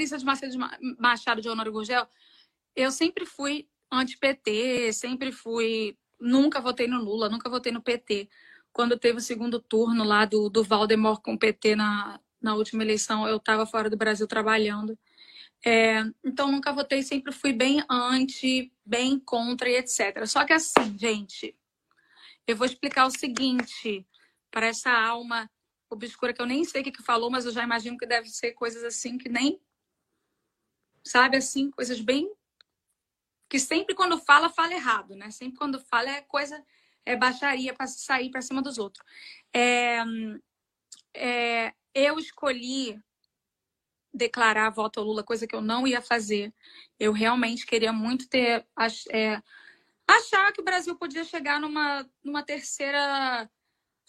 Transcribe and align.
Larissa 0.00 0.16
de 0.16 0.24
Macedo 0.24 0.56
Machado 0.98 1.42
de 1.42 1.48
Honório 1.48 1.72
Gurgel, 1.72 2.06
eu 2.74 2.90
sempre 2.90 3.26
fui 3.26 3.68
anti-PT, 3.92 4.92
sempre 4.94 5.30
fui. 5.30 5.96
Nunca 6.18 6.60
votei 6.60 6.86
no 6.86 7.02
Lula, 7.02 7.28
nunca 7.28 7.50
votei 7.50 7.70
no 7.70 7.82
PT. 7.82 8.28
Quando 8.72 8.98
teve 8.98 9.18
o 9.18 9.22
segundo 9.22 9.60
turno 9.60 10.02
lá 10.02 10.24
do, 10.24 10.48
do 10.48 10.64
Valdemar 10.64 11.20
com 11.20 11.34
o 11.34 11.38
PT 11.38 11.76
na, 11.76 12.18
na 12.40 12.54
última 12.54 12.82
eleição, 12.82 13.28
eu 13.28 13.36
estava 13.36 13.66
fora 13.66 13.90
do 13.90 13.96
Brasil 13.96 14.26
trabalhando. 14.26 14.98
É, 15.64 16.02
então, 16.24 16.50
nunca 16.50 16.72
votei, 16.72 17.02
sempre 17.02 17.32
fui 17.32 17.52
bem 17.52 17.84
anti, 17.90 18.72
bem 18.86 19.18
contra 19.18 19.68
e 19.68 19.76
etc. 19.76 20.26
Só 20.26 20.46
que 20.46 20.54
assim, 20.54 20.96
gente, 20.98 21.54
eu 22.46 22.56
vou 22.56 22.66
explicar 22.66 23.04
o 23.04 23.10
seguinte 23.10 24.06
para 24.50 24.66
essa 24.66 24.90
alma 24.90 25.50
obscura 25.90 26.32
que 26.32 26.40
eu 26.40 26.46
nem 26.46 26.64
sei 26.64 26.80
o 26.80 26.84
que, 26.84 26.92
que 26.92 27.02
falou, 27.02 27.30
mas 27.30 27.44
eu 27.44 27.52
já 27.52 27.62
imagino 27.62 27.98
que 27.98 28.06
deve 28.06 28.28
ser 28.28 28.52
coisas 28.52 28.82
assim 28.84 29.18
que 29.18 29.28
nem 29.28 29.60
sabe 31.04 31.36
assim, 31.36 31.70
coisas 31.70 32.00
bem 32.00 32.30
que 33.48 33.58
sempre 33.58 33.94
quando 33.94 34.18
fala 34.18 34.48
fala 34.48 34.74
errado, 34.74 35.16
né? 35.16 35.30
Sempre 35.30 35.58
quando 35.58 35.80
fala 35.80 36.08
é 36.10 36.22
coisa 36.22 36.64
é 37.04 37.16
baixaria 37.16 37.74
para 37.74 37.86
sair 37.86 38.30
para 38.30 38.42
cima 38.42 38.62
dos 38.62 38.78
outros. 38.78 39.04
É, 39.52 39.98
é, 41.14 41.74
eu 41.94 42.18
escolhi 42.18 43.02
declarar 44.12 44.70
voto 44.70 45.00
ao 45.00 45.06
Lula, 45.06 45.24
coisa 45.24 45.46
que 45.46 45.54
eu 45.54 45.60
não 45.60 45.86
ia 45.86 46.00
fazer. 46.00 46.52
Eu 46.98 47.12
realmente 47.12 47.66
queria 47.66 47.92
muito 47.92 48.28
ter 48.28 48.66
é, 49.10 49.42
achar 50.06 50.52
que 50.52 50.60
o 50.60 50.64
Brasil 50.64 50.96
podia 50.96 51.24
chegar 51.24 51.60
numa, 51.60 52.08
numa 52.22 52.42
terceira 52.42 53.50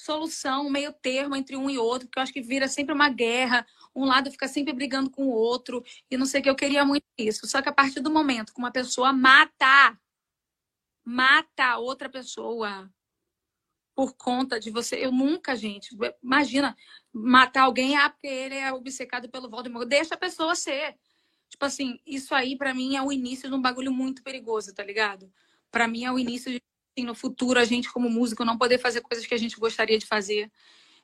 solução, 0.02 0.68
um 0.68 0.70
meio 0.70 0.92
termo 0.94 1.36
entre 1.36 1.56
um 1.56 1.70
e 1.70 1.78
outro, 1.78 2.08
porque 2.08 2.20
eu 2.20 2.24
acho 2.24 2.34
que 2.34 2.42
vira 2.42 2.68
sempre 2.68 2.94
uma 2.94 3.10
guerra, 3.10 3.66
um 3.96 4.06
lado 4.06 4.32
fica 4.32 4.48
sempre 4.48 4.74
brigando 4.74 5.10
com 5.10 5.26
o 5.26 5.32
outro, 5.32 5.84
e 6.10 6.18
não 6.18 6.26
sei 6.26 6.42
o 6.42 6.44
que, 6.44 6.50
eu 6.50 6.56
queria 6.56 6.84
muito 6.84 7.06
isso. 7.18 7.48
Só 7.48 7.62
que 7.62 7.70
a 7.70 7.74
partir 7.74 8.00
do 8.00 8.12
momento 8.12 8.54
que 8.54 8.60
uma 8.60 8.72
pessoa 8.72 9.14
mata, 9.14 9.98
mata 11.06 11.78
outra 11.78 12.10
pessoa 12.10 12.92
por 13.96 14.16
conta 14.16 14.60
de 14.60 14.72
você, 14.72 14.96
eu 14.96 15.12
nunca, 15.12 15.56
gente, 15.56 15.96
imagina, 16.24 16.76
matar 17.14 17.64
alguém, 17.64 17.96
ah, 17.98 18.10
porque 18.10 18.28
ele 18.28 18.56
é 18.56 18.72
obcecado 18.74 19.30
pelo 19.30 19.50
Voldemort, 19.50 19.88
deixa 19.88 20.16
a 20.16 20.18
pessoa 20.18 20.56
ser. 20.56 20.98
Tipo 21.50 21.66
assim, 21.66 22.00
isso 22.06 22.34
aí 22.34 22.58
para 22.58 22.74
mim 22.74 22.96
é 22.96 23.02
o 23.02 23.12
início 23.12 23.50
de 23.50 23.56
um 23.56 23.62
bagulho 23.62 23.92
muito 23.92 24.24
perigoso, 24.24 24.74
tá 24.74 24.84
ligado? 24.84 25.32
Para 25.70 25.88
mim 25.88 26.06
é 26.06 26.12
o 26.12 26.18
início 26.18 26.52
de 26.52 26.62
assim, 26.98 27.06
no 27.06 27.16
futuro 27.16 27.60
a 27.60 27.66
gente 27.66 27.92
como 27.92 28.10
músico 28.10 28.46
não 28.46 28.58
poder 28.58 28.80
fazer 28.80 29.02
coisas 29.02 29.26
que 29.26 29.34
a 29.34 29.38
gente 29.38 29.60
gostaria 29.60 29.98
de 29.98 30.06
fazer 30.06 30.52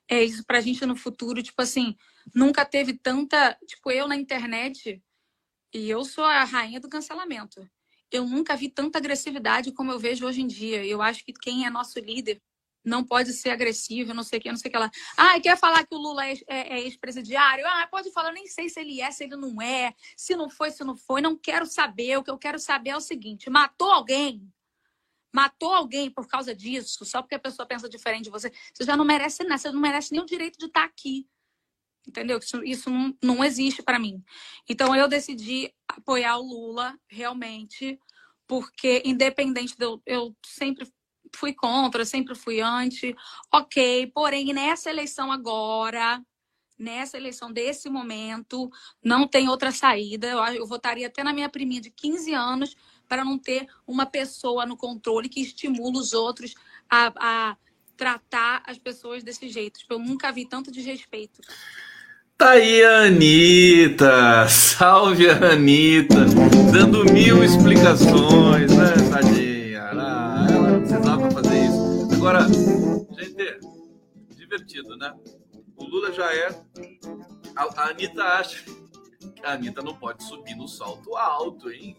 é 0.10 0.24
isso 0.24 0.44
pra 0.46 0.62
gente 0.62 0.86
no 0.86 0.96
futuro, 0.96 1.44
tipo 1.44 1.62
assim, 1.62 1.96
nunca 2.34 2.64
teve 2.64 2.94
tanta, 2.94 3.58
tipo, 3.68 3.92
eu 3.92 4.08
na 4.08 4.16
internet, 4.16 5.04
e 5.74 5.90
eu 5.90 6.06
sou 6.06 6.24
a 6.24 6.44
rainha 6.44 6.80
do 6.80 6.90
cancelamento. 6.90 7.70
Eu 8.10 8.26
nunca 8.26 8.56
vi 8.56 8.70
tanta 8.70 8.98
agressividade 9.00 9.74
como 9.74 9.92
eu 9.92 10.00
vejo 10.00 10.26
hoje 10.26 10.42
em 10.42 10.48
dia. 10.48 10.86
Eu 10.86 11.02
acho 11.02 11.26
que 11.26 11.34
quem 11.34 11.66
é 11.66 11.70
nosso 11.70 12.00
líder 12.00 12.42
não 12.86 13.04
pode 13.04 13.34
ser 13.34 13.50
agressivo, 13.50 14.14
não 14.14 14.24
sei 14.24 14.40
o 14.40 14.42
que, 14.42 14.50
não 14.50 14.58
sei 14.58 14.70
o 14.70 14.72
que 14.72 14.78
lá. 14.78 14.90
Ah, 15.18 15.38
quer 15.42 15.58
falar 15.58 15.86
que 15.86 15.94
o 15.94 15.98
Lula 15.98 16.26
é, 16.26 16.34
é, 16.48 16.78
é 16.78 16.80
ex-presidiário? 16.84 17.66
Ah, 17.68 17.86
pode 17.92 18.10
falar, 18.14 18.30
eu 18.30 18.34
nem 18.34 18.48
sei 18.48 18.70
se 18.70 18.80
ele 18.80 19.02
é, 19.02 19.12
se 19.12 19.26
ele 19.26 19.36
não 19.36 19.62
é, 19.62 19.94
se 20.16 20.38
não 20.38 20.50
foi, 20.50 20.72
se 20.72 20.86
não 20.86 20.96
foi, 20.96 21.20
não 21.20 21.38
quero 21.38 21.66
saber. 21.66 22.18
O 22.18 22.24
que 22.24 22.32
eu 22.32 22.38
quero 22.38 22.58
saber 22.58 22.92
é 22.92 22.96
o 22.96 23.02
seguinte: 23.02 23.50
matou 23.50 23.92
alguém? 23.92 24.50
Matou 25.38 25.72
alguém 25.72 26.10
por 26.10 26.28
causa 26.28 26.56
disso, 26.56 27.06
só 27.06 27.22
porque 27.22 27.36
a 27.36 27.40
pessoa 27.40 27.68
pensa 27.68 27.88
diferente 27.88 28.24
de 28.24 28.32
você, 28.32 28.52
você 28.74 28.84
já 28.84 28.98
não 28.98 29.06
merece 29.06 29.44
nada, 29.44 29.60
você 29.60 29.72
não 29.72 29.80
merece 29.80 30.12
nem 30.12 30.20
o 30.20 30.26
direito 30.26 30.58
de 30.58 30.66
estar 30.66 30.84
aqui. 30.84 31.28
Entendeu? 32.08 32.40
Isso, 32.40 32.64
isso 32.64 32.90
não, 32.90 33.16
não 33.22 33.44
existe 33.44 33.84
para 33.84 34.00
mim. 34.00 34.24
Então 34.68 34.96
eu 34.96 35.08
decidi 35.08 35.72
apoiar 35.88 36.38
o 36.38 36.42
Lula 36.42 36.98
realmente, 37.08 38.00
porque 38.48 39.04
independente 39.06 39.78
de 39.78 39.86
eu, 39.86 40.02
eu 40.08 40.36
sempre 40.44 40.92
fui 41.36 41.54
contra, 41.54 42.04
sempre 42.04 42.34
fui 42.34 42.60
anti, 42.60 43.16
ok. 43.54 44.08
Porém, 44.16 44.54
nessa 44.54 44.90
eleição 44.90 45.32
agora, 45.32 46.20
nessa 46.80 47.16
eleição 47.16 47.54
desse 47.54 47.92
momento, 47.92 48.72
não 49.04 49.28
tem 49.28 49.50
outra 49.50 49.72
saída. 49.72 50.28
Eu, 50.28 50.40
eu 50.56 50.66
votaria 50.66 51.06
até 51.06 51.24
na 51.24 51.34
minha 51.34 51.50
priminha 51.50 51.82
de 51.82 51.92
15 51.92 52.34
anos 52.34 52.76
para 53.08 53.24
não 53.24 53.38
ter 53.38 53.68
uma 53.86 54.06
pessoa 54.06 54.66
no 54.66 54.78
controle 54.78 55.30
que 55.30 55.42
estimula 55.42 56.00
os 56.00 56.14
outros 56.14 56.56
a, 56.90 57.14
a 57.18 57.58
tratar 57.96 58.62
as 58.66 58.78
pessoas 58.78 59.24
desse 59.24 59.50
jeito. 59.50 59.80
Tipo, 59.80 59.96
eu 59.96 60.00
nunca 60.00 60.32
vi 60.32 60.46
tanto 60.46 60.72
desrespeito. 60.72 61.42
Tá 62.38 62.52
aí 62.52 62.84
a 62.84 63.06
Anitta, 63.06 64.48
salve 64.48 65.28
a 65.28 65.54
Anitta, 65.54 66.26
dando 66.72 67.04
mil 67.12 67.44
explicações, 67.44 68.72
né, 68.72 68.94
tadinha? 69.10 69.82
Ah, 69.82 70.48
ela 70.48 70.70
não 70.70 70.80
precisava 70.82 71.32
fazer 71.32 71.66
isso. 71.66 72.14
Agora, 72.14 72.48
gente, 72.48 73.60
divertido, 74.36 74.96
né? 74.98 75.12
O 75.76 75.86
Lula 75.86 76.14
já 76.14 76.32
é. 76.32 76.50
A, 77.56 77.82
a 77.82 77.90
Anitta 77.90 78.24
acha 78.24 78.64
que 79.36 79.44
a 79.44 79.54
Anitta 79.54 79.82
não 79.82 79.96
pode 79.96 80.24
subir 80.24 80.56
no 80.56 80.68
salto 80.68 81.16
alto, 81.16 81.72
hein? 81.72 81.98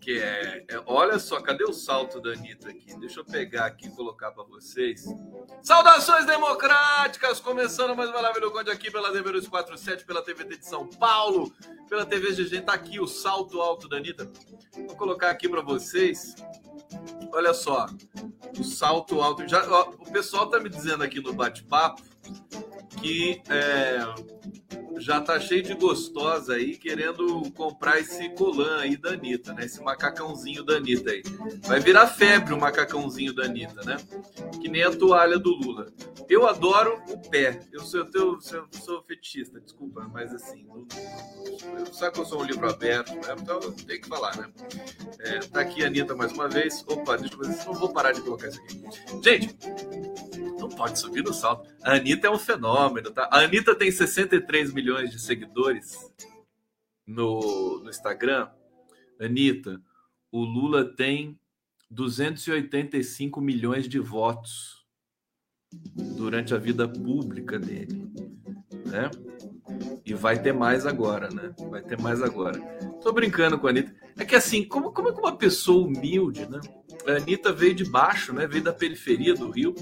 Que 0.00 0.18
é, 0.18 0.64
é, 0.66 0.82
Olha 0.86 1.18
só, 1.18 1.40
cadê 1.40 1.64
o 1.64 1.72
salto 1.72 2.20
da 2.20 2.30
Anitta 2.30 2.70
aqui? 2.70 2.98
Deixa 2.98 3.20
eu 3.20 3.24
pegar 3.24 3.66
aqui 3.66 3.86
e 3.86 3.90
colocar 3.90 4.30
para 4.32 4.42
vocês. 4.44 5.04
Saudações 5.62 6.24
democráticas! 6.24 7.38
Começando 7.38 7.94
mais 7.94 8.08
uma 8.08 8.20
live 8.22 8.40
do 8.40 8.50
Conde 8.50 8.70
aqui 8.70 8.90
pela 8.90 9.12
TV 9.12 9.30
247, 9.32 10.06
pela 10.06 10.22
TVT 10.22 10.56
de 10.56 10.66
São 10.66 10.88
Paulo, 10.88 11.52
pela 11.88 12.06
TV 12.06 12.32
GG. 12.32 12.62
Tá 12.62 12.72
aqui 12.72 12.98
o 12.98 13.06
salto 13.06 13.60
alto 13.60 13.88
da 13.88 13.98
Anitta. 13.98 14.30
Vou 14.74 14.96
colocar 14.96 15.30
aqui 15.30 15.48
para 15.48 15.60
vocês. 15.60 16.34
Olha 17.32 17.52
só, 17.52 17.86
o 18.58 18.64
salto 18.64 19.20
alto. 19.20 19.46
Já, 19.46 19.70
ó, 19.70 19.90
o 19.90 20.10
pessoal 20.10 20.48
tá 20.48 20.58
me 20.58 20.70
dizendo 20.70 21.04
aqui 21.04 21.20
no 21.20 21.34
bate-papo 21.34 22.02
que 23.00 23.42
é, 23.48 23.98
já 24.98 25.20
tá 25.20 25.38
cheio 25.38 25.62
de 25.62 25.74
gostosa 25.74 26.54
aí 26.54 26.76
querendo 26.76 27.50
comprar 27.52 27.98
esse 28.00 28.28
colã 28.30 28.80
aí 28.80 28.96
da 28.96 29.10
Anitta, 29.10 29.52
né? 29.52 29.64
Esse 29.64 29.82
macacãozinho 29.82 30.64
da 30.64 30.76
Anitta 30.76 31.10
aí. 31.10 31.22
Vai 31.62 31.80
virar 31.80 32.06
febre 32.06 32.54
o 32.54 32.58
macacãozinho 32.58 33.34
da 33.34 33.44
Anitta, 33.44 33.82
né? 33.82 33.96
Que 34.60 34.68
nem 34.68 34.82
a 34.82 34.90
toalha 34.90 35.38
do 35.38 35.50
Lula. 35.50 35.92
Eu 36.28 36.46
adoro 36.46 37.02
o 37.08 37.18
pé. 37.30 37.60
Eu 37.72 37.80
sou, 37.80 38.00
eu, 38.14 38.38
eu 38.52 38.68
sou 38.72 39.02
fetichista, 39.02 39.60
desculpa, 39.60 40.08
mas 40.12 40.34
assim, 40.34 40.66
sabe 41.92 42.14
que 42.14 42.20
eu 42.20 42.24
sou 42.24 42.40
um 42.40 42.44
livro 42.44 42.68
aberto, 42.68 43.14
né? 43.14 43.34
Então 43.40 43.60
tem 43.72 44.00
que 44.00 44.08
falar, 44.08 44.36
né? 44.36 44.50
É, 45.20 45.38
tá 45.40 45.60
aqui 45.60 45.82
a 45.82 45.86
Anitta 45.86 46.14
mais 46.14 46.32
uma 46.32 46.48
vez. 46.48 46.84
Opa, 46.86 47.14
eu 47.14 47.38
ver, 47.38 47.64
não 47.66 47.74
vou 47.74 47.92
parar 47.92 48.12
de 48.12 48.20
colocar 48.20 48.48
isso 48.48 48.60
aqui. 48.60 48.80
Gente, 49.22 49.56
não 50.58 50.68
pode 50.68 50.98
subir 50.98 51.22
no 51.22 51.32
salto. 51.32 51.68
A 51.82 51.94
Anitta 51.94 52.26
é 52.26 52.30
um 52.30 52.38
fenômeno, 52.38 53.10
tá? 53.10 53.28
A 53.30 53.40
Anitta 53.40 53.74
tem 53.74 53.90
63 53.90 54.72
milhões 54.80 55.10
de 55.10 55.20
seguidores 55.20 56.10
no, 57.06 57.80
no 57.84 57.90
Instagram. 57.90 58.48
Anitta, 59.20 59.78
o 60.32 60.42
Lula 60.42 60.84
tem 60.96 61.38
285 61.90 63.40
milhões 63.42 63.86
de 63.86 63.98
votos 63.98 64.86
durante 66.16 66.54
a 66.54 66.56
vida 66.56 66.88
pública 66.88 67.58
dele, 67.58 68.10
né? 68.86 69.10
E 70.04 70.14
vai 70.14 70.40
ter 70.40 70.54
mais 70.54 70.86
agora, 70.86 71.28
né? 71.28 71.54
Vai 71.68 71.82
ter 71.82 72.00
mais 72.00 72.22
agora. 72.22 72.58
Tô 73.02 73.12
brincando 73.12 73.58
com 73.58 73.66
a 73.66 73.70
Anitta. 73.70 73.94
É 74.16 74.24
que 74.24 74.34
assim, 74.34 74.64
como, 74.64 74.92
como 74.92 75.10
é 75.10 75.12
que 75.12 75.20
uma 75.20 75.36
pessoa 75.36 75.86
humilde, 75.86 76.48
né? 76.48 76.60
A 77.06 77.18
Anitta 77.18 77.52
veio 77.52 77.74
de 77.74 77.84
baixo, 77.84 78.32
né? 78.32 78.46
Veio 78.46 78.64
da 78.64 78.72
periferia 78.72 79.34
do 79.34 79.50
Rio 79.50 79.74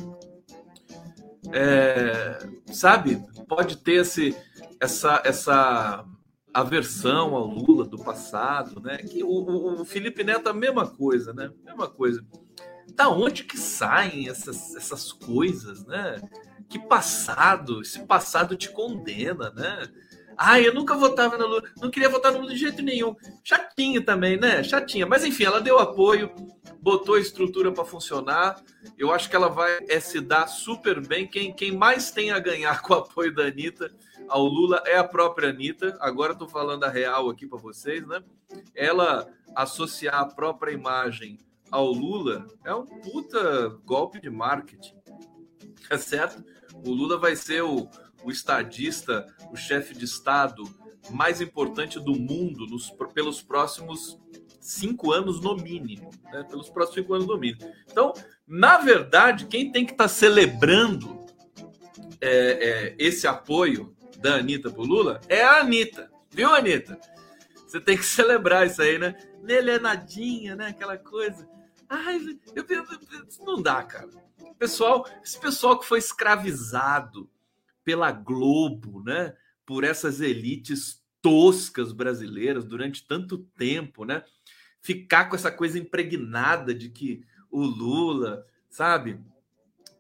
é, 1.53 2.39
sabe, 2.73 3.23
pode 3.49 3.79
ter 3.79 4.01
esse, 4.03 4.37
essa, 4.81 5.23
essa 5.25 6.05
aversão 6.53 7.35
ao 7.35 7.47
Lula 7.47 7.85
do 7.85 7.99
passado, 7.99 8.81
né? 8.81 8.99
Que 8.99 9.23
o, 9.23 9.81
o, 9.81 9.85
Felipe 9.85 10.25
Neto 10.25 10.49
a 10.49 10.55
mesma 10.55 10.87
coisa, 10.87 11.33
né? 11.33 11.51
Mesma 11.65 11.89
coisa. 11.89 12.25
Da 12.95 13.09
onde 13.09 13.45
que 13.45 13.59
saem 13.59 14.29
essas, 14.29 14.75
essas 14.75 15.13
coisas, 15.13 15.85
né? 15.87 16.21
Que 16.69 16.79
passado, 16.79 17.81
esse 17.81 18.01
passado 18.05 18.57
te 18.57 18.71
condena, 18.71 19.51
né? 19.51 19.89
Ah, 20.37 20.61
eu 20.61 20.73
nunca 20.73 20.95
votava 20.95 21.37
no 21.37 21.47
Lula, 21.49 21.65
não 21.81 21.91
queria 21.91 22.09
votar 22.09 22.31
no 22.31 22.39
Lula 22.39 22.53
de 22.53 22.61
jeito 22.61 22.81
nenhum. 22.81 23.17
Chatinha 23.43 24.01
também, 24.01 24.39
né? 24.39 24.63
Chatinha. 24.63 25.05
Mas 25.05 25.25
enfim, 25.25 25.45
ela 25.45 25.61
deu 25.61 25.79
apoio, 25.79 26.31
botou 26.81 27.17
a 27.17 27.21
estrutura 27.21 27.73
para 27.73 27.85
funcionar. 27.85 28.63
Eu 28.97 29.13
acho 29.13 29.29
que 29.29 29.35
ela 29.35 29.49
vai 29.49 29.79
é, 29.89 29.99
se 29.99 30.21
dar 30.21 30.47
super 30.47 31.05
bem. 31.05 31.27
Quem, 31.27 31.53
quem 31.53 31.73
mais 31.73 32.13
tem 32.13 32.31
a 32.31 32.39
ganhar 32.39 32.83
com 32.83 32.95
o 32.95 32.99
apoio 32.99 33.35
da 33.35 33.47
Anitta 33.47 33.91
ao 34.29 34.45
Lula 34.45 34.83
é 34.87 34.97
a 34.97 35.05
própria 35.05 35.51
Anitta. 35.51 35.97
Agora 36.01 36.33
estou 36.33 36.49
falando 36.49 36.85
a 36.85 36.89
real 36.89 37.29
aqui 37.29 37.47
para 37.47 37.59
vocês, 37.59 38.07
né? 38.07 38.23
Ela 38.75 39.29
associar 39.55 40.21
a 40.21 40.27
própria 40.27 40.73
imagem 40.73 41.39
ao 41.71 41.91
Lula 41.93 42.47
é 42.65 42.75
um 42.75 42.87
puta 42.87 43.69
golpe 43.85 44.21
de 44.21 44.31
marketing. 44.31 44.95
É 45.91 45.97
certo? 45.99 46.45
O 46.87 46.91
Lula 46.91 47.19
vai 47.19 47.37
ser 47.37 47.63
o, 47.63 47.89
o 48.23 48.31
estadista, 48.31 49.27
o 49.51 49.57
chefe 49.57 49.95
de 49.95 50.05
Estado 50.05 50.63
mais 51.11 51.41
importante 51.41 51.99
do 51.99 52.15
mundo 52.15 52.67
nos, 52.67 52.91
pelos 53.15 53.43
próximos 53.43 54.19
cinco 54.61 55.13
anos 55.13 55.41
no 55.41 55.57
mínimo. 55.57 56.11
Né? 56.25 56.45
Pelos 56.45 56.69
próximos 56.69 56.97
cinco 56.97 57.15
anos 57.15 57.27
no 57.27 57.39
mínimo. 57.39 57.73
Então, 57.91 58.13
na 58.47 58.79
verdade, 58.79 59.47
quem 59.47 59.73
tem 59.73 59.85
que 59.85 59.93
estar 59.93 60.05
tá 60.05 60.09
celebrando 60.09 61.19
é, 62.21 62.31
é, 62.31 62.97
esse 62.99 63.27
apoio 63.27 63.95
da 64.19 64.35
Anitta 64.37 64.71
pro 64.71 64.83
Lula 64.83 65.21
é 65.29 65.43
a 65.43 65.61
Anitta. 65.61 66.11
Viu, 66.31 66.53
Anitta? 66.55 67.01
Você 67.67 67.81
tem 67.81 67.97
que 67.97 68.05
celebrar 68.07 68.67
isso 68.67 68.83
aí, 68.83 68.99
né? 68.99 69.17
Nele 69.43 69.73
é 69.73 69.79
nadinha, 69.79 70.57
né? 70.57 70.69
Aquela 70.69 70.97
coisa. 70.97 71.49
Ai, 71.89 72.39
eu, 72.55 72.65
eu, 72.69 72.85
não 73.47 73.63
dá, 73.63 73.83
cara. 73.83 74.09
Pessoal, 74.59 75.09
esse 75.23 75.39
pessoal 75.41 75.79
que 75.79 75.87
foi 75.87 75.99
escravizado 75.99 77.31
pela 77.85 78.11
Globo, 78.11 79.03
né? 79.03 79.35
Por 79.65 79.85
essas 79.85 80.21
elites 80.21 81.03
toscas 81.23 81.93
brasileiras 81.93 82.65
durante 82.65 83.07
tanto 83.07 83.39
tempo, 83.57 84.05
né? 84.05 84.25
Ficar 84.81 85.27
com 85.27 85.37
essa 85.37 85.51
coisa 85.51 85.79
impregnada 85.79 86.75
de 86.75 86.91
que 86.91 87.25
o 87.51 87.63
Lula, 87.63 88.47
sabe? 88.69 89.21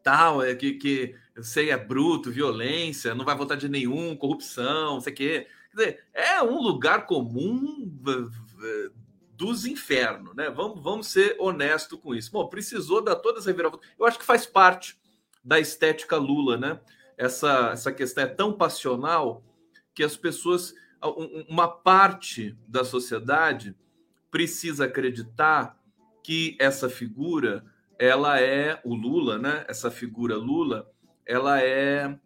Tal, 0.08 0.42
é 0.42 0.54
que, 0.54 0.72
que 0.74 1.14
sei, 1.42 1.70
é 1.70 1.76
bruto, 1.76 2.30
violência, 2.30 3.14
não 3.14 3.24
vai 3.24 3.36
votar 3.36 3.56
de 3.56 3.68
nenhum, 3.68 4.16
corrupção, 4.16 4.94
não 4.94 5.00
sei 5.00 5.12
o 5.12 5.16
quê. 5.16 5.46
Quer 5.70 5.76
dizer, 5.76 6.04
é 6.14 6.42
um 6.42 6.62
lugar 6.62 7.04
comum 7.04 7.90
dos 9.34 9.66
infernos, 9.66 10.34
né? 10.34 10.48
Vamos, 10.48 10.82
vamos 10.82 11.06
ser 11.08 11.36
honestos 11.38 11.98
com 12.00 12.14
isso. 12.14 12.32
Bom, 12.32 12.48
precisou 12.48 13.02
dar 13.02 13.16
todas 13.16 13.40
as 13.40 13.46
reviravoltas. 13.46 13.86
Eu 13.98 14.06
acho 14.06 14.18
que 14.18 14.24
faz 14.24 14.46
parte 14.46 14.98
da 15.44 15.60
estética 15.60 16.16
Lula, 16.16 16.56
né? 16.56 16.80
essa, 17.18 17.70
essa 17.72 17.92
questão 17.92 18.24
é 18.24 18.28
tão 18.28 18.52
passional 18.52 19.42
que 19.92 20.04
as 20.04 20.16
pessoas, 20.16 20.72
uma 21.48 21.66
parte 21.66 22.56
da 22.66 22.84
sociedade 22.84 23.74
precisa 24.30 24.84
acreditar 24.84 25.76
que 26.22 26.56
essa 26.60 26.88
figura, 26.88 27.64
ela 27.98 28.40
é 28.40 28.80
o 28.84 28.94
Lula, 28.94 29.38
né? 29.38 29.64
Essa 29.68 29.90
figura 29.90 30.36
Lula, 30.36 30.88
ela 31.26 31.60
é, 31.60 32.16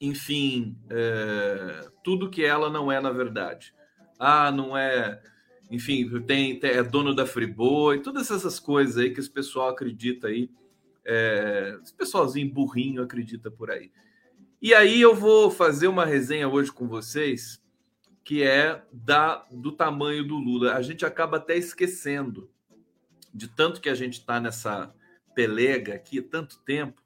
enfim, 0.00 0.76
é, 0.90 1.88
tudo 2.04 2.28
que 2.28 2.44
ela 2.44 2.68
não 2.68 2.92
é 2.92 3.00
na 3.00 3.10
verdade. 3.10 3.74
Ah, 4.18 4.50
não 4.50 4.76
é, 4.76 5.22
enfim, 5.70 6.08
tem, 6.22 6.58
tem 6.58 6.70
é 6.70 6.82
dono 6.82 7.14
da 7.14 7.24
Friboi, 7.24 8.00
todas 8.00 8.30
essas 8.30 8.60
coisas 8.60 8.98
aí 8.98 9.10
que 9.10 9.20
esse 9.20 9.30
pessoal 9.30 9.70
acredita 9.70 10.28
aí, 10.28 10.50
é, 11.04 11.78
esse 11.82 11.94
pessoalzinho 11.94 12.52
burrinho 12.52 13.02
acredita 13.02 13.50
por 13.50 13.70
aí. 13.70 13.90
E 14.60 14.74
aí 14.74 15.00
eu 15.00 15.14
vou 15.14 15.50
fazer 15.50 15.86
uma 15.88 16.04
resenha 16.04 16.48
hoje 16.48 16.70
com 16.70 16.86
vocês 16.86 17.62
que 18.24 18.42
é 18.42 18.82
da 18.92 19.42
do 19.50 19.72
tamanho 19.72 20.22
do 20.22 20.36
Lula. 20.36 20.74
A 20.74 20.82
gente 20.82 21.06
acaba 21.06 21.38
até 21.38 21.56
esquecendo 21.56 22.50
de 23.32 23.48
tanto 23.48 23.80
que 23.80 23.88
a 23.88 23.94
gente 23.94 24.18
está 24.18 24.38
nessa 24.38 24.92
pelega 25.38 25.94
aqui 25.94 26.18
há 26.18 26.22
tanto 26.24 26.58
tempo, 26.64 27.00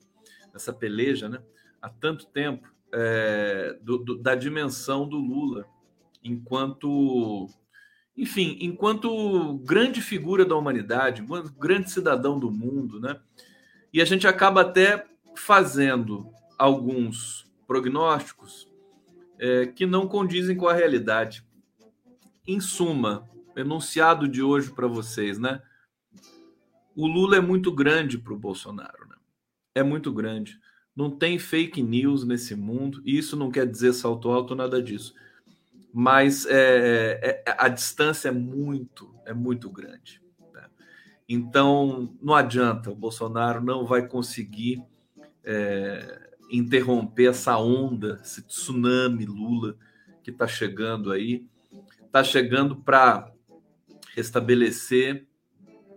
nessa 0.55 0.73
peleja, 0.73 1.29
né? 1.29 1.43
Há 1.83 1.91
tanto 1.91 2.25
tempo 2.25 2.67
é, 2.91 3.79
do, 3.83 3.99
do, 3.99 4.17
da 4.17 4.35
dimensão 4.35 5.07
do 5.07 5.19
Lula 5.19 5.67
enquanto, 6.25 7.47
enfim, 8.17 8.57
enquanto 8.63 9.59
grande 9.67 10.01
figura 10.01 10.47
da 10.47 10.57
humanidade, 10.57 11.23
grande 11.59 11.91
cidadão 11.91 12.39
do 12.39 12.51
mundo, 12.51 12.99
né? 12.99 13.21
E 13.93 14.01
a 14.01 14.05
gente 14.07 14.27
acaba 14.27 14.63
até 14.63 15.05
fazendo 15.37 16.33
alguns 16.59 17.45
prognósticos 17.67 18.67
é, 19.39 19.67
que 19.67 19.85
não 19.85 20.09
condizem 20.09 20.57
com 20.57 20.69
a 20.69 20.73
realidade. 20.73 21.47
Em 22.49 22.61
suma, 22.61 23.29
enunciado 23.55 24.27
de 24.27 24.43
hoje 24.43 24.71
para 24.71 24.87
vocês, 24.87 25.39
né? 25.39 25.61
O 26.95 27.07
Lula 27.07 27.37
é 27.37 27.41
muito 27.41 27.73
grande 27.73 28.19
para 28.19 28.33
o 28.33 28.39
Bolsonaro, 28.39 29.09
né? 29.09 29.17
É 29.75 29.83
muito 29.83 30.13
grande. 30.13 30.59
Não 30.95 31.11
tem 31.11 31.39
fake 31.39 31.83
news 31.83 32.25
nesse 32.25 32.55
mundo, 32.55 33.03
e 33.05 33.17
isso 33.17 33.37
não 33.37 33.51
quer 33.51 33.67
dizer 33.67 33.95
salto 33.95 34.31
alto, 34.31 34.55
nada 34.55 34.83
disso. 34.83 35.15
Mas 35.93 36.45
é, 36.47 37.19
é, 37.23 37.45
é 37.47 37.57
a 37.59 37.69
distância 37.69 38.29
é 38.29 38.33
muito, 38.33 39.15
é 39.25 39.33
muito 39.33 39.71
grande. 39.71 40.21
Né? 40.53 40.67
Então, 41.29 42.15
não 42.21 42.35
adianta, 42.35 42.91
o 42.91 42.95
Bolsonaro 42.95 43.63
não 43.63 43.87
vai 43.87 44.07
conseguir 44.07 44.83
é, 45.43 46.31
interromper 46.51 47.31
essa 47.31 47.57
onda, 47.57 48.21
esse 48.23 48.43
tsunami 48.43 49.25
Lula 49.25 49.77
que 50.23 50.31
está 50.31 50.47
chegando 50.47 51.11
aí. 51.11 51.47
Está 52.05 52.23
chegando 52.23 52.77
para 52.77 53.33
restabelecer 54.15 55.27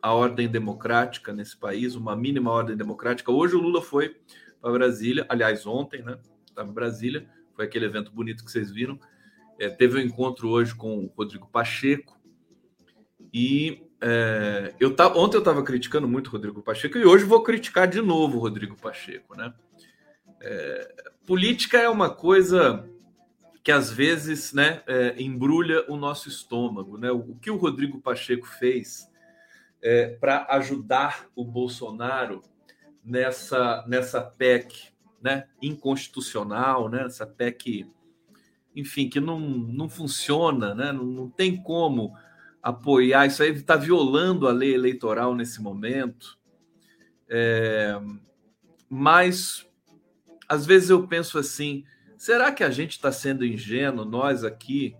a 0.05 0.13
ordem 0.13 0.47
democrática 0.47 1.33
nesse 1.33 1.57
país, 1.57 1.95
uma 1.95 2.15
mínima 2.15 2.51
ordem 2.51 2.77
democrática. 2.77 3.31
Hoje 3.31 3.55
o 3.55 3.59
Lula 3.59 3.81
foi 3.81 4.15
para 4.61 4.71
Brasília, 4.71 5.25
aliás, 5.27 5.65
ontem, 5.65 6.03
né? 6.03 6.19
Estava 6.47 6.69
em 6.69 6.73
Brasília, 6.73 7.27
foi 7.55 7.65
aquele 7.65 7.85
evento 7.85 8.11
bonito 8.11 8.45
que 8.45 8.51
vocês 8.51 8.69
viram. 8.69 8.99
É, 9.59 9.67
teve 9.67 9.97
um 9.97 10.01
encontro 10.01 10.47
hoje 10.49 10.75
com 10.75 11.05
o 11.05 11.07
Rodrigo 11.17 11.49
Pacheco. 11.49 12.21
E 13.33 13.81
é, 13.99 14.75
eu 14.79 14.95
tá, 14.95 15.07
ontem 15.07 15.37
eu 15.37 15.39
estava 15.39 15.63
criticando 15.63 16.07
muito 16.07 16.27
o 16.27 16.31
Rodrigo 16.33 16.61
Pacheco 16.61 16.99
e 16.99 17.03
hoje 17.03 17.25
vou 17.25 17.41
criticar 17.41 17.87
de 17.87 17.99
novo 17.99 18.37
o 18.37 18.41
Rodrigo 18.41 18.75
Pacheco, 18.79 19.35
né? 19.35 19.55
É, 20.39 20.95
política 21.25 21.79
é 21.79 21.89
uma 21.89 22.11
coisa 22.11 22.87
que 23.63 23.71
às 23.71 23.91
vezes 23.91 24.53
né, 24.53 24.83
é, 24.85 25.19
embrulha 25.19 25.83
o 25.91 25.97
nosso 25.97 26.29
estômago. 26.29 26.95
Né? 26.95 27.09
O, 27.09 27.33
que 27.41 27.49
o 27.49 27.57
Rodrigo 27.57 27.99
Pacheco 27.99 28.45
fez 28.45 29.09
é, 29.85 30.07
para 30.07 30.47
ajudar 30.49 31.29
o 31.35 31.45
Bolsonaro 31.45 32.41
nessa, 33.03 33.85
nessa 33.87 34.19
PEC 34.19 34.91
né, 35.21 35.47
inconstitucional, 35.61 36.89
né, 36.89 37.03
essa 37.05 37.27
PEC, 37.27 37.87
enfim, 38.75 39.07
que 39.07 39.19
não, 39.19 39.39
não 39.39 39.87
funciona, 39.87 40.73
né, 40.73 40.91
não, 40.91 41.05
não 41.05 41.29
tem 41.29 41.61
como 41.61 42.17
apoiar. 42.63 43.27
Isso 43.27 43.43
aí 43.43 43.51
está 43.51 43.75
violando 43.75 44.47
a 44.47 44.51
lei 44.51 44.73
eleitoral 44.73 45.35
nesse 45.35 45.61
momento. 45.61 46.35
É, 47.29 47.93
mas 48.89 49.67
às 50.49 50.65
vezes 50.65 50.89
eu 50.89 51.07
penso 51.07 51.37
assim: 51.37 51.83
será 52.17 52.51
que 52.51 52.63
a 52.63 52.71
gente 52.71 52.93
está 52.93 53.11
sendo 53.11 53.45
ingênuo, 53.45 54.03
nós 54.03 54.43
aqui, 54.43 54.95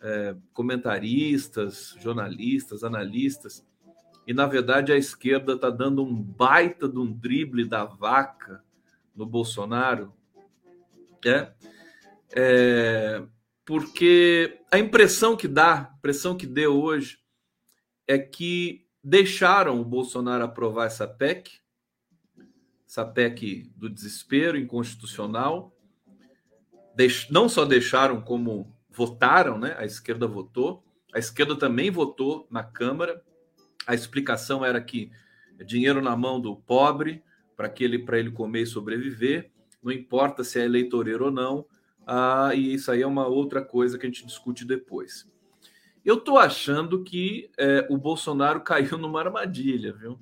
é, 0.00 0.36
comentaristas, 0.52 1.96
jornalistas, 1.98 2.84
analistas, 2.84 3.64
e 4.26 4.32
na 4.32 4.46
verdade 4.46 4.92
a 4.92 4.96
esquerda 4.96 5.54
está 5.54 5.70
dando 5.70 6.02
um 6.02 6.14
baita 6.14 6.88
de 6.88 6.98
um 6.98 7.12
drible 7.12 7.64
da 7.64 7.84
vaca 7.84 8.62
no 9.14 9.26
Bolsonaro? 9.26 10.12
É, 11.24 11.52
é 12.34 13.22
porque 13.64 14.60
a 14.70 14.78
impressão 14.78 15.36
que 15.36 15.48
dá, 15.48 15.90
a 15.92 15.96
impressão 15.98 16.36
que 16.36 16.46
deu 16.46 16.80
hoje, 16.80 17.18
é 18.06 18.18
que 18.18 18.86
deixaram 19.02 19.80
o 19.80 19.84
Bolsonaro 19.84 20.44
aprovar 20.44 20.86
essa 20.86 21.08
PEC 21.08 21.64
essa 22.94 23.04
PEC 23.04 23.72
do 23.74 23.90
desespero 23.90 24.56
inconstitucional. 24.56 25.76
Não 27.28 27.48
só 27.48 27.64
deixaram, 27.64 28.20
como 28.20 28.72
votaram, 28.88 29.58
né? 29.58 29.74
A 29.76 29.84
esquerda 29.84 30.28
votou. 30.28 30.84
A 31.12 31.18
esquerda 31.18 31.56
também 31.56 31.90
votou 31.90 32.46
na 32.48 32.62
Câmara. 32.62 33.20
A 33.86 33.94
explicação 33.94 34.64
era 34.64 34.80
que 34.80 35.10
dinheiro 35.64 36.02
na 36.02 36.16
mão 36.16 36.40
do 36.40 36.56
pobre 36.56 37.22
para 37.56 37.68
que 37.68 37.84
ele 37.84 37.98
para 37.98 38.18
ele 38.18 38.30
comer 38.30 38.62
e 38.62 38.66
sobreviver. 38.66 39.50
Não 39.82 39.92
importa 39.92 40.42
se 40.42 40.58
é 40.58 40.64
eleitoreiro 40.64 41.26
ou 41.26 41.30
não. 41.30 41.66
Ah, 42.06 42.52
e 42.54 42.74
isso 42.74 42.90
aí 42.90 43.02
é 43.02 43.06
uma 43.06 43.26
outra 43.26 43.62
coisa 43.62 43.98
que 43.98 44.06
a 44.06 44.08
gente 44.08 44.26
discute 44.26 44.64
depois. 44.64 45.30
Eu 46.04 46.16
estou 46.16 46.38
achando 46.38 47.02
que 47.02 47.50
é, 47.58 47.86
o 47.88 47.96
Bolsonaro 47.96 48.60
caiu 48.64 48.98
numa 48.98 49.20
armadilha, 49.20 49.92
viu? 49.92 50.18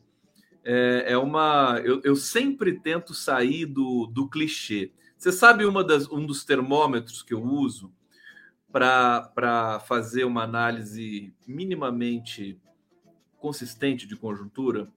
é, 0.64 1.12
é 1.12 1.18
uma. 1.18 1.80
Eu, 1.84 2.00
eu, 2.04 2.16
sempre 2.16 2.78
tento 2.78 3.14
sair 3.14 3.66
do, 3.66 4.06
do 4.06 4.28
clichê. 4.28 4.92
Você 5.16 5.32
sabe 5.32 5.64
uma 5.64 5.84
das, 5.84 6.10
um 6.10 6.24
dos 6.24 6.44
termômetros 6.44 7.22
que 7.22 7.34
eu 7.34 7.42
uso 7.42 7.92
para 8.70 9.80
fazer 9.86 10.24
uma 10.24 10.42
análise 10.42 11.34
minimamente 11.46 12.58
consistente 13.42 14.06
de 14.06 14.14
conjuntura 14.16 14.88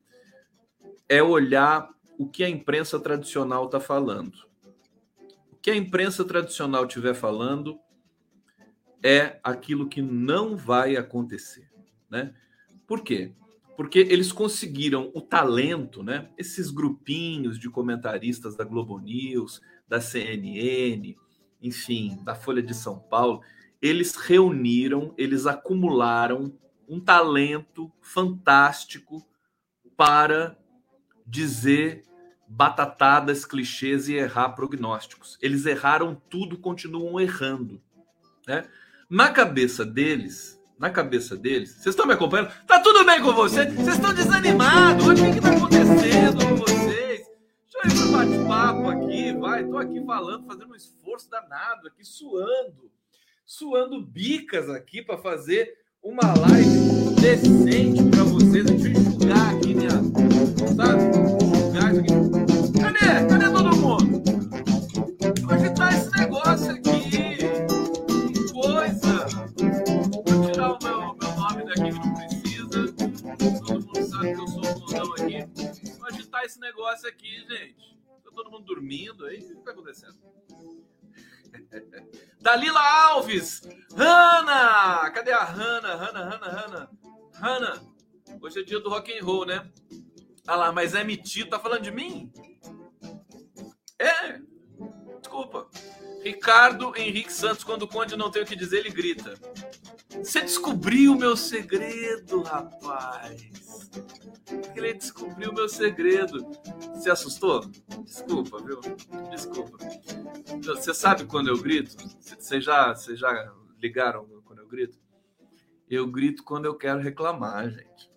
é 1.09 1.21
olhar 1.21 1.89
o 2.17 2.29
que 2.29 2.43
a 2.43 2.49
imprensa 2.49 2.99
tradicional 2.99 3.65
está 3.65 3.79
falando. 3.79 4.35
O 5.51 5.55
que 5.57 5.71
a 5.71 5.75
imprensa 5.75 6.23
tradicional 6.23 6.85
estiver 6.85 7.15
falando 7.15 7.79
é 9.03 9.39
aquilo 9.43 9.89
que 9.89 10.01
não 10.01 10.55
vai 10.55 10.95
acontecer, 10.95 11.67
né? 12.09 12.33
Por 12.87 13.01
quê? 13.01 13.33
Porque 13.75 13.99
eles 13.99 14.31
conseguiram 14.31 15.11
o 15.13 15.21
talento, 15.21 16.03
né? 16.03 16.29
Esses 16.37 16.69
grupinhos 16.69 17.59
de 17.59 17.69
comentaristas 17.69 18.55
da 18.55 18.63
Globo 18.63 18.99
News, 18.99 19.59
da 19.87 19.99
CNN, 19.99 21.15
enfim, 21.61 22.19
da 22.23 22.35
Folha 22.35 22.61
de 22.61 22.73
São 22.73 22.99
Paulo, 22.99 23.41
eles 23.81 24.15
reuniram, 24.15 25.13
eles 25.17 25.45
acumularam 25.45 26.57
um 26.87 26.99
talento 26.99 27.91
fantástico 28.01 29.25
para 29.97 30.57
dizer 31.25 32.03
batatadas, 32.47 33.45
clichês 33.45 34.07
e 34.07 34.15
errar 34.15 34.49
prognósticos. 34.49 35.37
Eles 35.41 35.65
erraram 35.65 36.15
tudo, 36.29 36.57
continuam 36.57 37.19
errando. 37.19 37.81
Né? 38.47 38.67
Na 39.09 39.31
cabeça 39.31 39.85
deles, 39.85 40.61
na 40.77 40.89
cabeça 40.89 41.35
deles, 41.35 41.71
vocês 41.71 41.87
estão 41.87 42.05
me 42.05 42.13
acompanhando? 42.13 42.51
Tá 42.67 42.79
tudo 42.79 43.03
bem 43.05 43.21
com 43.21 43.33
vocês? 43.33 43.73
Vocês 43.73 43.95
estão 43.95 44.13
desanimados? 44.13 45.07
O 45.07 45.15
que 45.15 45.37
está 45.37 45.55
acontecendo 45.55 46.45
com 46.45 46.55
vocês? 46.55 47.25
Deixa 47.73 47.77
eu 47.83 47.89
ir 47.89 47.93
pro 47.93 48.11
bate-papo 48.11 48.89
aqui, 48.89 49.33
vai. 49.33 49.65
Tô 49.65 49.77
aqui 49.77 50.05
falando, 50.05 50.45
fazendo 50.45 50.71
um 50.71 50.75
esforço 50.75 51.29
danado 51.29 51.87
aqui, 51.87 52.05
suando. 52.05 52.91
Suando 53.45 54.01
bicas 54.01 54.69
aqui 54.69 55.01
para 55.01 55.17
fazer 55.17 55.84
uma 56.05 56.33
live 56.37 57.15
decente 57.19 58.03
para 58.11 58.23
vocês. 58.25 58.63
Deixa 58.63 58.87
eu 58.87 58.91
enxugar 58.91 59.55
aqui 59.55 59.73
minha. 59.73 59.89
Sabe? 59.89 61.03
Enxugar 61.17 61.91
isso 61.91 61.99
aqui. 61.99 62.79
Cadê? 62.79 63.27
Cadê 63.27 63.45
todo 63.51 63.75
mundo? 63.75 64.23
Vou 65.41 65.73
tá 65.73 65.89
esse 65.89 66.11
negócio 66.17 66.71
aqui. 66.71 67.37
Que 68.33 68.53
coisa. 68.53 69.25
Vou 70.25 70.51
tirar 70.51 70.73
o 70.73 70.77
meu, 70.83 71.15
meu 71.15 71.31
nome 71.35 71.65
daqui 71.65 71.91
que 71.91 71.99
não 71.99 72.13
precisa. 72.13 72.93
Todo 73.65 73.85
mundo 73.85 74.05
sabe 74.05 74.33
que 74.35 74.39
eu 74.39 74.47
sou 74.47 74.61
o 74.61 74.65
fundão 74.65 75.13
aqui. 75.13 75.97
Vou 75.97 76.07
agitar 76.07 76.43
esse 76.43 76.59
negócio 76.59 77.09
aqui, 77.09 77.39
gente. 77.49 77.97
Tá 78.23 78.29
todo 78.31 78.51
mundo 78.51 78.65
dormindo 78.65 79.25
aí? 79.25 79.39
O 79.39 79.57
que 79.57 79.65
tá 79.65 79.71
acontecendo? 79.71 80.15
Dalila 82.41 82.79
Alves! 82.79 83.61
Hanna! 83.95 85.09
Cadê 85.11 85.31
a 85.31 85.43
Hanna? 85.43 85.95
Hanna, 85.95 86.19
Hanna, 86.29 86.47
Hanna. 86.47 86.89
Hanna, 87.33 87.81
hoje 88.41 88.59
é 88.59 88.63
dia 88.63 88.79
do 88.79 88.89
rock 88.89 89.11
and 89.17 89.23
roll, 89.23 89.45
né? 89.45 89.69
Ah 90.47 90.55
lá, 90.55 90.71
mas 90.71 90.93
é 90.93 91.03
metido, 91.03 91.49
tá 91.49 91.59
falando 91.59 91.81
de 91.81 91.91
mim? 91.91 92.31
É, 93.99 94.39
desculpa. 95.19 95.67
Ricardo 96.23 96.95
Henrique 96.95 97.31
Santos, 97.31 97.63
quando 97.63 97.83
o 97.83 97.87
Conde 97.87 98.15
não 98.15 98.31
tem 98.31 98.43
o 98.43 98.45
que 98.45 98.55
dizer, 98.55 98.79
ele 98.79 98.89
grita. 98.89 99.33
Você 100.17 100.41
descobriu 100.41 101.13
o 101.13 101.17
meu 101.17 101.35
segredo, 101.37 102.41
rapaz. 102.41 103.49
Ele 104.75 104.93
descobriu 104.93 105.51
o 105.51 105.53
meu 105.53 105.69
segredo. 105.69 106.45
Se 106.95 107.09
assustou? 107.09 107.61
Desculpa, 108.03 108.57
viu? 108.63 108.79
Desculpa. 109.29 109.77
Você 110.63 110.93
sabe 110.93 111.25
quando 111.25 111.49
eu 111.49 111.57
grito? 111.61 111.95
Vocês 112.19 112.63
já, 112.63 112.93
vocês 112.93 113.19
já 113.19 113.53
ligaram 113.79 114.25
quando 114.43 114.59
eu 114.59 114.67
grito? 114.67 114.97
Eu 115.89 116.07
grito 116.07 116.43
quando 116.43 116.65
eu 116.65 116.75
quero 116.75 116.99
reclamar, 116.99 117.69
gente. 117.69 118.11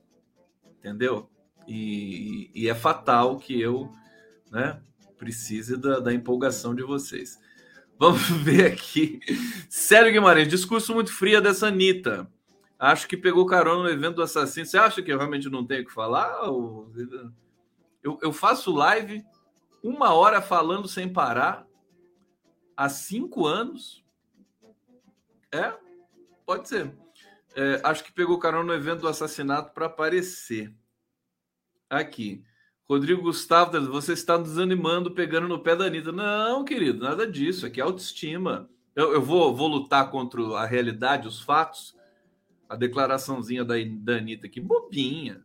Entendeu? 0.78 1.30
E, 1.66 2.50
e 2.54 2.68
é 2.68 2.74
fatal 2.74 3.36
que 3.36 3.60
eu 3.60 3.92
né, 4.50 4.80
precise 5.18 5.76
da, 5.76 6.00
da 6.00 6.14
empolgação 6.14 6.74
de 6.74 6.82
vocês. 6.82 7.38
Vamos 7.98 8.28
ver 8.42 8.72
aqui. 8.72 9.20
Sérgio 9.68 10.12
Guimarães, 10.12 10.48
discurso 10.48 10.94
muito 10.94 11.12
frio 11.12 11.40
dessa 11.40 11.66
Anitta. 11.68 12.30
Acho 12.78 13.08
que 13.08 13.16
pegou 13.16 13.44
carona 13.44 13.82
no 13.82 13.90
evento 13.90 14.16
do 14.16 14.22
assassino. 14.22 14.64
Você 14.64 14.78
acha 14.78 15.02
que 15.02 15.12
eu 15.12 15.18
realmente 15.18 15.50
não 15.50 15.66
tenho 15.66 15.82
o 15.82 15.86
que 15.86 15.92
falar? 15.92 16.30
Eu, 18.02 18.18
eu 18.22 18.32
faço 18.32 18.72
live 18.72 19.24
uma 19.82 20.12
hora 20.12 20.40
falando 20.40 20.86
sem 20.86 21.12
parar 21.12 21.66
há 22.76 22.88
cinco 22.88 23.46
anos. 23.46 24.04
É, 25.50 25.74
pode 26.46 26.68
ser. 26.68 26.96
É, 27.56 27.80
acho 27.82 28.04
que 28.04 28.12
pegou 28.12 28.38
carona 28.38 28.64
no 28.64 28.74
evento 28.74 29.00
do 29.00 29.08
assassinato 29.08 29.72
para 29.72 29.86
aparecer. 29.86 30.72
Aqui. 31.90 32.44
Rodrigo 32.88 33.20
Gustavo, 33.20 33.78
você 33.90 34.14
está 34.14 34.38
desanimando, 34.38 35.10
pegando 35.10 35.46
no 35.46 35.58
pé 35.58 35.76
da 35.76 35.84
Anitta. 35.84 36.10
Não, 36.10 36.64
querido, 36.64 37.04
nada 37.04 37.30
disso. 37.30 37.66
Aqui 37.66 37.82
é 37.82 37.84
autoestima. 37.84 38.70
Eu, 38.96 39.12
eu 39.12 39.20
vou, 39.20 39.54
vou 39.54 39.68
lutar 39.68 40.10
contra 40.10 40.40
a 40.56 40.64
realidade, 40.64 41.28
os 41.28 41.38
fatos. 41.38 41.94
A 42.66 42.74
declaraçãozinha 42.74 43.62
da, 43.62 43.74
da 44.00 44.16
Anitta 44.16 44.46
aqui, 44.46 44.58
bobinha. 44.58 45.44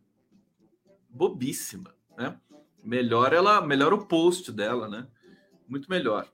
Bobíssima, 1.10 1.94
né? 2.16 2.34
Melhor 2.82 3.34
ela, 3.34 3.60
melhor 3.60 3.92
o 3.92 4.06
post 4.06 4.50
dela, 4.50 4.88
né? 4.88 5.06
Muito 5.68 5.90
melhor. 5.90 6.26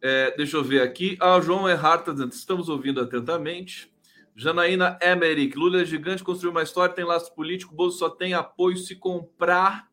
É, 0.00 0.36
deixa 0.36 0.56
eu 0.56 0.62
ver 0.62 0.82
aqui. 0.82 1.18
Ah, 1.20 1.40
João 1.40 1.68
está 1.68 2.12
dizendo: 2.12 2.32
estamos 2.32 2.68
ouvindo 2.68 3.00
atentamente. 3.00 3.92
Janaína 4.36 4.96
Emerick, 5.02 5.58
Lula 5.58 5.82
é 5.82 5.84
gigante, 5.84 6.22
construiu 6.22 6.52
uma 6.52 6.62
história, 6.62 6.94
tem 6.94 7.04
laço 7.04 7.34
político, 7.34 7.74
Bolso 7.74 7.98
só 7.98 8.08
tem 8.08 8.34
apoio 8.34 8.76
se 8.76 8.94
comprar 8.94 9.88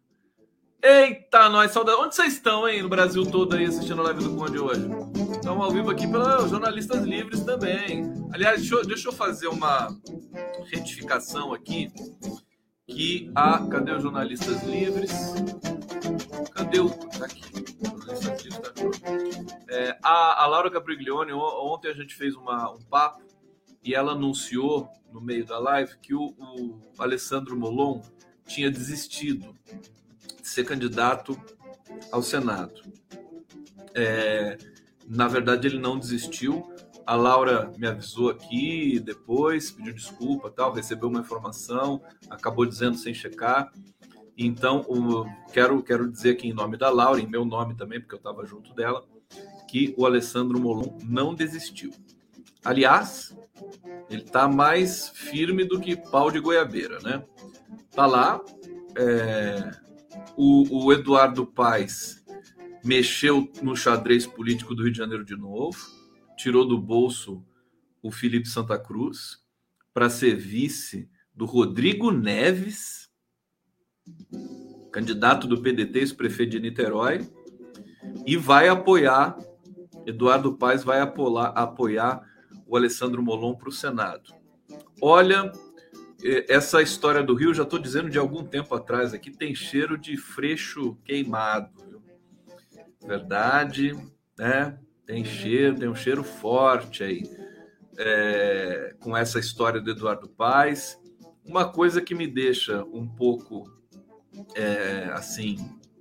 Eita, 0.88 1.50
nós, 1.50 1.72
saudade. 1.72 2.00
Onde 2.00 2.14
vocês 2.14 2.34
estão, 2.34 2.70
hein, 2.70 2.84
no 2.84 2.90
Brasil 2.90 3.26
todo 3.26 3.56
aí 3.56 3.66
assistindo 3.66 4.02
a 4.02 4.04
live 4.04 4.24
do 4.24 4.36
Conde 4.36 4.60
hoje? 4.60 4.88
Estamos 5.32 5.66
ao 5.66 5.72
vivo 5.72 5.90
aqui 5.90 6.08
pelos 6.08 6.52
jornalistas 6.52 7.04
livres 7.04 7.44
também. 7.44 8.04
Aliás, 8.32 8.60
deixa 8.60 8.76
eu, 8.76 8.86
deixa 8.86 9.08
eu 9.08 9.12
fazer 9.12 9.48
uma 9.48 9.88
retificação 10.72 11.52
aqui. 11.54 11.92
Que 12.88 13.32
a. 13.34 13.68
Cadê 13.68 13.94
os 13.94 14.04
jornalistas 14.04 14.62
livres? 14.62 15.12
Cadê 16.54 16.80
o. 16.80 16.90
Tá 16.92 17.26
aqui. 17.26 17.42
Tá 17.42 18.30
aqui. 18.30 18.50
É, 19.68 19.98
a, 20.04 20.44
a 20.44 20.46
Laura 20.46 20.70
Capriglione, 20.70 21.34
ontem 21.34 21.90
a 21.90 21.96
gente 21.96 22.14
fez 22.14 22.36
uma, 22.36 22.72
um 22.72 22.82
papo 22.84 23.24
e 23.84 23.96
ela 23.96 24.12
anunciou 24.12 24.88
no 25.12 25.20
meio 25.20 25.48
da 25.48 25.58
live 25.58 25.98
que 25.98 26.14
o, 26.14 26.36
o 26.38 26.80
Alessandro 27.00 27.58
Molon 27.58 28.04
tinha 28.46 28.70
desistido 28.70 29.56
ser 30.48 30.64
candidato 30.64 31.40
ao 32.12 32.22
Senado. 32.22 32.82
É, 33.94 34.58
na 35.08 35.28
verdade, 35.28 35.68
ele 35.68 35.80
não 35.80 35.98
desistiu. 35.98 36.72
A 37.06 37.16
Laura 37.16 37.72
me 37.78 37.88
avisou 37.88 38.30
aqui 38.30 39.00
depois, 39.00 39.72
pediu 39.72 39.94
desculpa, 39.94 40.50
tal, 40.50 40.74
recebeu 40.74 41.10
uma 41.10 41.20
informação, 41.20 42.02
acabou 42.30 42.66
dizendo 42.66 42.98
sem 42.98 43.14
checar. 43.14 43.72
Então, 44.38 44.82
o, 44.88 45.26
quero, 45.52 45.82
quero 45.82 46.12
dizer 46.12 46.32
aqui 46.32 46.50
em 46.50 46.54
nome 46.54 46.78
da 46.78 46.90
Laura, 46.90 47.22
em 47.22 47.28
meu 47.28 47.46
nome 47.46 47.76
também, 47.76 48.00
porque 48.00 48.16
eu 48.16 48.18
estava 48.18 48.46
junto 48.46 48.74
dela, 48.74 49.06
que 49.68 49.94
o 49.98 50.06
Alessandro 50.06 50.60
Molon 50.60 50.98
não 51.04 51.34
desistiu. 51.34 51.92
Aliás, 52.64 53.38
ele 54.10 54.24
está 54.24 54.48
mais 54.48 55.10
firme 55.10 55.64
do 55.64 55.80
que 55.80 55.96
pau 55.96 56.32
de 56.32 56.40
goiabeira, 56.40 57.00
né? 57.00 57.24
Tá 57.92 58.06
lá, 58.06 58.42
é, 58.98 59.85
o, 60.36 60.86
o 60.86 60.94
Eduardo 60.94 61.46
Paes 61.46 62.24
mexeu 62.84 63.52
no 63.62 63.76
xadrez 63.76 64.28
político 64.28 64.76
do 64.76 64.84
Rio 64.84 64.92
de 64.92 64.98
Janeiro 64.98 65.26
de 65.26 65.36
novo, 65.36 65.78
tirou 66.38 66.68
do 66.68 66.78
bolso 66.78 67.44
o 68.02 68.12
Felipe 68.12 68.48
Santa 68.48 68.78
Cruz 68.78 69.40
para 69.94 70.10
ser 70.10 70.36
vice 70.36 71.10
do 71.34 71.46
Rodrigo 71.46 72.12
Neves, 72.12 73.10
candidato 74.92 75.48
do 75.48 75.62
PDT, 75.62 76.00
ex-prefeito 76.00 76.52
de 76.52 76.60
Niterói, 76.60 77.28
e 78.26 78.38
vai 78.38 78.68
apoiar, 78.68 79.38
Eduardo 80.06 80.56
Paes 80.56 80.84
vai 80.84 81.02
apoiar, 81.02 81.48
apoiar 81.56 82.22
o 82.68 82.78
Alessandro 82.78 83.24
Molon 83.24 83.56
para 83.56 83.70
o 83.70 83.72
Senado. 83.72 84.34
Olha, 85.02 85.52
essa 86.48 86.82
história 86.82 87.22
do 87.22 87.36
Rio, 87.36 87.54
já 87.54 87.64
estou 87.64 87.80
dizendo 87.80 88.10
de 88.10 88.18
algum 88.18 88.44
tempo 88.44 88.74
atrás 88.74 89.14
aqui, 89.14 89.32
tem 89.32 89.54
cheiro 89.54 89.98
de 89.98 90.18
freixo 90.18 90.96
queimado. 91.04 91.70
Viu? 91.88 92.02
Verdade, 93.06 93.96
né? 94.38 94.78
Tem 95.06 95.24
cheiro, 95.24 95.78
tem 95.78 95.88
um 95.88 95.96
cheiro 95.96 96.24
forte 96.24 97.04
aí. 97.04 97.24
É, 97.98 98.96
com 99.00 99.16
essa 99.16 99.40
história 99.40 99.80
do 99.80 99.92
Eduardo 99.92 100.28
Paes. 100.28 101.00
Uma 101.46 101.72
coisa 101.72 102.02
que 102.02 102.16
me 102.16 102.28
deixa 102.28 102.84
um 102.86 103.08
pouco 103.08 103.72
é, 104.56 105.10
assim 105.14 105.58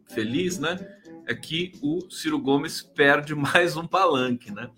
feliz, 0.08 0.58
né? 0.58 0.78
É 1.26 1.34
que 1.34 1.72
o 1.82 2.10
Ciro 2.10 2.38
Gomes 2.38 2.82
perde 2.82 3.34
mais 3.36 3.76
um 3.76 3.86
palanque, 3.86 4.50
né? 4.50 4.70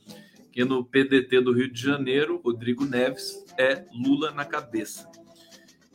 E 0.55 0.65
no 0.65 0.85
PDT 0.85 1.41
do 1.43 1.53
Rio 1.53 1.71
de 1.71 1.81
Janeiro, 1.81 2.41
Rodrigo 2.43 2.85
Neves 2.85 3.45
é 3.59 3.85
Lula 3.93 4.31
na 4.31 4.45
cabeça. 4.45 5.09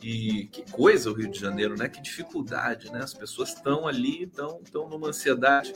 E 0.02 0.46
que 0.46 0.70
coisa 0.70 1.10
o 1.10 1.14
Rio 1.14 1.30
de 1.30 1.38
Janeiro, 1.38 1.76
né? 1.76 1.88
Que 1.88 2.02
dificuldade, 2.02 2.90
né? 2.90 3.00
As 3.02 3.14
pessoas 3.14 3.50
estão 3.50 3.86
ali, 3.86 4.24
estão 4.24 4.60
estão 4.62 4.88
numa 4.88 5.08
ansiedade 5.08 5.72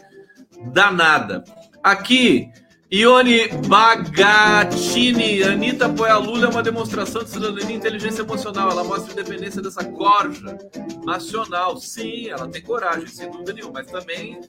danada. 0.73 1.45
Aqui, 1.83 2.50
Ione 2.90 3.49
Bagatini, 3.68 5.42
Anitta 5.42 5.87
apoia 5.87 6.16
Lula 6.18 6.47
é 6.47 6.49
uma 6.49 6.62
demonstração 6.62 7.25
de 7.25 7.30
cidadania 7.30 7.71
e 7.71 7.78
inteligência 7.78 8.23
emocional. 8.23 8.71
Ela 8.71 8.85
mostra 8.85 9.11
a 9.11 9.12
independência 9.12 9.61
dessa 9.61 9.85
corja 9.85 10.56
nacional. 11.04 11.76
Sim, 11.78 12.28
ela 12.28 12.49
tem 12.49 12.62
coragem, 12.62 13.09
sem 13.09 13.28
dúvida 13.30 13.52
nenhuma. 13.52 13.75
Mas 13.75 13.90
também, 13.90 14.40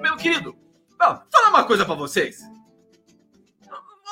meu 0.00 0.16
querido, 0.16 0.54
vou 0.98 1.22
falar 1.30 1.48
uma 1.48 1.64
coisa 1.64 1.86
para 1.86 1.94
vocês. 1.94 2.40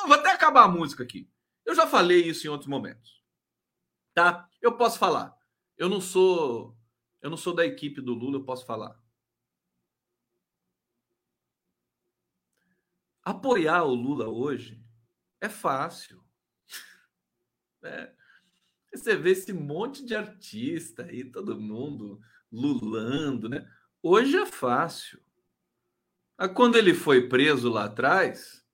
Vou 0.05 0.15
até 0.15 0.31
acabar 0.31 0.63
a 0.63 0.67
música 0.67 1.03
aqui. 1.03 1.27
Eu 1.63 1.75
já 1.75 1.85
falei 1.85 2.21
isso 2.21 2.45
em 2.47 2.49
outros 2.49 2.67
momentos. 2.67 3.23
Tá? 4.15 4.47
Eu 4.65 4.75
posso 4.75 4.97
falar. 4.97 5.37
Eu 5.77 5.87
não 5.87 6.01
sou 6.01 6.75
eu 7.21 7.29
não 7.29 7.37
sou 7.37 7.53
da 7.53 7.63
equipe 7.63 8.01
do 8.01 8.15
Lula, 8.15 8.37
eu 8.37 8.43
posso 8.43 8.65
falar. 8.65 8.99
Apoiar 13.21 13.83
o 13.83 13.93
Lula 13.93 14.27
hoje 14.27 14.83
é 15.39 15.47
fácil. 15.47 16.23
É. 17.83 18.11
Você 18.91 19.15
vê 19.15 19.31
esse 19.31 19.53
monte 19.53 20.03
de 20.03 20.15
artista 20.15 21.03
aí, 21.03 21.23
todo 21.23 21.61
mundo 21.61 22.19
lulando, 22.51 23.47
né? 23.47 23.71
Hoje 24.01 24.35
é 24.35 24.45
fácil. 24.47 25.21
Quando 26.55 26.77
ele 26.77 26.95
foi 26.95 27.29
preso 27.29 27.69
lá 27.69 27.85
atrás, 27.85 28.65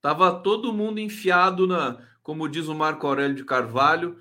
tava 0.00 0.40
todo 0.40 0.72
mundo 0.72 1.00
enfiado 1.00 1.66
na, 1.66 2.06
como 2.22 2.48
diz 2.48 2.68
o 2.68 2.74
Marco 2.74 3.04
Aurélio 3.04 3.34
de 3.34 3.44
Carvalho, 3.44 4.16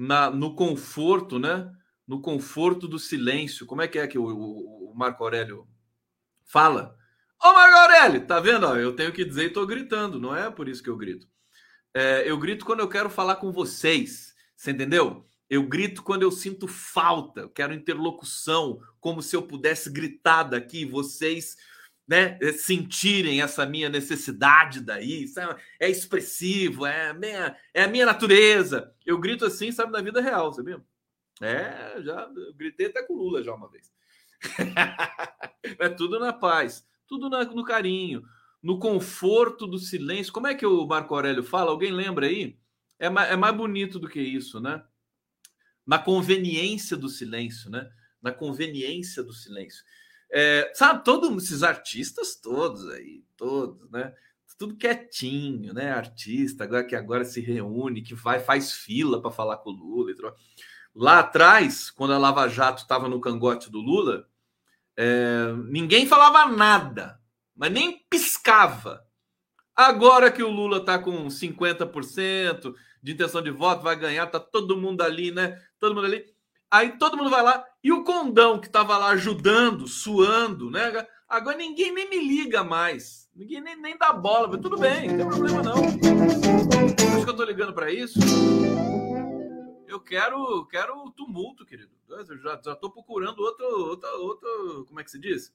na, 0.00 0.30
no 0.30 0.54
conforto, 0.54 1.38
né? 1.38 1.70
No 2.08 2.22
conforto 2.22 2.88
do 2.88 2.98
silêncio. 2.98 3.66
Como 3.66 3.82
é 3.82 3.88
que 3.88 3.98
é 3.98 4.06
que 4.06 4.18
o, 4.18 4.24
o, 4.24 4.94
Marco 4.96 5.22
Aurélio 5.22 5.68
fala? 6.42 6.96
Ô 7.38 7.52
Marco 7.52 7.76
Aurélio, 7.76 8.26
tá 8.26 8.40
vendo? 8.40 8.66
eu 8.76 8.96
tenho 8.96 9.12
que 9.12 9.26
dizer 9.26 9.44
e 9.44 9.50
tô 9.50 9.66
gritando, 9.66 10.18
não 10.18 10.34
é 10.34 10.50
por 10.50 10.68
isso 10.68 10.82
que 10.82 10.88
eu 10.88 10.96
grito. 10.96 11.28
É, 11.92 12.28
eu 12.28 12.38
grito 12.38 12.64
quando 12.64 12.80
eu 12.80 12.88
quero 12.88 13.10
falar 13.10 13.36
com 13.36 13.52
vocês, 13.52 14.34
você 14.56 14.70
entendeu? 14.70 15.26
Eu 15.50 15.64
grito 15.64 16.02
quando 16.02 16.22
eu 16.22 16.30
sinto 16.30 16.66
falta, 16.66 17.50
quero 17.54 17.74
interlocução, 17.74 18.80
como 19.00 19.20
se 19.20 19.36
eu 19.36 19.42
pudesse 19.42 19.90
gritar 19.90 20.44
daqui, 20.44 20.86
vocês 20.86 21.56
né, 22.10 22.36
eh, 22.42 22.52
sentirem 22.52 23.40
essa 23.40 23.64
minha 23.64 23.88
necessidade 23.88 24.80
daí, 24.80 25.28
sabe? 25.28 25.62
é 25.78 25.88
expressivo, 25.88 26.84
é 26.84 27.10
a, 27.10 27.14
minha, 27.14 27.56
é 27.72 27.84
a 27.84 27.88
minha 27.88 28.04
natureza. 28.04 28.92
Eu 29.06 29.16
grito 29.16 29.44
assim, 29.44 29.70
sabe, 29.70 29.92
na 29.92 30.00
vida 30.02 30.20
real, 30.20 30.52
sabia? 30.52 30.82
É, 31.40 32.02
já 32.02 32.28
gritei 32.56 32.86
até 32.86 33.00
com 33.04 33.14
Lula 33.14 33.44
já 33.44 33.54
uma 33.54 33.70
vez. 33.70 33.92
é 35.78 35.88
tudo 35.88 36.18
na 36.18 36.32
paz, 36.32 36.84
tudo 37.06 37.30
na, 37.30 37.44
no 37.44 37.62
carinho, 37.62 38.24
no 38.60 38.80
conforto 38.80 39.64
do 39.64 39.78
silêncio. 39.78 40.32
Como 40.32 40.48
é 40.48 40.54
que 40.56 40.66
o 40.66 40.84
Marco 40.84 41.14
Aurélio 41.14 41.44
fala? 41.44 41.70
Alguém 41.70 41.92
lembra 41.92 42.26
aí? 42.26 42.58
É, 42.98 43.08
mais, 43.08 43.30
é 43.30 43.36
mais 43.36 43.56
bonito 43.56 44.00
do 44.00 44.08
que 44.08 44.20
isso, 44.20 44.58
né? 44.58 44.82
Na 45.86 45.96
conveniência 46.00 46.96
do 46.96 47.08
silêncio, 47.08 47.70
né? 47.70 47.88
Na 48.20 48.32
conveniência 48.32 49.22
do 49.22 49.32
silêncio. 49.32 49.84
É, 50.32 50.70
sabe, 50.74 51.04
todos 51.04 51.44
esses 51.44 51.62
artistas 51.62 52.36
todos 52.36 52.88
aí, 52.88 53.24
todos, 53.36 53.90
né? 53.90 54.14
Tudo 54.58 54.76
quietinho, 54.76 55.72
né? 55.72 55.90
Artista, 55.90 56.64
agora 56.64 56.84
que 56.84 56.94
agora 56.94 57.24
se 57.24 57.40
reúne, 57.40 58.02
que 58.02 58.14
vai, 58.14 58.38
faz 58.38 58.72
fila 58.72 59.20
para 59.20 59.30
falar 59.30 59.56
com 59.56 59.70
o 59.70 59.72
Lula. 59.72 60.12
Lá 60.94 61.20
atrás, 61.20 61.90
quando 61.90 62.12
a 62.12 62.18
Lava 62.18 62.46
Jato 62.46 62.82
estava 62.82 63.08
no 63.08 63.20
cangote 63.20 63.70
do 63.70 63.80
Lula, 63.80 64.28
é, 64.96 65.54
ninguém 65.68 66.06
falava 66.06 66.54
nada, 66.54 67.18
mas 67.56 67.72
nem 67.72 68.04
piscava. 68.10 69.02
Agora 69.74 70.30
que 70.30 70.42
o 70.42 70.50
Lula 70.50 70.76
está 70.76 70.98
com 70.98 71.26
50% 71.28 72.74
de 73.02 73.12
intenção 73.12 73.40
de 73.40 73.50
voto, 73.50 73.82
vai 73.82 73.96
ganhar, 73.96 74.26
tá 74.26 74.38
todo 74.38 74.76
mundo 74.76 75.00
ali, 75.00 75.30
né? 75.30 75.58
Todo 75.78 75.94
mundo 75.94 76.04
ali. 76.04 76.26
Aí 76.70 76.96
todo 76.98 77.16
mundo 77.16 77.30
vai 77.30 77.42
lá 77.42 77.64
e 77.82 77.90
o 77.90 78.04
condão 78.04 78.60
que 78.60 78.68
estava 78.68 78.96
lá 78.96 79.08
ajudando, 79.08 79.88
suando, 79.88 80.70
né? 80.70 81.04
Agora 81.28 81.56
ninguém 81.56 81.92
nem 81.92 82.08
me 82.08 82.18
liga 82.18 82.62
mais. 82.62 83.28
Ninguém 83.34 83.60
nem, 83.60 83.74
nem 83.74 83.98
dá 83.98 84.12
bola. 84.12 84.56
Tudo 84.56 84.78
bem, 84.78 85.08
não 85.08 85.16
tem 85.16 85.28
problema 85.28 85.62
não. 85.62 85.74
Acho 87.16 87.24
que 87.24 87.30
eu 87.30 87.36
tô 87.36 87.42
ligando 87.42 87.72
para 87.72 87.90
isso. 87.90 88.20
Eu 89.88 89.98
quero, 89.98 90.64
quero 90.66 91.10
tumulto, 91.10 91.66
querido. 91.66 91.90
Eu 92.08 92.38
já, 92.38 92.60
já 92.64 92.76
tô 92.76 92.88
procurando 92.88 93.40
outro, 93.40 93.66
outra, 93.88 94.12
outra, 94.18 94.48
como 94.86 95.00
é 95.00 95.04
que 95.04 95.10
se 95.10 95.18
diz? 95.18 95.52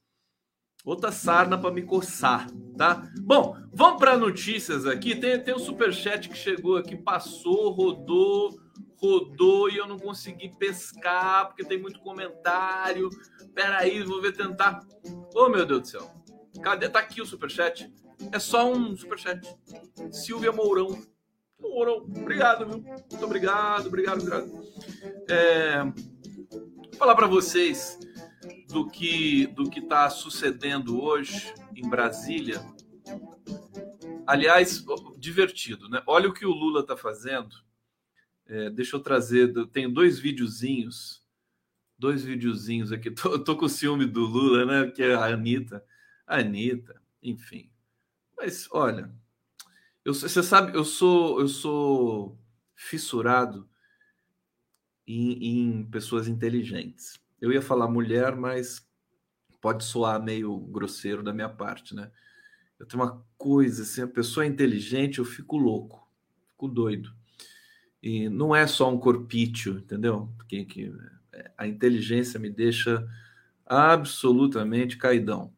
Outra 0.84 1.14
sarna 1.14 1.58
para 1.58 1.72
me 1.72 1.82
coçar, 1.82 2.48
tá? 2.78 3.10
Bom, 3.22 3.56
vamos 3.72 4.00
para 4.00 4.18
notícias 4.18 4.86
aqui. 4.86 5.16
Tem, 5.16 5.42
tem 5.42 5.56
um 5.56 5.60
super 5.60 5.94
chat 5.94 6.28
que 6.28 6.38
chegou 6.38 6.76
aqui, 6.76 6.96
passou, 6.98 7.72
rodou 7.72 8.65
rodou 8.98 9.70
e 9.70 9.78
eu 9.78 9.88
não 9.88 10.00
consegui 10.00 10.50
pescar 10.50 11.48
porque 11.48 11.64
tem 11.64 11.80
muito 11.80 12.00
comentário. 12.00 13.10
Peraí, 13.54 14.04
vou 14.04 14.22
ver 14.22 14.34
tentar. 14.34 14.86
Oh, 15.34 15.50
meu 15.50 15.66
Deus 15.66 15.82
do 15.82 15.88
céu. 15.88 16.12
Cadê? 16.62 16.90
Tá 16.90 17.00
aqui 17.00 17.22
o 17.22 17.26
superchat. 17.26 17.92
É 18.32 18.40
só 18.40 18.72
um 18.72 18.96
superchat. 18.96 19.48
Silvia 20.12 20.52
Mourão. 20.52 21.02
Mourão, 21.60 21.98
obrigado, 21.98 22.66
viu? 22.66 22.82
Muito 22.82 23.26
obrigado, 23.26 23.88
obrigado, 23.88 24.22
obrigado. 24.22 24.52
É, 25.30 25.84
vou 25.84 26.94
falar 26.98 27.16
para 27.16 27.28
vocês 27.28 27.98
do 28.70 28.88
que 28.90 29.48
do 29.48 29.70
que 29.70 29.80
está 29.80 30.10
sucedendo 30.10 31.02
hoje 31.02 31.54
em 31.76 31.90
Brasília. 31.90 32.62
Aliás, 34.28 34.84
divertido, 35.18 35.88
né? 35.90 36.02
Olha 36.08 36.30
o 36.30 36.34
que 36.34 36.46
o 36.46 36.52
Lula 36.52 36.82
está 36.82 36.98
fazendo 36.98 37.65
é, 38.48 38.70
deixa 38.70 38.96
eu 38.96 39.00
trazer, 39.00 39.54
tenho 39.68 39.92
dois 39.92 40.20
videozinhos, 40.20 41.24
dois 41.98 42.24
videozinhos 42.24 42.92
aqui. 42.92 43.10
Tô, 43.12 43.40
tô 43.44 43.56
com 43.58 43.68
ciúme 43.68 44.06
do 44.06 44.22
Lula, 44.22 44.66
né? 44.66 44.92
Que 44.92 45.04
é 45.04 45.16
a 45.16 45.26
Anitta. 45.26 45.84
A 46.28 46.38
Anitta, 46.40 47.02
enfim. 47.22 47.70
Mas 48.38 48.68
olha, 48.72 49.12
eu, 50.04 50.14
você 50.14 50.44
sabe, 50.44 50.78
eu 50.78 50.84
sou, 50.86 51.40
eu 51.40 51.48
sou 51.48 52.38
fissurado 52.76 53.68
em, 55.08 55.80
em 55.80 55.86
pessoas 55.86 56.28
inteligentes. 56.28 57.20
Eu 57.40 57.52
ia 57.52 57.62
falar 57.62 57.88
mulher, 57.88 58.36
mas 58.36 58.88
pode 59.62 59.84
soar 59.84 60.22
meio 60.22 60.58
grosseiro 60.58 61.24
da 61.24 61.34
minha 61.34 61.50
parte, 61.50 61.96
né? 61.96 62.12
Eu 62.78 62.86
tenho 62.86 63.02
uma 63.02 63.26
coisa 63.38 63.84
assim, 63.84 64.02
a 64.02 64.08
pessoa 64.08 64.44
é 64.44 64.48
inteligente, 64.48 65.20
eu 65.20 65.26
fico 65.26 65.58
louco, 65.58 66.08
fico 66.50 66.68
doido. 66.68 67.16
E 68.06 68.30
não 68.30 68.56
é 68.56 68.68
só 68.68 68.88
um 68.88 69.00
corpício, 69.00 69.80
entendeu? 69.80 70.32
Porque 70.38 70.64
que, 70.64 70.94
é, 71.34 71.50
a 71.58 71.66
inteligência 71.66 72.40
me 72.40 72.52
deixa 72.52 73.04
absolutamente 73.66 74.96
caidão, 74.96 75.52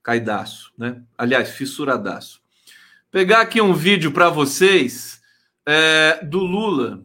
caidaço, 0.00 0.72
né? 0.78 1.02
Aliás, 1.18 1.50
fissuradaço. 1.50 2.40
Pegar 3.10 3.40
aqui 3.40 3.60
um 3.60 3.74
vídeo 3.74 4.12
para 4.12 4.30
vocês 4.30 5.20
é, 5.66 6.24
do 6.24 6.38
Lula. 6.38 7.04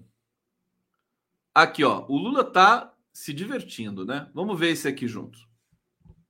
Aqui, 1.55 1.83
ó. 1.83 2.05
O 2.07 2.15
Lula 2.15 2.43
tá 2.43 2.93
se 3.11 3.33
divertindo, 3.33 4.05
né? 4.05 4.27
Vamos 4.31 4.59
ver 4.59 4.73
esse 4.73 4.87
aqui 4.87 5.07
junto. 5.07 5.39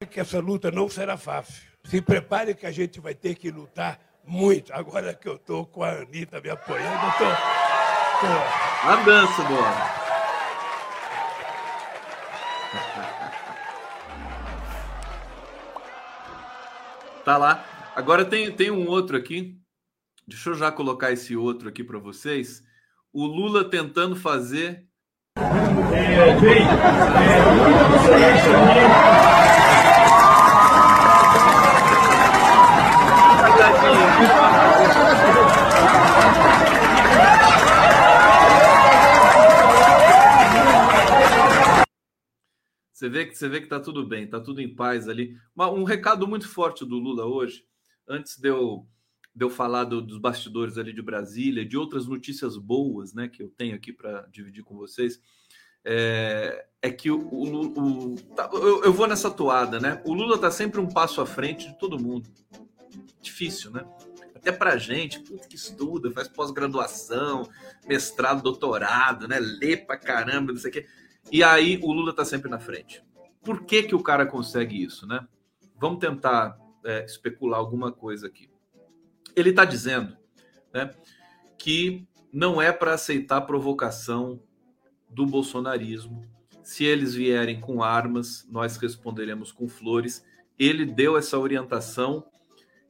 Que 0.10 0.21
essa 0.21 0.39
luta 0.39 0.71
não 0.71 0.88
será 0.88 1.17
fácil. 1.17 1.69
Se 1.84 2.02
prepare 2.02 2.56
que 2.56 2.65
a 2.65 2.71
gente 2.71 3.02
vai 3.02 3.13
ter 3.13 3.36
que 3.36 3.52
lutar 3.52 3.99
muito. 4.26 4.73
Agora 4.73 5.13
que 5.13 5.28
eu 5.28 5.38
tô 5.38 5.65
com 5.65 5.84
a 5.84 5.91
Anitta 5.91 6.39
me 6.39 6.49
apoiando, 6.49 7.06
eu 7.08 7.12
tô 7.17 7.62
a 8.84 8.96
dança 9.04 9.42
homem. 9.42 9.94
Tá 17.24 17.38
lá. 17.38 17.64
Agora 17.96 18.26
tem, 18.26 18.52
tem 18.52 18.70
um 18.70 18.86
outro 18.86 19.16
aqui. 19.16 19.58
Deixa 20.28 20.50
eu 20.50 20.56
já 20.56 20.72
colocar 20.72 21.12
esse 21.12 21.38
outro 21.38 21.70
aqui 21.70 21.84
para 21.84 21.98
vocês. 21.98 22.62
O 23.14 23.26
Lula 23.26 23.64
tentando 23.64 24.16
fazer. 24.16 24.86
É, 25.38 26.36
vem. 26.36 26.64
Você 43.04 43.10
vê 43.10 43.26
que 43.26 43.38
você 43.38 43.50
vê 43.50 43.60
que 43.60 43.68
tá 43.68 43.82
tudo 43.82 44.08
bem, 44.08 44.26
tá 44.26 44.39
tudo 44.39 44.62
em 44.62 44.74
paz 44.74 45.10
ali. 45.10 45.38
um 45.58 45.84
recado 45.84 46.26
muito 46.26 46.48
forte 46.48 46.86
do 46.86 46.96
Lula 46.96 47.26
hoje, 47.26 47.66
antes 48.08 48.38
de 48.38 48.48
eu 48.48 48.88
de 49.36 49.44
eu 49.44 49.50
falar 49.50 49.84
do, 49.84 50.02
dos 50.02 50.20
bastidores 50.20 50.78
ali 50.78 50.94
de 50.94 51.02
Brasília, 51.02 51.66
de 51.66 51.76
outras 51.76 52.06
notícias 52.06 52.56
boas, 52.56 53.13
né, 53.13 53.28
que 53.28 53.42
eu 53.42 53.50
tenho 53.50 53.76
aqui 53.76 53.92
para 53.92 54.22
dividir 54.32 54.63
com 54.63 54.78
vocês, 54.78 55.20
é, 55.84 56.66
é 56.82 56.92
que 56.92 57.10
o, 57.12 57.18
o, 57.18 58.13
o 58.13 58.16
tá, 58.36 58.50
eu, 58.54 58.84
eu, 58.84 58.94
vou 58.94 59.08
nessa 59.08 59.30
toada, 59.30 59.82
né? 59.82 60.02
O 60.06 60.13
Lula 60.13 60.38
tá 60.38 60.50
sempre 60.50 60.80
um 60.80 60.88
passo 60.88 61.20
à 61.20 61.26
frente 61.26 61.68
de 61.68 61.78
todo 61.78 62.00
mundo. 62.00 62.30
Difícil, 63.22 63.72
né? 63.72 63.84
Até 64.34 64.52
pra 64.52 64.78
gente, 64.78 65.20
puta 65.20 65.46
que 65.46 65.56
estuda, 65.56 66.12
faz 66.12 66.30
pós-graduação, 66.30 67.50
mestrado, 67.86 68.42
doutorado, 68.42 69.28
né? 69.28 69.39
Lê 69.42 69.76
pra 69.76 69.98
caramba, 69.98 70.54
não 70.54 70.60
sei 70.60 70.70
o 70.70 70.74
quê. 70.74 70.88
E 71.32 71.44
aí 71.44 71.80
o 71.82 71.92
Lula 71.92 72.14
tá 72.14 72.24
sempre 72.24 72.50
na 72.50 72.60
frente. 72.60 73.04
Por 73.42 73.66
que 73.66 73.84
que 73.84 73.96
o 73.96 74.04
cara 74.04 74.26
consegue 74.26 74.82
isso, 74.82 75.06
né? 75.08 75.28
Vamos 75.80 76.00
tentar 76.00 76.58
é, 76.84 77.04
especular 77.06 77.60
alguma 77.60 77.92
coisa 77.92 78.28
aqui. 78.28 78.50
Ele 79.36 79.50
está 79.50 79.66
dizendo 79.66 80.16
né, 80.74 80.92
que 81.58 82.08
não 82.32 82.62
é 82.62 82.72
para 82.72 82.94
aceitar 82.94 83.42
provocação 83.42 84.42
do 85.10 85.26
bolsonarismo. 85.26 86.26
Se 86.64 86.86
eles 86.86 87.14
vierem 87.14 87.60
com 87.60 87.84
armas, 87.84 88.48
nós 88.50 88.78
responderemos 88.78 89.52
com 89.52 89.68
flores. 89.68 90.26
Ele 90.58 90.86
deu 90.86 91.18
essa 91.18 91.38
orientação 91.38 92.26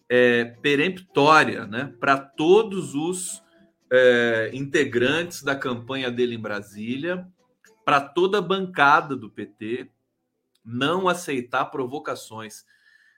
é, 0.07 0.45
peremptória 0.45 1.65
né, 1.65 1.93
para 1.99 2.17
todos 2.17 2.93
os 2.93 3.41
é, 3.91 4.51
integrantes 4.53 5.43
da 5.43 5.55
campanha 5.55 6.11
dele 6.11 6.35
em 6.35 6.39
Brasília, 6.39 7.27
para 7.83 8.01
toda 8.01 8.37
a 8.37 8.41
bancada 8.41 9.15
do 9.15 9.29
PT, 9.29 9.89
não 10.63 11.07
aceitar 11.07 11.65
provocações. 11.65 12.65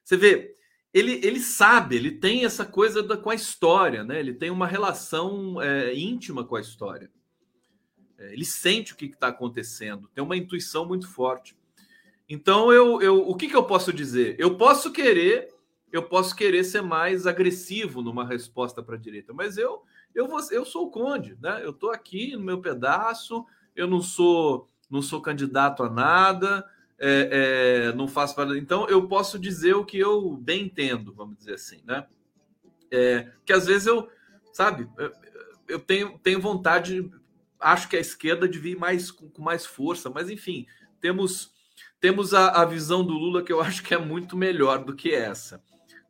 Você 0.03 0.17
vê, 0.17 0.55
ele, 0.93 1.19
ele 1.23 1.39
sabe, 1.39 1.95
ele 1.95 2.11
tem 2.11 2.45
essa 2.45 2.65
coisa 2.65 3.03
da, 3.03 3.17
com 3.17 3.29
a 3.29 3.35
história, 3.35 4.03
né? 4.03 4.19
Ele 4.19 4.33
tem 4.33 4.49
uma 4.49 4.65
relação 4.65 5.61
é, 5.61 5.93
íntima 5.93 6.43
com 6.43 6.55
a 6.55 6.61
história. 6.61 7.11
É, 8.17 8.31
ele 8.31 8.45
sente 8.45 8.93
o 8.93 8.95
que 8.95 9.05
está 9.05 9.27
acontecendo, 9.27 10.09
tem 10.13 10.23
uma 10.23 10.37
intuição 10.37 10.85
muito 10.85 11.07
forte. 11.07 11.55
Então, 12.27 12.71
eu, 12.71 13.01
eu, 13.01 13.27
o 13.27 13.35
que, 13.35 13.47
que 13.47 13.55
eu 13.55 13.65
posso 13.65 13.93
dizer? 13.93 14.35
Eu 14.39 14.57
posso 14.57 14.91
querer, 14.91 15.53
eu 15.91 16.01
posso 16.01 16.35
querer 16.35 16.63
ser 16.63 16.81
mais 16.81 17.27
agressivo 17.27 18.01
numa 18.01 18.25
resposta 18.25 18.81
para 18.81 18.95
a 18.95 18.99
direita, 18.99 19.33
mas 19.33 19.57
eu, 19.57 19.83
eu, 20.13 20.27
vou, 20.27 20.39
eu 20.49 20.65
sou 20.65 20.87
o 20.87 20.91
conde, 20.91 21.37
né? 21.41 21.61
Eu 21.63 21.71
estou 21.71 21.91
aqui 21.91 22.35
no 22.35 22.43
meu 22.43 22.61
pedaço, 22.61 23.45
eu 23.75 23.87
não 23.87 24.01
sou, 24.01 24.69
não 24.89 25.01
sou 25.01 25.21
candidato 25.21 25.83
a 25.83 25.89
nada 25.89 26.65
é, 26.97 27.89
é, 27.89 27.93
não 27.93 28.07
faço 28.07 28.35
para. 28.35 28.57
Então, 28.57 28.87
eu 28.87 29.07
posso 29.07 29.37
dizer 29.37 29.75
o 29.75 29.85
que 29.85 29.97
eu 29.97 30.37
bem 30.37 30.65
entendo, 30.65 31.13
vamos 31.13 31.37
dizer 31.37 31.55
assim, 31.55 31.81
né? 31.85 32.05
É, 32.91 33.31
que 33.45 33.51
às 33.51 33.65
vezes 33.65 33.87
eu, 33.87 34.09
sabe, 34.53 34.87
eu, 35.67 35.79
tenho, 35.79 36.17
tenho 36.19 36.39
vontade, 36.39 37.11
acho 37.59 37.89
que 37.89 37.97
a 37.97 37.99
esquerda 37.99 38.47
devia 38.47 38.73
ir 38.73 38.79
mais, 38.79 39.11
com, 39.11 39.29
com 39.29 39.41
mais 39.41 39.65
força, 39.65 40.09
mas 40.09 40.29
enfim, 40.29 40.65
temos, 41.01 41.51
temos 41.99 42.33
a, 42.33 42.61
a 42.61 42.65
visão 42.65 43.03
do 43.03 43.13
Lula 43.13 43.43
que 43.43 43.51
eu 43.51 43.59
acho 43.61 43.83
que 43.83 43.93
é 43.93 43.97
muito 43.97 44.37
melhor 44.37 44.83
do 44.83 44.95
que 44.95 45.13
essa, 45.13 45.61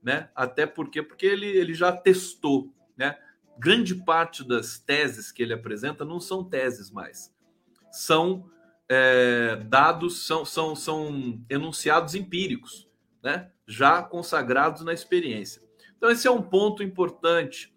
né? 0.03 0.29
Até 0.35 0.67
porque, 0.67 1.01
porque 1.01 1.25
ele, 1.25 1.47
ele 1.47 1.73
já 1.73 1.91
testou, 1.91 2.71
né? 2.95 3.17
Grande 3.57 3.95
parte 3.95 4.45
das 4.45 4.77
teses 4.77 5.31
que 5.31 5.41
ele 5.41 5.53
apresenta 5.53 6.03
não 6.03 6.19
são 6.19 6.43
teses 6.43 6.91
mais, 6.91 7.33
são 7.95 8.49
é, 8.87 9.55
dados 9.65 10.25
são, 10.25 10.45
são, 10.45 10.75
são 10.75 11.43
enunciados 11.49 12.13
empíricos, 12.13 12.87
né? 13.23 13.49
já 13.67 14.03
consagrados 14.03 14.83
na 14.83 14.93
experiência. 14.93 15.61
Então, 15.97 16.09
esse 16.09 16.27
é 16.27 16.31
um 16.31 16.41
ponto 16.41 16.83
importante 16.83 17.73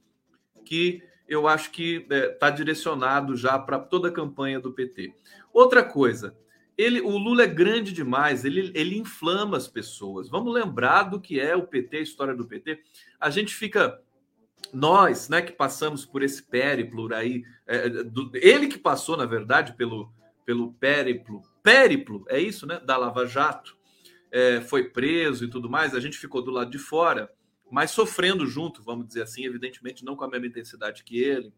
que 0.64 1.02
eu 1.26 1.46
acho 1.46 1.70
que 1.70 1.96
está 1.96 2.14
é, 2.14 2.28
tá 2.28 2.50
direcionado 2.50 3.36
já 3.36 3.58
para 3.58 3.78
toda 3.78 4.08
a 4.08 4.12
campanha 4.12 4.60
do 4.60 4.72
PT. 4.72 5.14
Outra 5.52 5.82
coisa, 5.82 6.36
ele, 6.76 7.00
o 7.00 7.16
Lula 7.16 7.44
é 7.44 7.46
grande 7.46 7.92
demais, 7.92 8.44
ele, 8.44 8.70
ele 8.74 8.98
inflama 8.98 9.56
as 9.56 9.66
pessoas. 9.66 10.28
Vamos 10.28 10.52
lembrar 10.52 11.04
do 11.04 11.20
que 11.20 11.40
é 11.40 11.56
o 11.56 11.66
PT, 11.66 11.96
a 11.96 12.02
história 12.02 12.34
do 12.34 12.46
PT. 12.46 12.82
A 13.18 13.30
gente 13.30 13.54
fica 13.54 14.00
nós, 14.72 15.28
né, 15.28 15.42
que 15.42 15.52
passamos 15.52 16.04
por 16.04 16.22
esse 16.22 16.42
périplo 16.42 17.12
aí, 17.14 17.44
é, 17.66 17.88
do, 17.88 18.30
ele 18.34 18.68
que 18.68 18.78
passou, 18.78 19.16
na 19.16 19.26
verdade, 19.26 19.74
pelo, 19.74 20.12
pelo 20.44 20.72
périplo, 20.74 21.42
périplo, 21.62 22.24
é 22.28 22.40
isso, 22.40 22.66
né? 22.66 22.80
Da 22.80 22.96
Lava 22.96 23.26
Jato, 23.26 23.76
é, 24.30 24.60
foi 24.60 24.84
preso 24.90 25.44
e 25.44 25.50
tudo 25.50 25.70
mais, 25.70 25.94
a 25.94 26.00
gente 26.00 26.18
ficou 26.18 26.42
do 26.42 26.50
lado 26.50 26.70
de 26.70 26.78
fora, 26.78 27.30
mas 27.70 27.90
sofrendo 27.90 28.46
junto, 28.46 28.82
vamos 28.82 29.06
dizer 29.06 29.22
assim, 29.22 29.44
evidentemente 29.44 30.04
não 30.04 30.16
com 30.16 30.24
a 30.24 30.28
mesma 30.28 30.46
intensidade 30.46 31.04
que 31.04 31.18
ele. 31.18 31.52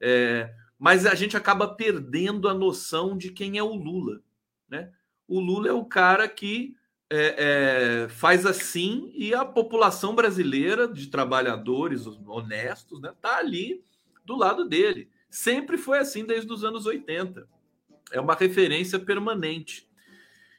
É, 0.00 0.52
mas 0.78 1.06
a 1.06 1.14
gente 1.14 1.36
acaba 1.36 1.68
perdendo 1.68 2.48
a 2.48 2.54
noção 2.54 3.16
de 3.16 3.30
quem 3.30 3.58
é 3.58 3.62
o 3.62 3.74
Lula, 3.74 4.22
né? 4.68 4.90
O 5.26 5.40
Lula 5.40 5.68
é 5.68 5.72
o 5.72 5.84
cara 5.84 6.28
que 6.28 6.74
é, 7.10 8.04
é, 8.04 8.08
faz 8.08 8.46
assim 8.46 9.10
e 9.14 9.34
a 9.34 9.44
população 9.44 10.14
brasileira 10.14 10.86
de 10.86 11.08
trabalhadores 11.08 12.06
honestos, 12.06 13.00
né, 13.00 13.12
tá 13.20 13.38
ali 13.38 13.82
do 14.24 14.36
lado 14.36 14.68
dele. 14.68 15.10
Sempre 15.28 15.76
foi 15.76 15.98
assim 15.98 16.24
desde 16.24 16.52
os 16.52 16.64
anos 16.64 16.86
80 16.86 17.46
é 18.10 18.20
uma 18.20 18.34
referência 18.34 18.98
permanente. 18.98 19.88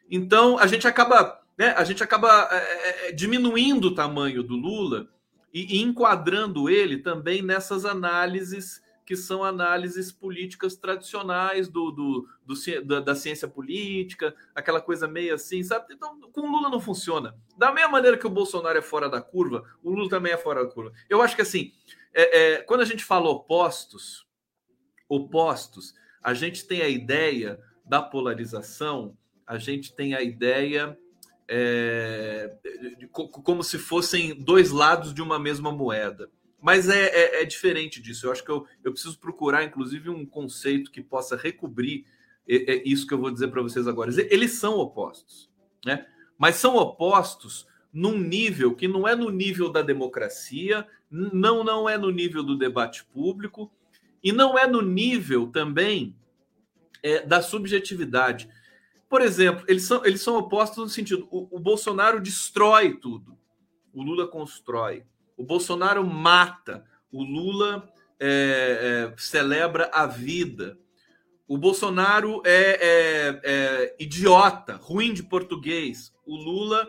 Então 0.10 0.58
a 0.58 0.68
gente 0.68 0.88
acaba, 0.88 1.42
né, 1.58 1.74
a 1.78 1.84
gente 1.84 2.04
acaba 2.04 2.48
é, 2.52 2.56
é, 2.56 3.10
é, 3.10 3.12
diminuindo 3.12 3.90
o 3.90 3.96
tamanho 3.96 4.44
do 4.44 4.56
Lula 4.56 5.08
e, 5.54 5.78
e 5.78 5.82
enquadrando 5.82 6.70
ele 6.70 6.98
também 6.98 7.42
nessas 7.42 7.86
análises 7.86 8.82
que 9.12 9.18
são 9.18 9.44
análises 9.44 10.10
políticas 10.10 10.78
tradicionais 10.78 11.68
do, 11.68 11.92
do, 11.92 12.30
do 12.46 12.86
da, 12.86 13.02
da, 13.02 13.14
ciência 13.14 13.46
política, 13.46 14.34
aquela 14.56 14.80
coisa 14.80 15.06
meio 15.06 15.36
assim, 15.36 15.62
sabe? 15.62 15.94
Então, 15.94 16.18
com 16.32 16.40
o 16.40 16.50
Lula 16.50 16.70
não 16.70 16.80
funciona. 16.80 17.36
Da 17.58 17.74
mesma 17.74 17.92
maneira 17.92 18.18
que 18.18 18.26
o 18.26 18.30
Bolsonaro 18.30 18.78
é 18.78 18.82
fora 18.82 19.10
da 19.10 19.22
curva, 19.22 19.66
o 19.84 19.90
Lula 19.90 20.10
também 20.10 20.32
é 20.32 20.38
fora 20.38 20.64
da 20.64 20.72
curva. 20.72 20.94
Eu 21.10 21.22
acho 21.22 21.36
que 21.36 21.42
assim, 21.42 21.74
é, 22.14 22.54
é, 22.54 22.62
quando 22.62 22.80
a 22.80 22.86
gente 22.86 23.04
fala 23.04 23.30
opostos, 23.30 24.26
opostos, 25.10 25.94
a 26.24 26.34
gente 26.34 26.66
tem 26.66 26.82
a 26.82 26.88
ideia 26.88 27.60
da 27.84 28.02
polarização, 28.02 29.18
a 29.46 29.58
gente 29.58 29.94
tem 29.94 30.14
a 30.14 30.22
ideia 30.22 30.98
é, 31.50 32.50
de, 32.98 33.08
como 33.10 33.62
se 33.62 33.78
fossem 33.78 34.42
dois 34.42 34.72
lados 34.72 35.14
de 35.14 35.22
uma 35.22 35.38
mesma 35.38 35.70
moeda. 35.70 36.30
Mas 36.62 36.88
é, 36.88 37.08
é, 37.08 37.42
é 37.42 37.46
diferente 37.46 38.02
disso. 38.02 38.28
Eu 38.28 38.32
acho 38.32 38.44
que 38.44 38.52
eu, 38.52 38.68
eu, 38.84 38.92
preciso 38.92 39.18
procurar, 39.20 39.64
inclusive, 39.64 40.10
um 40.10 40.26
conceito 40.26 40.92
que 40.92 41.02
possa 41.02 41.36
recobrir 41.36 42.06
é, 42.48 42.74
é 42.74 42.84
isso 42.88 43.08
que 43.08 43.14
eu 43.14 43.20
vou 43.20 43.32
dizer 43.32 43.48
para 43.48 43.62
vocês 43.62 43.88
agora. 43.88 44.12
Eles 44.30 44.54
são 44.54 44.78
opostos, 44.78 45.50
né? 45.86 46.06
mas 46.38 46.56
são 46.56 46.76
opostos 46.76 47.68
num 47.94 48.18
nível 48.18 48.76
que 48.76 48.88
não 48.88 49.08
é 49.08 49.16
no 49.16 49.30
nível 49.30 49.70
da 49.70 49.82
democracia, 49.82 50.88
não, 51.10 51.64
não 51.64 51.90
é 51.90 51.98
no 51.98 52.10
nível 52.10 52.44
do 52.44 52.58
debate 52.58 53.04
público, 53.06 53.72
e 54.24 54.32
não 54.32 54.58
é 54.58 54.68
no 54.68 54.82
nível 54.82 55.48
também 55.48 56.16
é, 57.04 57.26
da 57.26 57.42
subjetividade. 57.42 58.50
Por 59.10 59.22
exemplo, 59.22 59.66
eles 59.68 59.84
são, 59.84 60.06
eles 60.06 60.22
são 60.22 60.38
opostos 60.38 60.78
no 60.78 60.90
sentido: 60.90 61.28
o, 61.30 61.58
o 61.58 61.60
Bolsonaro 61.60 62.22
destrói 62.22 62.96
tudo, 62.96 63.38
o 63.94 64.02
Lula 64.02 64.28
constrói. 64.28 65.04
O 65.38 65.44
Bolsonaro 65.44 66.06
mata, 66.06 66.86
o 67.12 67.24
Lula 67.24 67.90
é, 68.20 69.12
é, 69.12 69.18
celebra 69.18 69.90
a 69.94 70.06
vida. 70.06 70.78
O 71.48 71.58
Bolsonaro 71.58 72.42
é, 72.46 72.52
é, 72.54 73.42
é, 73.44 73.96
idiota, 74.00 74.76
ruim 74.76 75.14
de 75.14 75.24
português. 75.24 76.14
O 76.26 76.36
Lula 76.36 76.88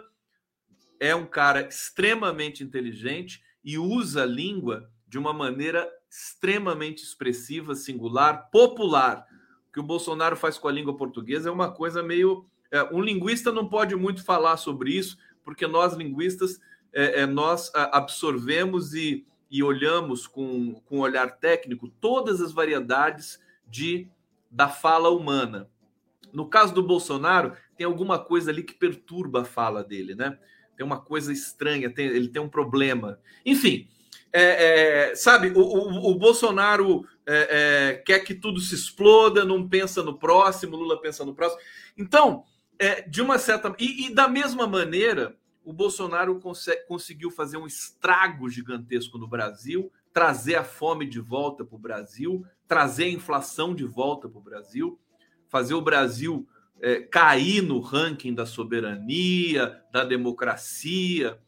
é 1.00 1.14
um 1.14 1.26
cara 1.26 1.66
extremamente 1.66 2.62
inteligente 2.62 3.42
e 3.64 3.76
usa 3.76 4.22
a 4.22 4.26
língua 4.26 4.88
de 5.08 5.18
uma 5.18 5.32
maneira 5.32 5.90
extremamente 6.08 7.02
expressiva, 7.02 7.74
singular, 7.74 8.50
popular. 8.50 9.26
O 9.68 9.72
que 9.72 9.80
o 9.80 9.82
Bolsonaro 9.82 10.36
faz 10.36 10.58
com 10.58 10.68
a 10.68 10.72
língua 10.72 10.96
portuguesa 10.96 11.48
é 11.48 11.52
uma 11.52 11.72
coisa 11.72 12.02
meio. 12.02 12.46
É, 12.70 12.84
um 12.94 13.00
linguista 13.00 13.50
não 13.50 13.68
pode 13.68 13.96
muito 13.96 14.22
falar 14.24 14.56
sobre 14.58 14.92
isso, 14.92 15.18
porque 15.42 15.66
nós, 15.66 15.94
linguistas, 15.94 16.60
é, 16.92 17.20
é, 17.20 17.26
nós 17.26 17.70
absorvemos 17.74 18.94
e, 18.94 19.26
e 19.50 19.62
olhamos 19.62 20.26
com, 20.26 20.74
com 20.84 20.98
olhar 20.98 21.38
técnico 21.38 21.88
todas 21.88 22.40
as 22.40 22.52
variedades 22.52 23.40
de, 23.66 24.08
da 24.50 24.68
fala 24.68 25.10
humana. 25.10 25.68
No 26.32 26.46
caso 26.48 26.74
do 26.74 26.82
Bolsonaro, 26.82 27.52
tem 27.76 27.86
alguma 27.86 28.18
coisa 28.18 28.50
ali 28.50 28.62
que 28.62 28.74
perturba 28.74 29.42
a 29.42 29.44
fala 29.44 29.84
dele, 29.84 30.14
né? 30.14 30.38
Tem 30.76 30.84
uma 30.84 31.00
coisa 31.00 31.32
estranha, 31.32 31.92
tem, 31.92 32.06
ele 32.06 32.28
tem 32.28 32.40
um 32.40 32.48
problema. 32.48 33.20
Enfim, 33.44 33.88
é, 34.32 35.10
é, 35.10 35.14
sabe, 35.14 35.52
o, 35.54 35.60
o, 35.60 36.10
o 36.10 36.14
Bolsonaro 36.14 37.06
é, 37.26 37.48
é, 37.90 37.96
quer 37.98 38.20
que 38.20 38.34
tudo 38.34 38.60
se 38.60 38.74
exploda, 38.74 39.44
não 39.44 39.68
pensa 39.68 40.02
no 40.02 40.18
próximo, 40.18 40.76
Lula 40.76 41.00
pensa 41.00 41.24
no 41.24 41.34
próximo. 41.34 41.60
Então, 41.96 42.44
é, 42.78 43.02
de 43.02 43.20
uma 43.20 43.38
certa. 43.38 43.74
E, 43.78 44.06
e, 44.06 44.14
da 44.14 44.26
mesma 44.26 44.66
maneira, 44.66 45.36
o 45.64 45.72
Bolsonaro 45.72 46.40
conseguiu 46.88 47.30
fazer 47.30 47.56
um 47.56 47.66
estrago 47.66 48.48
gigantesco 48.48 49.18
no 49.18 49.28
Brasil, 49.28 49.92
trazer 50.12 50.56
a 50.56 50.64
fome 50.64 51.06
de 51.06 51.20
volta 51.20 51.64
para 51.64 51.76
o 51.76 51.78
Brasil, 51.78 52.44
trazer 52.66 53.04
a 53.04 53.10
inflação 53.10 53.74
de 53.74 53.84
volta 53.84 54.28
para 54.28 54.38
o 54.38 54.42
Brasil, 54.42 54.98
fazer 55.48 55.74
o 55.74 55.82
Brasil 55.82 56.46
é, 56.80 57.00
cair 57.00 57.62
no 57.62 57.80
ranking 57.80 58.34
da 58.34 58.44
soberania, 58.44 59.82
da 59.92 60.04
democracia. 60.04 61.38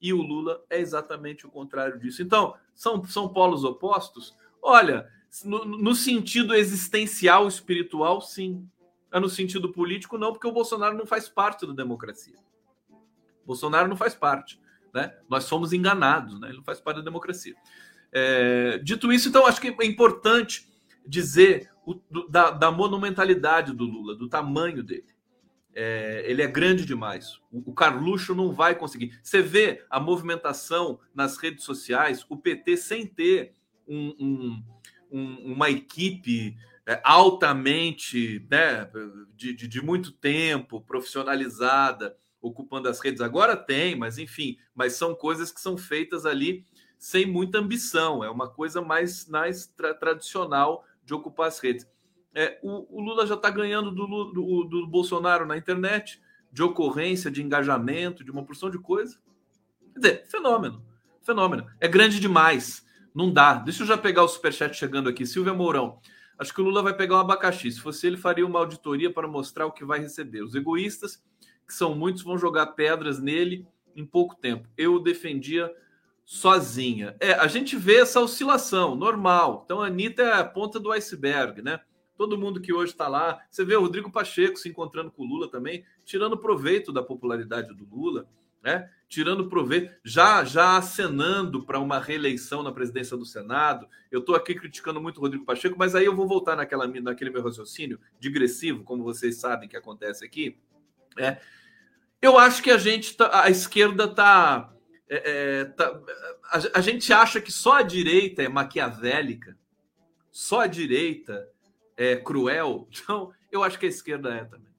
E 0.00 0.12
o 0.12 0.22
Lula 0.22 0.62
é 0.70 0.78
exatamente 0.78 1.46
o 1.46 1.50
contrário 1.50 1.98
disso. 1.98 2.22
Então, 2.22 2.54
são, 2.74 3.04
são 3.04 3.28
polos 3.28 3.64
opostos? 3.64 4.36
Olha, 4.62 5.08
no, 5.44 5.64
no 5.64 5.94
sentido 5.94 6.54
existencial, 6.54 7.48
espiritual, 7.48 8.20
sim. 8.20 8.68
É 9.10 9.18
no 9.18 9.28
sentido 9.28 9.72
político, 9.72 10.18
não, 10.18 10.32
porque 10.32 10.46
o 10.46 10.52
Bolsonaro 10.52 10.96
não 10.96 11.06
faz 11.06 11.28
parte 11.28 11.66
da 11.66 11.72
democracia. 11.72 12.34
Bolsonaro 13.46 13.88
não 13.88 13.96
faz 13.96 14.14
parte. 14.14 14.60
Né? 14.92 15.12
Nós 15.28 15.44
somos 15.44 15.72
enganados, 15.72 16.38
né? 16.40 16.48
ele 16.48 16.58
não 16.58 16.64
faz 16.64 16.80
parte 16.80 16.98
da 16.98 17.02
democracia. 17.02 17.54
É, 18.12 18.78
dito 18.78 19.12
isso, 19.12 19.28
então, 19.28 19.44
acho 19.44 19.60
que 19.60 19.68
é 19.68 19.84
importante 19.84 20.68
dizer 21.04 21.68
o, 21.84 21.94
do, 21.94 22.28
da, 22.28 22.50
da, 22.50 22.70
monumentalidade 22.70 23.72
do 23.72 23.84
Lula, 23.84 24.14
do 24.14 24.28
tamanho 24.28 24.84
dele. 24.84 25.12
É, 25.74 26.22
ele 26.24 26.40
é 26.40 26.46
grande 26.46 26.86
demais. 26.86 27.40
O, 27.50 27.70
o, 27.70 27.74
Carluxo 27.74 28.34
não 28.34 28.52
vai 28.52 28.76
conseguir. 28.76 29.18
Você 29.20 29.42
vê 29.42 29.84
a 29.90 29.98
movimentação 29.98 31.00
nas 31.12 31.36
redes 31.36 31.64
sociais, 31.64 32.24
o 32.28 32.36
PT 32.36 32.76
sem 32.76 33.04
ter 33.04 33.52
um, 33.86 34.14
um, 34.20 34.64
um, 35.10 35.52
uma 35.52 35.68
equipe 35.68 36.56
é, 36.86 37.00
altamente 37.02 38.46
né, 38.48 38.88
de, 39.34 39.54
de, 39.54 39.66
de 39.66 39.82
muito 39.82 40.12
tempo, 40.12 40.80
profissionalizada, 40.80 42.16
ocupando 42.44 42.88
as 42.88 43.00
redes. 43.00 43.22
Agora 43.22 43.56
tem, 43.56 43.96
mas 43.96 44.18
enfim, 44.18 44.58
mas 44.74 44.92
são 44.92 45.14
coisas 45.14 45.50
que 45.50 45.60
são 45.60 45.78
feitas 45.78 46.26
ali 46.26 46.66
sem 46.98 47.26
muita 47.26 47.58
ambição. 47.58 48.22
É 48.22 48.30
uma 48.30 48.48
coisa 48.48 48.82
mais, 48.82 49.26
mais 49.26 49.66
tra 49.66 49.94
tradicional 49.94 50.84
de 51.04 51.14
ocupar 51.14 51.48
as 51.48 51.58
redes. 51.58 51.88
É, 52.34 52.58
o, 52.62 52.98
o 52.98 53.00
Lula 53.00 53.26
já 53.26 53.34
está 53.34 53.48
ganhando 53.48 53.90
do, 53.90 54.06
do, 54.06 54.64
do, 54.64 54.86
Bolsonaro 54.86 55.46
na 55.46 55.56
internet, 55.56 56.20
de 56.52 56.62
ocorrência, 56.62 57.30
de 57.30 57.42
engajamento, 57.42 58.22
de 58.22 58.30
uma 58.30 58.44
porção 58.44 58.70
de 58.70 58.78
coisa. 58.78 59.18
Quer 59.94 60.00
dizer, 60.00 60.26
fenômeno. 60.26 60.84
Fenômeno. 61.22 61.66
É 61.80 61.88
grande 61.88 62.20
demais. 62.20 62.84
Não 63.14 63.32
dá. 63.32 63.54
Deixa 63.54 63.84
eu 63.84 63.86
já 63.86 63.96
pegar 63.96 64.24
o 64.24 64.28
superchat 64.28 64.76
chegando 64.76 65.08
aqui. 65.08 65.24
Silvia 65.24 65.54
Mourão. 65.54 65.98
Acho 66.36 66.52
que 66.52 66.60
o 66.60 66.64
Lula 66.64 66.82
vai 66.82 66.94
pegar 66.94 67.16
um 67.16 67.20
abacaxi. 67.20 67.70
Se 67.70 67.80
fosse 67.80 68.06
ele, 68.06 68.16
faria 68.16 68.44
uma 68.44 68.58
auditoria 68.58 69.12
para 69.12 69.28
mostrar 69.28 69.66
o 69.66 69.72
que 69.72 69.84
vai 69.84 70.00
receber. 70.00 70.42
Os 70.42 70.54
egoístas 70.54 71.22
que 71.66 71.74
são 71.74 71.94
muitos, 71.94 72.22
vão 72.22 72.38
jogar 72.38 72.68
pedras 72.68 73.20
nele 73.20 73.66
em 73.96 74.04
pouco 74.04 74.34
tempo. 74.36 74.68
Eu 74.76 74.94
o 74.94 75.00
defendia 75.00 75.72
sozinha. 76.24 77.16
É, 77.20 77.32
a 77.32 77.46
gente 77.46 77.76
vê 77.76 77.96
essa 77.96 78.20
oscilação, 78.20 78.94
normal. 78.94 79.62
Então, 79.64 79.82
a 79.82 79.86
Anitta 79.86 80.22
é 80.22 80.32
a 80.32 80.44
ponta 80.44 80.80
do 80.80 80.90
iceberg, 80.90 81.62
né? 81.62 81.80
Todo 82.16 82.38
mundo 82.38 82.60
que 82.60 82.72
hoje 82.72 82.92
está 82.92 83.08
lá. 83.08 83.40
Você 83.50 83.64
vê 83.64 83.76
o 83.76 83.80
Rodrigo 83.80 84.10
Pacheco 84.10 84.56
se 84.56 84.68
encontrando 84.68 85.10
com 85.10 85.22
o 85.22 85.26
Lula 85.26 85.50
também, 85.50 85.84
tirando 86.04 86.38
proveito 86.38 86.92
da 86.92 87.02
popularidade 87.02 87.74
do 87.74 87.84
Lula, 87.84 88.26
né? 88.62 88.88
Tirando 89.08 89.48
proveito, 89.48 89.92
já 90.02 90.44
já 90.44 90.76
acenando 90.76 91.64
para 91.64 91.78
uma 91.78 91.98
reeleição 91.98 92.62
na 92.62 92.72
presidência 92.72 93.16
do 93.16 93.26
Senado. 93.26 93.86
Eu 94.10 94.20
estou 94.20 94.34
aqui 94.34 94.54
criticando 94.54 95.00
muito 95.00 95.18
o 95.18 95.20
Rodrigo 95.20 95.44
Pacheco, 95.44 95.76
mas 95.78 95.94
aí 95.94 96.06
eu 96.06 96.16
vou 96.16 96.26
voltar 96.26 96.56
naquela, 96.56 96.86
naquele 96.86 97.30
meu 97.30 97.42
raciocínio 97.42 98.00
digressivo, 98.18 98.82
como 98.82 99.04
vocês 99.04 99.36
sabem 99.36 99.68
que 99.68 99.76
acontece 99.76 100.24
aqui 100.24 100.56
é, 101.18 101.40
eu 102.20 102.38
acho 102.38 102.62
que 102.62 102.70
a 102.70 102.78
gente, 102.78 103.16
tá, 103.16 103.44
a 103.44 103.50
esquerda 103.50 104.04
está. 104.04 104.72
É, 105.08 105.60
é, 105.60 105.64
tá, 105.66 106.00
a, 106.50 106.78
a, 106.78 106.80
gente 106.80 107.12
acha 107.12 107.40
que 107.40 107.52
só 107.52 107.74
a 107.74 107.82
direita 107.82 108.42
é 108.42 108.48
maquiavélica, 108.48 109.56
só 110.30 110.60
a 110.60 110.66
direita 110.66 111.48
é 111.96 112.16
cruel. 112.16 112.88
Então, 113.02 113.32
eu 113.52 113.62
acho 113.62 113.78
que 113.78 113.86
a 113.86 113.88
esquerda 113.88 114.34
é 114.34 114.44
também. 114.44 114.72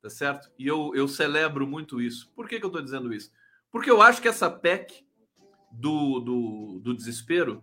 Tá 0.00 0.10
certo? 0.10 0.50
E 0.58 0.66
eu, 0.66 0.92
eu 0.94 1.06
celebro 1.06 1.66
muito 1.66 2.00
isso. 2.00 2.32
Por 2.34 2.48
que, 2.48 2.58
que 2.58 2.64
eu 2.64 2.68
estou 2.68 2.82
dizendo 2.82 3.12
isso? 3.12 3.30
Porque 3.70 3.90
eu 3.90 4.02
acho 4.02 4.20
que 4.20 4.26
essa 4.26 4.50
PEC 4.50 5.06
do, 5.70 6.18
do, 6.20 6.80
do 6.80 6.94
desespero 6.94 7.62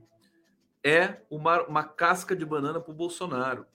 é 0.84 1.22
uma, 1.30 1.64
uma 1.64 1.84
casca 1.84 2.36
de 2.36 2.46
banana 2.46 2.80
para 2.80 2.92
o 2.92 2.96
Bolsonaro. 2.96 3.66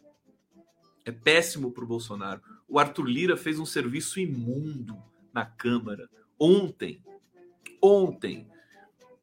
É 1.05 1.13
péssimo 1.13 1.71
para 1.71 1.85
o 1.85 1.87
Bolsonaro. 1.87 2.41
O 2.75 2.79
Arthur 2.81 3.05
Lira 3.05 3.37
fez 3.37 3.61
um 3.61 3.65
serviço 3.65 4.19
imundo 4.19 5.01
na 5.33 5.47
Câmara 5.47 6.11
ontem. 6.37 7.05
Ontem, 7.81 8.49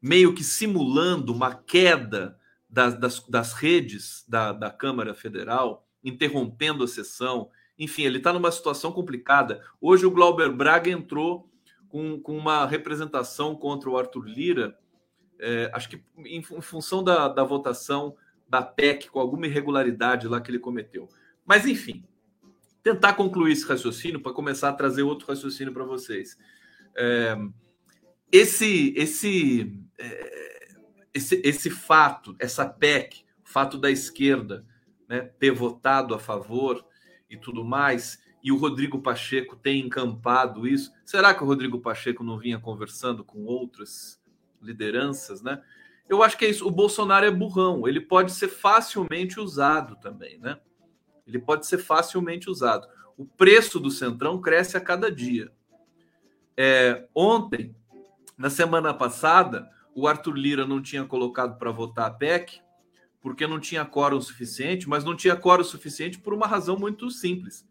meio 0.00 0.34
que 0.34 0.42
simulando 0.42 1.34
uma 1.34 1.54
queda 1.54 2.38
das, 2.66 2.98
das, 2.98 3.20
das 3.28 3.52
redes 3.52 4.24
da, 4.26 4.54
da 4.54 4.70
Câmara 4.70 5.12
Federal, 5.12 5.86
interrompendo 6.02 6.82
a 6.82 6.88
sessão. 6.88 7.50
Enfim, 7.78 8.04
ele 8.04 8.16
está 8.16 8.32
numa 8.32 8.50
situação 8.50 8.90
complicada. 8.90 9.62
Hoje 9.78 10.06
o 10.06 10.10
Glauber 10.10 10.50
Braga 10.50 10.90
entrou 10.90 11.46
com, 11.90 12.18
com 12.22 12.38
uma 12.38 12.64
representação 12.64 13.54
contra 13.54 13.90
o 13.90 13.98
Arthur 13.98 14.24
Lira, 14.24 14.78
é, 15.38 15.70
acho 15.74 15.90
que 15.90 16.02
em, 16.24 16.38
em 16.38 16.62
função 16.62 17.04
da, 17.04 17.28
da 17.28 17.44
votação 17.44 18.16
da 18.48 18.62
PEC, 18.62 19.10
com 19.10 19.20
alguma 19.20 19.46
irregularidade 19.46 20.26
lá 20.26 20.40
que 20.40 20.50
ele 20.50 20.58
cometeu. 20.58 21.06
Mas, 21.44 21.66
enfim, 21.66 22.02
tentar 22.82 23.14
concluir 23.14 23.52
esse 23.52 23.66
raciocínio 23.66 24.20
para 24.20 24.32
começar 24.32 24.68
a 24.68 24.72
trazer 24.72 25.02
outro 25.02 25.28
raciocínio 25.28 25.72
para 25.72 25.84
vocês. 25.84 26.36
É, 26.96 27.36
esse, 28.30 28.92
esse, 28.96 29.78
é, 29.98 30.68
esse, 31.14 31.40
esse 31.44 31.70
fato, 31.70 32.34
essa 32.38 32.66
PEC, 32.66 33.24
o 33.44 33.48
fato 33.48 33.78
da 33.78 33.90
esquerda 33.90 34.66
né, 35.08 35.20
ter 35.38 35.50
votado 35.50 36.14
a 36.14 36.18
favor 36.18 36.84
e 37.28 37.36
tudo 37.36 37.64
mais, 37.64 38.20
e 38.42 38.50
o 38.50 38.56
Rodrigo 38.56 39.00
Pacheco 39.00 39.54
tem 39.54 39.86
encampado 39.86 40.66
isso. 40.66 40.92
Será 41.04 41.32
que 41.32 41.44
o 41.44 41.46
Rodrigo 41.46 41.80
Pacheco 41.80 42.24
não 42.24 42.38
vinha 42.38 42.58
conversando 42.58 43.22
com 43.22 43.44
outras 43.44 44.20
lideranças, 44.60 45.42
né? 45.42 45.62
Eu 46.08 46.22
acho 46.22 46.36
que 46.36 46.44
é 46.44 46.50
isso. 46.50 46.66
O 46.66 46.70
Bolsonaro 46.70 47.24
é 47.24 47.30
burrão, 47.30 47.86
ele 47.86 48.00
pode 48.00 48.32
ser 48.32 48.48
facilmente 48.48 49.38
usado 49.38 49.96
também, 49.96 50.38
né? 50.38 50.58
Ele 51.26 51.38
pode 51.38 51.66
ser 51.66 51.78
facilmente 51.78 52.50
usado. 52.50 52.86
O 53.16 53.24
preço 53.24 53.78
do 53.78 53.90
Centrão 53.90 54.40
cresce 54.40 54.76
a 54.76 54.80
cada 54.80 55.10
dia. 55.10 55.52
É, 56.56 57.06
ontem, 57.14 57.74
na 58.36 58.50
semana 58.50 58.92
passada, 58.92 59.70
o 59.94 60.06
Arthur 60.06 60.34
Lira 60.34 60.66
não 60.66 60.82
tinha 60.82 61.04
colocado 61.04 61.58
para 61.58 61.70
votar 61.70 62.06
a 62.06 62.10
PEC 62.10 62.60
porque 63.20 63.46
não 63.46 63.60
tinha 63.60 63.84
quórum 63.84 64.20
suficiente, 64.20 64.88
mas 64.88 65.04
não 65.04 65.14
tinha 65.14 65.36
quórum 65.36 65.62
suficiente 65.62 66.18
por 66.18 66.34
uma 66.34 66.46
razão 66.46 66.76
muito 66.76 67.08
simples. 67.08 67.64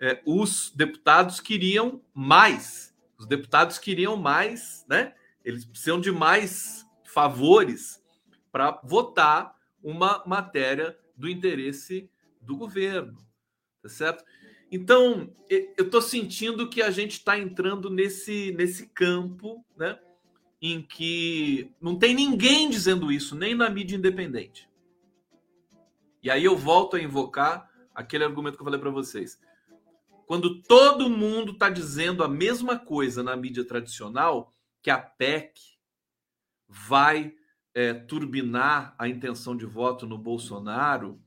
É, 0.00 0.20
os 0.26 0.72
deputados 0.74 1.38
queriam 1.38 2.02
mais. 2.12 2.92
Os 3.16 3.26
deputados 3.26 3.78
queriam 3.78 4.16
mais, 4.16 4.84
né? 4.88 5.14
Eles 5.44 5.64
precisam 5.64 6.00
de 6.00 6.10
mais 6.10 6.84
favores 7.04 8.02
para 8.50 8.80
votar 8.82 9.54
uma 9.82 10.22
matéria 10.26 10.98
do 11.16 11.28
interesse 11.28 12.10
do 12.40 12.56
governo, 12.56 13.18
tá 13.82 13.88
certo? 13.88 14.24
Então, 14.70 15.34
eu 15.48 15.84
estou 15.84 16.00
sentindo 16.00 16.68
que 16.70 16.80
a 16.80 16.90
gente 16.90 17.12
está 17.12 17.36
entrando 17.38 17.90
nesse, 17.90 18.52
nesse 18.52 18.86
campo, 18.86 19.64
né? 19.76 19.98
Em 20.62 20.80
que 20.80 21.72
não 21.80 21.98
tem 21.98 22.14
ninguém 22.14 22.70
dizendo 22.70 23.10
isso, 23.10 23.34
nem 23.34 23.54
na 23.54 23.68
mídia 23.68 23.96
independente. 23.96 24.68
E 26.22 26.30
aí 26.30 26.44
eu 26.44 26.56
volto 26.56 26.96
a 26.96 27.00
invocar 27.00 27.68
aquele 27.94 28.24
argumento 28.24 28.56
que 28.56 28.62
eu 28.62 28.64
falei 28.64 28.78
para 28.78 28.90
vocês. 28.90 29.40
Quando 30.26 30.62
todo 30.62 31.10
mundo 31.10 31.52
está 31.52 31.68
dizendo 31.68 32.22
a 32.22 32.28
mesma 32.28 32.78
coisa 32.78 33.22
na 33.22 33.34
mídia 33.34 33.64
tradicional, 33.64 34.52
que 34.80 34.90
a 34.90 34.98
PEC 34.98 35.58
vai 36.68 37.34
é, 37.74 37.92
turbinar 37.92 38.94
a 38.96 39.08
intenção 39.08 39.56
de 39.56 39.66
voto 39.66 40.06
no 40.06 40.16
Bolsonaro, 40.16 41.20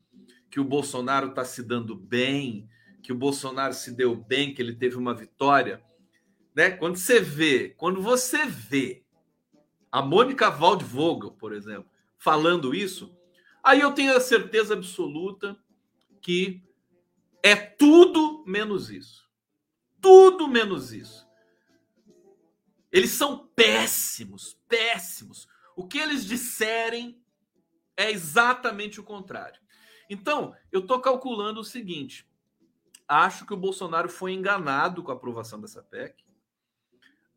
que 0.54 0.60
o 0.60 0.64
Bolsonaro 0.64 1.30
está 1.30 1.44
se 1.44 1.64
dando 1.64 1.96
bem, 1.96 2.70
que 3.02 3.12
o 3.12 3.18
Bolsonaro 3.18 3.74
se 3.74 3.92
deu 3.92 4.16
bem, 4.16 4.54
que 4.54 4.62
ele 4.62 4.76
teve 4.76 4.96
uma 4.96 5.12
vitória, 5.12 5.84
né? 6.54 6.70
Quando 6.70 6.96
você 6.96 7.20
vê, 7.20 7.70
quando 7.70 8.04
você 8.04 8.46
vê 8.46 9.04
a 9.92 10.00
Mônica 10.00 10.52
Waldvogel, 10.52 11.32
por 11.32 11.54
exemplo, 11.54 11.90
falando 12.20 12.76
isso, 12.76 13.18
aí 13.64 13.82
eu 13.82 13.94
tenho 13.94 14.16
a 14.16 14.20
certeza 14.20 14.76
absoluta 14.76 15.58
que 16.22 16.62
é 17.42 17.56
tudo 17.56 18.44
menos 18.46 18.92
isso. 18.92 19.28
Tudo 20.00 20.48
menos 20.48 20.94
isso. 20.94 21.28
Eles 22.92 23.10
são 23.10 23.48
péssimos, 23.56 24.56
péssimos. 24.70 25.48
O 25.76 25.88
que 25.88 25.98
eles 25.98 26.24
disserem 26.24 27.20
é 27.98 28.12
exatamente 28.12 29.00
o 29.00 29.04
contrário. 29.04 29.63
Então, 30.10 30.56
eu 30.72 30.82
estou 30.82 31.00
calculando 31.00 31.60
o 31.60 31.64
seguinte: 31.64 32.28
acho 33.08 33.46
que 33.46 33.54
o 33.54 33.58
Bolsonaro 33.58 34.10
foi 34.10 34.34
enganado 34.34 35.04
com 35.04 35.12
a 35.12 35.16
aprovação 35.16 35.60
dessa 35.60 35.82
PEC. 35.82 36.24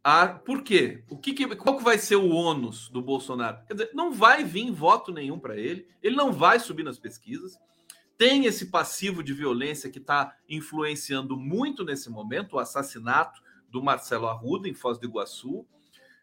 a, 0.03 0.29
por 0.29 0.63
quê? 0.63 1.05
O 1.09 1.17
que, 1.17 1.33
que 1.33 1.57
qual 1.57 1.77
que 1.77 1.85
vai 1.85 1.99
ser 1.99 2.17
o 2.17 2.31
ônus 2.31 2.89
do 2.89 3.03
Bolsonaro? 3.03 3.65
Quer 3.67 3.75
dizer, 3.75 3.91
não 3.95 4.13
vai 4.13 4.45
vir 4.45 4.71
voto 4.71 5.13
nenhum 5.13 5.39
para 5.39 5.57
ele, 5.57 5.89
ele 6.03 6.17
não 6.17 6.33
vai 6.33 6.61
subir 6.61 6.83
nas 6.83 6.99
pesquisas. 6.99 7.59
Tem 8.17 8.47
esse 8.47 8.67
passivo 8.71 9.23
de 9.23 9.35
violência 9.35 9.91
que 9.91 9.99
está 9.99 10.35
influenciando 10.49 11.37
muito 11.37 11.85
nesse 11.85 12.09
momento, 12.09 12.55
o 12.55 12.59
assassinato 12.59 13.43
do 13.69 13.83
Marcelo 13.83 14.27
Arruda 14.27 14.69
em 14.69 14.75
Foz 14.75 14.99
do 14.99 15.07
Iguaçu. 15.07 15.67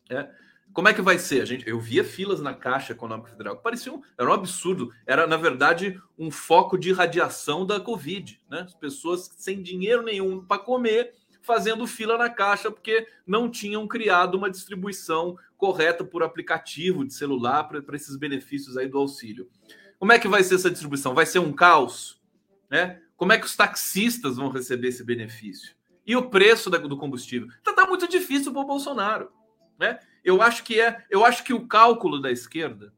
É. 0.10 0.29
Como 0.73 0.88
é 0.88 0.93
que 0.93 1.01
vai 1.01 1.19
ser? 1.19 1.41
A 1.41 1.45
gente, 1.45 1.67
eu 1.67 1.79
via 1.79 2.03
filas 2.03 2.41
na 2.41 2.53
Caixa 2.53 2.93
Econômica 2.93 3.29
Federal 3.29 3.56
que 3.56 3.63
pareciam, 3.63 4.01
era 4.17 4.29
um 4.29 4.34
absurdo. 4.34 4.91
Era, 5.06 5.27
na 5.27 5.38
verdade, 5.38 6.01
um 6.17 6.32
foco 6.32 6.77
de 6.77 6.91
radiação 6.91 7.65
da 7.65 7.79
Covid. 7.79 8.41
Né? 8.49 8.62
As 8.62 8.73
pessoas 8.73 9.29
sem 9.38 9.62
dinheiro 9.62 10.01
nenhum 10.01 10.43
para 10.43 10.62
comer, 10.62 11.13
fazendo 11.41 11.86
fila 11.86 12.17
na 12.17 12.29
Caixa, 12.29 12.71
porque 12.71 13.08
não 13.25 13.49
tinham 13.49 13.88
criado 13.88 14.36
uma 14.36 14.49
distribuição 14.49 15.38
correta 15.63 16.04
por 16.04 16.23
aplicativo 16.23 17.06
de 17.06 17.13
celular 17.13 17.63
para 17.63 17.95
esses 17.95 18.17
benefícios 18.17 18.76
aí 18.76 18.88
do 18.88 18.97
auxílio. 18.97 19.49
Como 19.97 20.12
é 20.12 20.19
que 20.19 20.28
vai 20.28 20.43
ser 20.43 20.56
essa 20.56 20.69
distribuição? 20.69 21.13
Vai 21.13 21.26
ser 21.26 21.39
um 21.39 21.54
caos? 21.54 22.21
Né? 22.69 23.02
Como 23.15 23.32
é 23.32 23.38
que 23.38 23.45
os 23.45 23.56
taxistas 23.56 24.36
vão 24.36 24.49
receber 24.49 24.89
esse 24.89 25.04
benefício? 25.04 25.76
e 26.06 26.15
o 26.15 26.30
preço 26.30 26.69
do 26.69 26.97
combustível. 26.97 27.47
Então 27.62 27.76
tá 27.76 27.88
muito 27.88 28.08
difícil 28.08 28.52
para 28.52 28.62
o 28.62 28.65
Bolsonaro, 28.65 29.32
né? 29.80 29.99
Eu 30.23 30.41
acho 30.41 30.63
que 30.63 30.80
é, 30.80 31.06
eu 31.10 31.26
acho 31.26 31.43
que 31.43 31.54
o 31.54 31.67
cálculo 31.67 32.21
da 32.21 32.32
esquerda, 32.32 32.93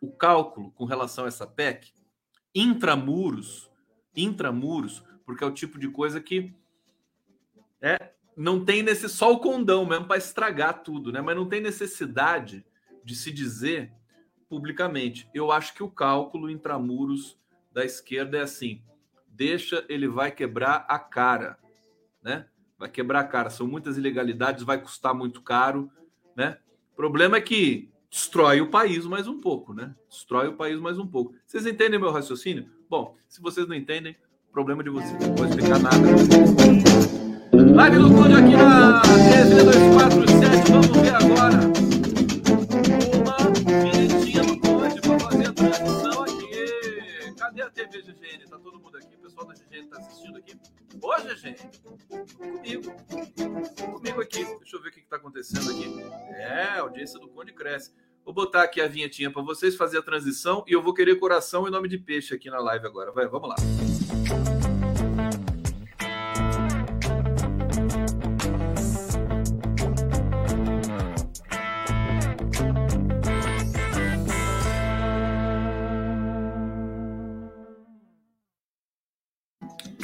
o 0.00 0.10
cálculo 0.10 0.70
com 0.72 0.84
relação 0.84 1.24
a 1.24 1.28
essa 1.28 1.46
PEC, 1.46 1.92
intramuros, 2.54 3.70
intramuros, 4.14 5.02
porque 5.24 5.44
é 5.44 5.46
o 5.46 5.52
tipo 5.52 5.78
de 5.78 5.88
coisa 5.88 6.20
que 6.20 6.54
é, 7.80 8.12
não 8.36 8.64
tem 8.64 8.82
nesse 8.82 9.08
só 9.08 9.32
o 9.32 9.38
condão 9.38 9.86
mesmo 9.86 10.06
para 10.06 10.18
estragar 10.18 10.82
tudo, 10.82 11.10
né? 11.10 11.20
Mas 11.20 11.36
não 11.36 11.48
tem 11.48 11.60
necessidade 11.60 12.64
de 13.02 13.14
se 13.14 13.32
dizer 13.32 13.92
publicamente. 14.48 15.28
Eu 15.32 15.50
acho 15.50 15.74
que 15.74 15.82
o 15.82 15.90
cálculo 15.90 16.50
intramuros 16.50 17.38
da 17.72 17.84
esquerda 17.84 18.38
é 18.38 18.42
assim: 18.42 18.82
deixa, 19.26 19.84
ele 19.88 20.06
vai 20.06 20.30
quebrar 20.30 20.84
a 20.88 20.98
cara 20.98 21.58
né? 22.26 22.44
Vai 22.76 22.88
quebrar 22.88 23.20
a 23.20 23.24
cara. 23.24 23.48
São 23.48 23.68
muitas 23.68 23.96
ilegalidades, 23.96 24.64
vai 24.64 24.82
custar 24.82 25.14
muito 25.14 25.40
caro, 25.40 25.88
né? 26.34 26.58
O 26.92 26.96
problema 26.96 27.36
é 27.36 27.40
que 27.40 27.88
destrói 28.10 28.60
o 28.60 28.68
país 28.68 29.06
mais 29.06 29.28
um 29.28 29.40
pouco, 29.40 29.72
né? 29.72 29.94
Destrói 30.10 30.48
o 30.48 30.54
país 30.54 30.80
mais 30.80 30.98
um 30.98 31.06
pouco. 31.06 31.34
Vocês 31.46 31.64
entendem 31.64 32.00
meu 32.00 32.10
raciocínio? 32.10 32.68
Bom, 32.90 33.16
se 33.28 33.40
vocês 33.40 33.68
não 33.68 33.76
entendem, 33.76 34.16
problema 34.50 34.82
de 34.82 34.90
vocês. 34.90 35.24
Não 35.24 35.36
vou 35.36 35.46
explicar 35.46 35.78
nada. 35.78 35.96
Live 37.76 37.98
do 37.98 38.08
Conde 38.08 38.32
aqui 38.32 38.56
na 38.56 39.02
13247. 39.02 40.72
Vamos 40.72 40.86
ver 40.96 41.14
agora 41.14 41.56
uma 43.20 43.36
vinhetinha 43.82 44.42
do 44.44 44.58
Conde 44.58 45.00
para 45.02 45.20
fazer 45.20 45.48
a 45.48 45.52
transmissão 45.52 46.22
aqui. 46.22 47.34
Cadê 47.38 47.60
a 47.60 47.70
TV 47.70 48.00
GGN? 48.00 48.46
Tá 48.48 48.58
todo 48.58 48.80
mundo 48.80 48.96
aqui? 48.96 49.14
O 49.14 49.18
pessoal 49.18 49.46
da 49.46 49.52
GGN 49.52 49.88
tá 49.88 49.98
assistindo 49.98 50.38
aqui? 50.38 50.58
Ô, 51.02 51.14
GG, 51.20 51.54
comigo. 52.38 52.92
Comigo 53.92 54.20
aqui. 54.22 54.42
Deixa 54.42 54.76
eu 54.76 54.82
ver 54.82 54.88
o 54.88 54.92
que 54.92 55.00
está 55.00 55.16
acontecendo 55.16 55.70
aqui. 55.70 56.02
É, 56.30 56.78
a 56.78 56.80
audiência 56.80 57.20
do 57.20 57.28
Conde 57.28 57.52
cresce. 57.52 57.92
Vou 58.24 58.32
botar 58.32 58.62
aqui 58.62 58.80
a 58.80 58.88
vinhetinha 58.88 59.30
para 59.30 59.42
vocês 59.42 59.76
fazer 59.76 59.98
a 59.98 60.02
transição 60.02 60.64
e 60.66 60.72
eu 60.72 60.80
vou 60.80 60.94
querer 60.94 61.16
coração 61.16 61.68
em 61.68 61.70
nome 61.70 61.88
de 61.88 61.98
peixe 61.98 62.34
aqui 62.34 62.48
na 62.48 62.58
live 62.58 62.86
agora. 62.86 63.12
Vai, 63.12 63.28
vamos 63.28 63.50
lá. 63.50 63.56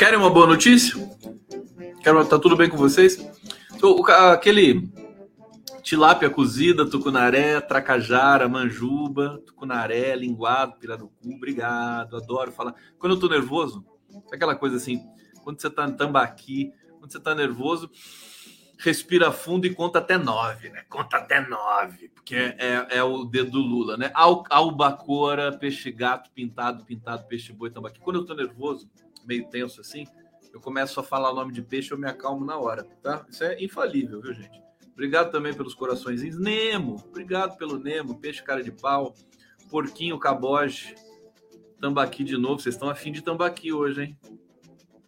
Querem 0.03 0.19
uma 0.19 0.31
boa 0.31 0.49
notícia? 0.49 0.97
Quero, 2.03 2.27
tá 2.27 2.37
tudo 2.37 2.57
bem 2.57 2.69
com 2.69 2.77
vocês? 2.77 3.25
aquele 4.33 4.93
tilápia 5.81 6.29
cozida, 6.29 6.85
tucunaré, 6.91 7.61
tracajara, 7.61 8.49
manjuba, 8.49 9.41
tucunaré, 9.47 10.17
linguado, 10.17 10.77
pirarucu, 10.81 11.15
obrigado, 11.33 12.17
adoro 12.17 12.51
falar. 12.51 12.75
Quando 12.99 13.15
eu 13.15 13.21
tô 13.21 13.29
nervoso, 13.29 13.87
aquela 14.33 14.57
coisa 14.57 14.75
assim, 14.75 15.01
quando 15.45 15.61
você 15.61 15.71
tá 15.71 15.87
em 15.87 15.93
tambaqui, 15.93 16.73
quando 16.99 17.13
você 17.13 17.21
tá 17.21 17.33
nervoso, 17.33 17.89
respira 18.81 19.31
fundo 19.31 19.69
e 19.69 19.73
conta 19.73 20.01
até 20.01 20.19
nove, 20.19 20.69
né? 20.71 20.83
Conta 20.89 21.19
até 21.19 21.41
nove, 21.47 22.09
porque 22.09 22.35
é, 22.35 22.57
é, 22.59 22.87
é 22.97 23.05
o 23.05 23.23
dedo 23.23 23.53
do 23.53 23.61
Lula, 23.61 23.97
né? 23.97 24.11
Al, 24.15 24.43
albacora, 24.51 25.57
peixe 25.57 25.93
gato, 25.93 26.29
pintado, 26.33 26.85
pintado, 26.85 27.25
peixe 27.29 27.53
boi, 27.53 27.71
tambaqui. 27.71 28.01
Quando 28.01 28.17
eu 28.17 28.27
tô 28.27 28.35
nervoso, 28.35 28.91
meio 29.27 29.49
tenso 29.49 29.81
assim, 29.81 30.07
eu 30.53 30.61
começo 30.61 31.01
a 31.01 31.03
falar 31.03 31.31
o 31.31 31.35
nome 31.35 31.53
de 31.53 31.63
peixe, 31.63 31.93
eu 31.93 31.99
me 31.99 32.07
acalmo 32.07 32.45
na 32.45 32.59
hora, 32.59 32.85
tá? 33.03 33.25
Isso 33.29 33.43
é 33.43 33.63
infalível, 33.63 34.21
viu, 34.21 34.35
gente? 34.35 34.63
Obrigado 34.93 35.31
também 35.31 35.55
pelos 35.55 35.75
coraçõezinhos. 35.75 36.39
Nemo, 36.39 37.03
obrigado 37.09 37.57
pelo 37.57 37.79
Nemo, 37.79 38.21
peixe 38.21 38.43
cara 38.43 38.63
de 38.63 38.71
pau, 38.71 39.15
porquinho 39.71 40.19
caboge, 40.19 40.95
tambaqui 41.81 42.23
de 42.23 42.37
novo. 42.37 42.61
Vocês 42.61 42.75
estão 42.75 42.91
afim 42.91 43.11
de 43.11 43.23
tambaqui 43.23 43.73
hoje, 43.73 44.03
hein? 44.03 44.19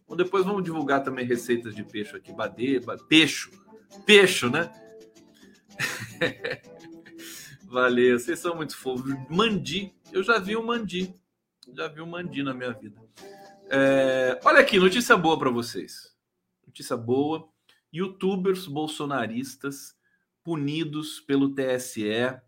Bom, 0.09 0.17
depois 0.17 0.45
vamos 0.45 0.65
divulgar 0.65 1.03
também 1.03 1.27
receitas 1.27 1.75
de 1.75 1.85
peixe 1.85 2.17
aqui. 2.17 2.33
Badê, 2.33 2.81
peixe, 3.09 3.51
peixe, 4.07 4.49
né? 4.49 4.73
Valeu, 7.69 8.19
vocês 8.19 8.39
são 8.39 8.57
muito 8.57 8.77
fofos. 8.77 9.13
Mandi, 9.29 9.95
eu 10.13 10.23
já 10.23 10.39
vi 10.39 10.57
um 10.57 10.65
mandi. 10.65 11.15
Já 11.75 11.89
vi 11.89 12.01
um 12.01 12.07
mandi 12.07 12.43
na 12.43 12.55
minha 12.55 12.73
vida. 12.73 13.04
É, 13.77 14.39
olha 14.45 14.61
aqui, 14.61 14.79
notícia 14.79 15.17
boa 15.17 15.37
para 15.37 15.51
vocês. 15.51 16.15
Notícia 16.65 16.97
boa. 16.97 17.49
Youtubers 17.93 18.69
bolsonaristas 18.69 19.97
punidos 20.45 21.19
pelo 21.19 21.53
TSE 21.53 22.39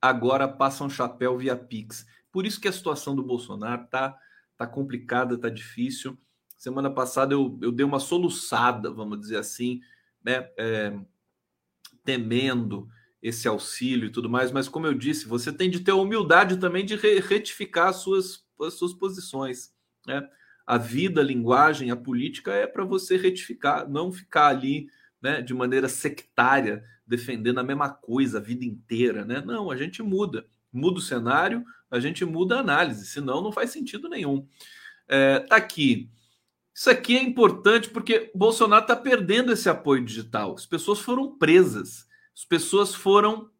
agora 0.00 0.48
passam 0.48 0.88
chapéu 0.88 1.36
via 1.36 1.54
Pix. 1.54 2.06
Por 2.32 2.46
isso 2.46 2.58
que 2.58 2.66
a 2.66 2.72
situação 2.72 3.14
do 3.14 3.22
Bolsonaro 3.22 3.86
tá, 3.88 4.16
tá 4.56 4.66
complicada, 4.66 5.36
tá 5.36 5.50
difícil. 5.50 6.16
Semana 6.56 6.88
passada 6.88 7.34
eu, 7.34 7.58
eu 7.60 7.70
dei 7.70 7.84
uma 7.84 8.00
soluçada, 8.00 8.90
vamos 8.90 9.20
dizer 9.20 9.36
assim, 9.36 9.82
né? 10.24 10.50
É, 10.56 10.98
temendo 12.02 12.88
esse 13.20 13.46
auxílio 13.46 14.06
e 14.06 14.12
tudo 14.12 14.30
mais, 14.30 14.50
mas 14.50 14.66
como 14.66 14.86
eu 14.86 14.94
disse, 14.94 15.28
você 15.28 15.52
tem 15.52 15.68
de 15.68 15.80
ter 15.80 15.90
a 15.90 15.96
humildade 15.96 16.56
também 16.56 16.86
de 16.86 16.96
retificar 16.96 17.88
as 17.88 17.96
suas, 17.96 18.46
as 18.62 18.72
suas 18.72 18.94
posições. 18.94 19.74
Né? 20.06 20.26
A 20.66 20.78
vida, 20.78 21.20
a 21.20 21.24
linguagem, 21.24 21.90
a 21.90 21.96
política 21.96 22.52
é 22.52 22.66
para 22.66 22.84
você 22.84 23.16
retificar, 23.16 23.88
não 23.88 24.12
ficar 24.12 24.48
ali 24.48 24.88
né, 25.20 25.42
de 25.42 25.52
maneira 25.52 25.88
sectária, 25.88 26.84
defendendo 27.06 27.58
a 27.58 27.64
mesma 27.64 27.88
coisa 27.88 28.38
a 28.38 28.40
vida 28.40 28.64
inteira. 28.64 29.24
Né? 29.24 29.42
Não, 29.44 29.70
a 29.70 29.76
gente 29.76 30.02
muda. 30.02 30.46
Muda 30.72 30.98
o 30.98 31.02
cenário, 31.02 31.64
a 31.90 31.98
gente 31.98 32.24
muda 32.24 32.56
a 32.56 32.60
análise, 32.60 33.06
senão 33.06 33.42
não 33.42 33.50
faz 33.50 33.70
sentido 33.70 34.08
nenhum. 34.08 34.46
É, 35.08 35.40
tá 35.40 35.56
aqui. 35.56 36.08
Isso 36.72 36.88
aqui 36.88 37.16
é 37.16 37.22
importante 37.22 37.90
porque 37.90 38.30
Bolsonaro 38.34 38.82
está 38.82 38.94
perdendo 38.94 39.52
esse 39.52 39.68
apoio 39.68 40.04
digital. 40.04 40.54
As 40.54 40.64
pessoas 40.64 41.00
foram 41.00 41.36
presas, 41.36 42.06
as 42.34 42.44
pessoas 42.44 42.94
foram 42.94 43.50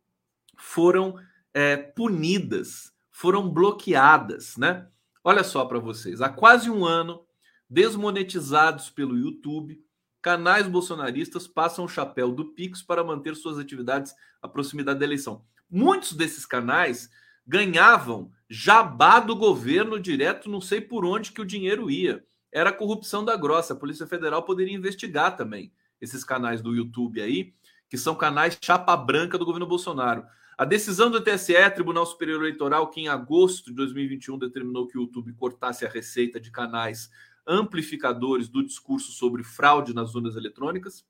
foram 0.57 1.17
é, 1.53 1.77
punidas, 1.77 2.93
foram 3.11 3.49
bloqueadas, 3.49 4.57
né? 4.57 4.87
Olha 5.23 5.45
só 5.45 5.67
para 5.67 5.79
vocês, 5.79 6.23
há 6.23 6.29
quase 6.31 6.71
um 6.71 6.85
ano, 6.85 7.23
desmonetizados 7.69 8.89
pelo 8.89 9.19
YouTube, 9.19 9.79
canais 10.23 10.67
bolsonaristas 10.67 11.47
passam 11.47 11.85
o 11.85 11.89
chapéu 11.89 12.33
do 12.33 12.55
Pix 12.55 12.83
para 12.83 13.05
manter 13.05 13.37
suas 13.37 13.59
atividades 13.59 14.15
à 14.41 14.49
proximidade 14.49 14.99
da 14.99 15.05
eleição. 15.05 15.45
Muitos 15.71 16.15
desses 16.15 16.47
canais 16.47 17.11
ganhavam 17.47 18.31
jabá 18.49 19.21
do 19.21 19.37
governo 19.37 20.01
direto, 20.01 20.49
não 20.49 20.61
sei 20.61 20.81
por 20.81 21.05
onde 21.05 21.33
que 21.33 21.41
o 21.41 21.47
dinheiro 21.47 21.91
ia. 21.91 22.25
Era 22.51 22.73
corrupção 22.73 23.25
da 23.25 23.37
grossa. 23.37 23.75
A 23.75 23.77
Polícia 23.77 24.07
Federal 24.07 24.43
poderia 24.43 24.75
investigar 24.75 25.37
também 25.37 25.73
esses 26.01 26.25
canais 26.25 26.61
do 26.61 26.75
YouTube 26.75 27.21
aí, 27.21 27.55
que 27.89 27.99
são 27.99 28.15
canais 28.15 28.59
chapa 28.61 28.97
branca 28.97 29.37
do 29.37 29.45
governo 29.45 29.67
Bolsonaro. 29.67 30.25
A 30.61 30.67
decisão 30.67 31.11
do 31.11 31.23
TSE, 31.23 31.55
Tribunal 31.75 32.05
Superior 32.05 32.43
Eleitoral, 32.43 32.91
que 32.91 33.01
em 33.01 33.09
agosto 33.09 33.71
de 33.71 33.73
2021 33.73 34.37
determinou 34.37 34.87
que 34.87 34.99
o 34.99 35.01
YouTube 35.01 35.33
cortasse 35.33 35.87
a 35.87 35.89
receita 35.89 36.39
de 36.39 36.51
canais 36.51 37.11
amplificadores 37.47 38.47
do 38.47 38.63
discurso 38.63 39.11
sobre 39.11 39.43
fraude 39.43 39.95
nas 39.95 40.15
urnas 40.15 40.37
eletrônicas, 40.37 41.03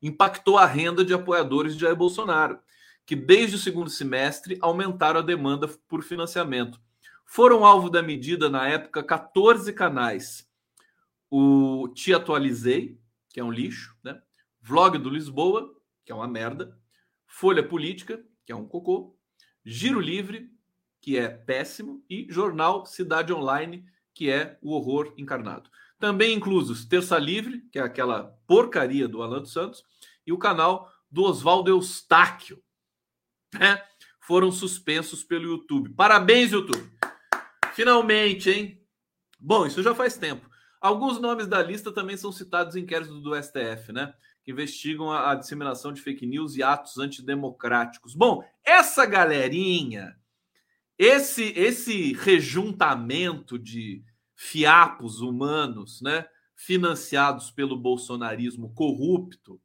impactou 0.00 0.58
a 0.58 0.64
renda 0.64 1.04
de 1.04 1.12
apoiadores 1.12 1.74
de 1.74 1.80
Jair 1.80 1.96
Bolsonaro, 1.96 2.60
que 3.04 3.16
desde 3.16 3.56
o 3.56 3.58
segundo 3.58 3.90
semestre 3.90 4.56
aumentaram 4.60 5.18
a 5.18 5.24
demanda 5.24 5.66
por 5.88 6.04
financiamento. 6.04 6.80
Foram 7.26 7.64
alvo 7.64 7.90
da 7.90 8.00
medida, 8.00 8.48
na 8.48 8.68
época, 8.68 9.02
14 9.02 9.72
canais. 9.72 10.48
O 11.28 11.88
Te 11.88 12.14
Atualizei, 12.14 12.96
que 13.28 13.40
é 13.40 13.44
um 13.44 13.50
lixo, 13.50 13.96
né? 14.04 14.22
Vlog 14.60 14.98
do 14.98 15.10
Lisboa, 15.10 15.74
que 16.04 16.12
é 16.12 16.14
uma 16.14 16.28
merda. 16.28 16.78
Folha 17.26 17.66
Política, 17.66 18.24
que 18.44 18.52
é 18.52 18.56
um 18.56 18.66
cocô. 18.66 19.16
Giro 19.64 20.00
Livre, 20.00 20.50
que 21.00 21.16
é 21.18 21.28
péssimo. 21.28 22.04
E 22.08 22.26
Jornal 22.30 22.86
Cidade 22.86 23.32
Online, 23.32 23.84
que 24.14 24.30
é 24.30 24.58
o 24.62 24.72
horror 24.72 25.12
encarnado. 25.16 25.70
Também 25.98 26.34
inclusos 26.34 26.84
Terça 26.84 27.18
Livre, 27.18 27.60
que 27.70 27.78
é 27.78 27.82
aquela 27.82 28.36
porcaria 28.46 29.06
do 29.06 29.22
Alan 29.22 29.40
dos 29.40 29.52
Santos, 29.52 29.84
e 30.26 30.32
o 30.32 30.38
canal 30.38 30.90
do 31.10 31.22
Oswaldo 31.22 31.70
Eustáquio, 31.70 32.62
né? 33.54 33.82
Foram 34.20 34.50
suspensos 34.50 35.22
pelo 35.22 35.44
YouTube. 35.44 35.90
Parabéns, 35.94 36.52
YouTube! 36.52 36.90
Finalmente, 37.74 38.50
hein? 38.50 38.82
Bom, 39.38 39.66
isso 39.66 39.82
já 39.82 39.94
faz 39.94 40.16
tempo. 40.16 40.48
Alguns 40.80 41.20
nomes 41.20 41.46
da 41.46 41.62
lista 41.62 41.92
também 41.92 42.16
são 42.16 42.32
citados 42.32 42.74
em 42.74 42.80
inquéritos 42.80 43.22
do 43.22 43.40
STF, 43.40 43.92
né? 43.92 44.14
Que 44.44 44.50
investigam 44.50 45.10
a, 45.10 45.30
a 45.30 45.34
disseminação 45.34 45.92
de 45.92 46.00
fake 46.00 46.26
news 46.26 46.56
e 46.56 46.62
atos 46.62 46.98
antidemocráticos. 46.98 48.14
Bom, 48.14 48.42
essa 48.64 49.06
galerinha 49.06 50.16
esse 50.98 51.52
esse 51.56 52.12
rejuntamento 52.12 53.58
de 53.58 54.04
fiapos 54.36 55.20
humanos, 55.20 56.00
né, 56.00 56.26
financiados 56.54 57.50
pelo 57.50 57.76
bolsonarismo 57.76 58.72
corrupto, 58.74 59.60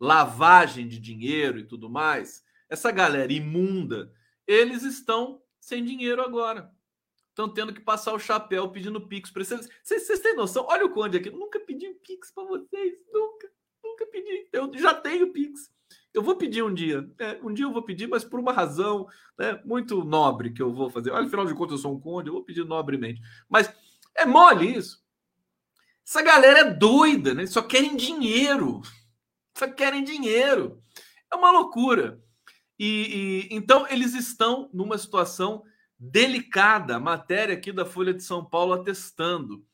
lavagem 0.00 0.86
de 0.86 0.98
dinheiro 0.98 1.58
e 1.58 1.64
tudo 1.64 1.88
mais, 1.88 2.44
essa 2.68 2.90
galera 2.90 3.32
imunda, 3.32 4.12
eles 4.46 4.82
estão 4.82 5.42
sem 5.60 5.84
dinheiro 5.84 6.20
agora. 6.22 6.70
Estão 7.30 7.48
tendo 7.48 7.72
que 7.72 7.80
passar 7.80 8.12
o 8.12 8.18
chapéu 8.18 8.70
pedindo 8.70 9.08
pix 9.08 9.30
para 9.30 9.42
vocês. 9.42 9.68
Vocês 9.82 10.20
têm 10.20 10.36
noção? 10.36 10.66
Olha 10.68 10.84
o 10.86 10.90
Conde 10.90 11.16
aqui. 11.16 11.30
nunca 11.30 11.58
pedi 11.58 11.92
pix 12.06 12.30
para 12.30 12.44
vocês. 12.44 12.94
Nunca. 13.12 13.50
Nunca 13.94 14.06
pedi. 14.06 14.48
Eu 14.52 14.76
já 14.76 14.92
tenho 14.92 15.32
pix. 15.32 15.72
Eu 16.12 16.22
vou 16.22 16.36
pedir 16.36 16.62
um 16.62 16.74
dia. 16.74 17.08
É, 17.18 17.38
um 17.42 17.54
dia 17.54 17.64
eu 17.64 17.72
vou 17.72 17.82
pedir, 17.82 18.08
mas 18.08 18.24
por 18.24 18.40
uma 18.40 18.52
razão 18.52 19.06
né, 19.38 19.60
muito 19.64 20.04
nobre 20.04 20.52
que 20.52 20.60
eu 20.60 20.72
vou 20.72 20.90
fazer. 20.90 21.10
Olha, 21.10 21.26
afinal 21.26 21.46
de 21.46 21.54
contas, 21.54 21.72
eu 21.72 21.78
sou 21.78 21.94
um 21.94 22.00
conde, 22.00 22.28
eu 22.28 22.34
vou 22.34 22.44
pedir 22.44 22.64
nobremente. 22.64 23.20
Mas 23.48 23.72
é 24.16 24.26
mole 24.26 24.76
isso. 24.76 25.02
Essa 26.06 26.22
galera 26.22 26.60
é 26.60 26.74
doida, 26.74 27.34
né? 27.34 27.46
Só 27.46 27.62
querem 27.62 27.96
dinheiro. 27.96 28.82
Só 29.56 29.68
querem 29.68 30.02
dinheiro. 30.02 30.82
É 31.32 31.36
uma 31.36 31.52
loucura. 31.52 32.20
E, 32.78 33.48
e 33.48 33.54
então 33.54 33.86
eles 33.88 34.14
estão 34.14 34.68
numa 34.72 34.98
situação 34.98 35.62
delicada. 35.98 36.98
Matéria 36.98 37.54
aqui 37.54 37.72
da 37.72 37.86
Folha 37.86 38.12
de 38.12 38.22
São 38.22 38.44
Paulo 38.44 38.72
atestando. 38.72 39.64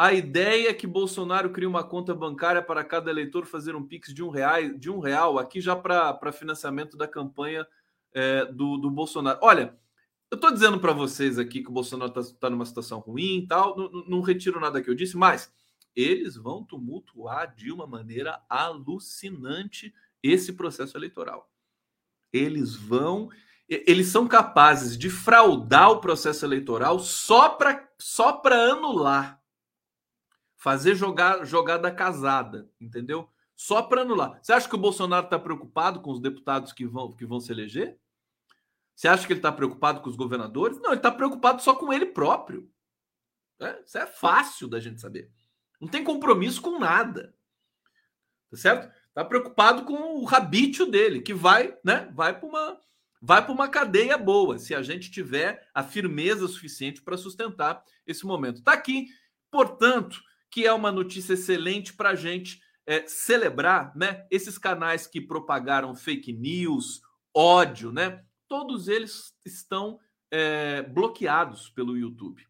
A 0.00 0.14
ideia 0.14 0.70
é 0.70 0.72
que 0.72 0.86
Bolsonaro 0.86 1.50
crie 1.50 1.66
uma 1.66 1.84
conta 1.84 2.14
bancária 2.14 2.62
para 2.62 2.82
cada 2.82 3.10
eleitor 3.10 3.44
fazer 3.44 3.76
um 3.76 3.86
pix 3.86 4.14
de 4.14 4.22
um 4.22 4.30
real, 4.30 4.70
de 4.70 4.90
um 4.90 4.98
real 4.98 5.38
aqui 5.38 5.60
já 5.60 5.76
para 5.76 6.32
financiamento 6.32 6.96
da 6.96 7.06
campanha 7.06 7.66
é, 8.14 8.46
do, 8.46 8.78
do 8.78 8.90
Bolsonaro. 8.90 9.38
Olha, 9.42 9.78
eu 10.30 10.36
estou 10.36 10.50
dizendo 10.50 10.80
para 10.80 10.94
vocês 10.94 11.38
aqui 11.38 11.62
que 11.62 11.68
o 11.68 11.72
Bolsonaro 11.72 12.18
está 12.18 12.34
tá 12.40 12.48
numa 12.48 12.64
situação 12.64 12.98
ruim 13.00 13.40
e 13.40 13.46
tal, 13.46 13.76
não, 13.76 13.90
não 14.08 14.20
retiro 14.22 14.58
nada 14.58 14.80
que 14.80 14.88
eu 14.88 14.94
disse, 14.94 15.18
mas 15.18 15.52
eles 15.94 16.34
vão 16.34 16.64
tumultuar 16.64 17.54
de 17.54 17.70
uma 17.70 17.86
maneira 17.86 18.40
alucinante 18.48 19.92
esse 20.22 20.54
processo 20.54 20.96
eleitoral. 20.96 21.52
Eles 22.32 22.74
vão, 22.74 23.28
eles 23.68 24.06
são 24.06 24.26
capazes 24.26 24.96
de 24.96 25.10
fraudar 25.10 25.90
o 25.90 26.00
processo 26.00 26.42
eleitoral 26.46 26.98
só 27.00 27.50
para 27.50 27.86
só 27.98 28.40
anular 28.46 29.39
fazer 30.60 30.94
jogar, 30.94 31.44
jogada 31.44 31.90
casada, 31.90 32.70
entendeu? 32.78 33.28
Só 33.56 33.82
para 33.82 34.02
anular. 34.02 34.38
Você 34.42 34.52
acha 34.52 34.68
que 34.68 34.74
o 34.74 34.78
Bolsonaro 34.78 35.24
está 35.24 35.38
preocupado 35.38 36.00
com 36.00 36.10
os 36.10 36.20
deputados 36.20 36.72
que 36.72 36.86
vão, 36.86 37.12
que 37.12 37.24
vão 37.24 37.40
se 37.40 37.50
eleger? 37.50 37.98
Você 38.94 39.08
acha 39.08 39.26
que 39.26 39.32
ele 39.32 39.38
está 39.38 39.50
preocupado 39.50 40.02
com 40.02 40.10
os 40.10 40.16
governadores? 40.16 40.78
Não, 40.78 40.90
ele 40.90 40.98
está 40.98 41.10
preocupado 41.10 41.62
só 41.62 41.74
com 41.74 41.90
ele 41.90 42.04
próprio. 42.04 42.70
É, 43.58 43.80
isso 43.82 43.96
é 43.96 44.06
fácil 44.06 44.68
da 44.68 44.78
gente 44.78 45.00
saber. 45.00 45.30
Não 45.80 45.88
tem 45.88 46.04
compromisso 46.04 46.60
com 46.60 46.78
nada. 46.78 47.34
Tá 48.50 48.56
certo? 48.58 48.94
Está 49.08 49.24
preocupado 49.24 49.84
com 49.84 50.20
o 50.20 50.24
rabítio 50.24 50.84
dele, 50.84 51.22
que 51.22 51.32
vai, 51.32 51.74
né? 51.82 52.10
Vai 52.14 52.38
para 52.38 52.48
uma 52.48 52.80
vai 53.22 53.44
para 53.44 53.52
uma 53.52 53.68
cadeia 53.68 54.16
boa, 54.16 54.58
se 54.58 54.74
a 54.74 54.82
gente 54.82 55.10
tiver 55.10 55.68
a 55.74 55.82
firmeza 55.82 56.48
suficiente 56.48 57.02
para 57.02 57.18
sustentar 57.18 57.82
esse 58.06 58.24
momento. 58.24 58.60
Está 58.60 58.72
aqui, 58.72 59.08
portanto, 59.50 60.22
que 60.50 60.66
é 60.66 60.72
uma 60.72 60.90
notícia 60.90 61.34
excelente 61.34 61.92
para 61.92 62.10
a 62.10 62.14
gente 62.14 62.60
é, 62.86 63.06
celebrar, 63.06 63.92
né? 63.94 64.26
Esses 64.30 64.58
canais 64.58 65.06
que 65.06 65.20
propagaram 65.20 65.94
fake 65.94 66.32
news, 66.32 67.00
ódio, 67.34 67.92
né? 67.92 68.24
Todos 68.48 68.88
eles 68.88 69.32
estão 69.46 69.98
é, 70.30 70.82
bloqueados 70.82 71.68
pelo 71.70 71.96
YouTube. 71.96 72.44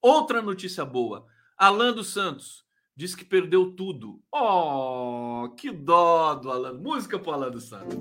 Outra 0.00 0.40
notícia 0.40 0.84
boa: 0.84 1.26
Alan 1.56 1.92
dos 1.92 2.08
Santos 2.08 2.64
diz 2.96 3.14
que 3.14 3.24
perdeu 3.24 3.72
tudo. 3.72 4.22
Oh, 4.32 5.52
que 5.56 5.72
dó 5.72 6.34
do 6.34 6.52
Alan. 6.52 6.74
Música 6.74 7.18
pro 7.18 7.32
Alan 7.32 7.50
dos 7.50 7.64
Santos. 7.64 7.96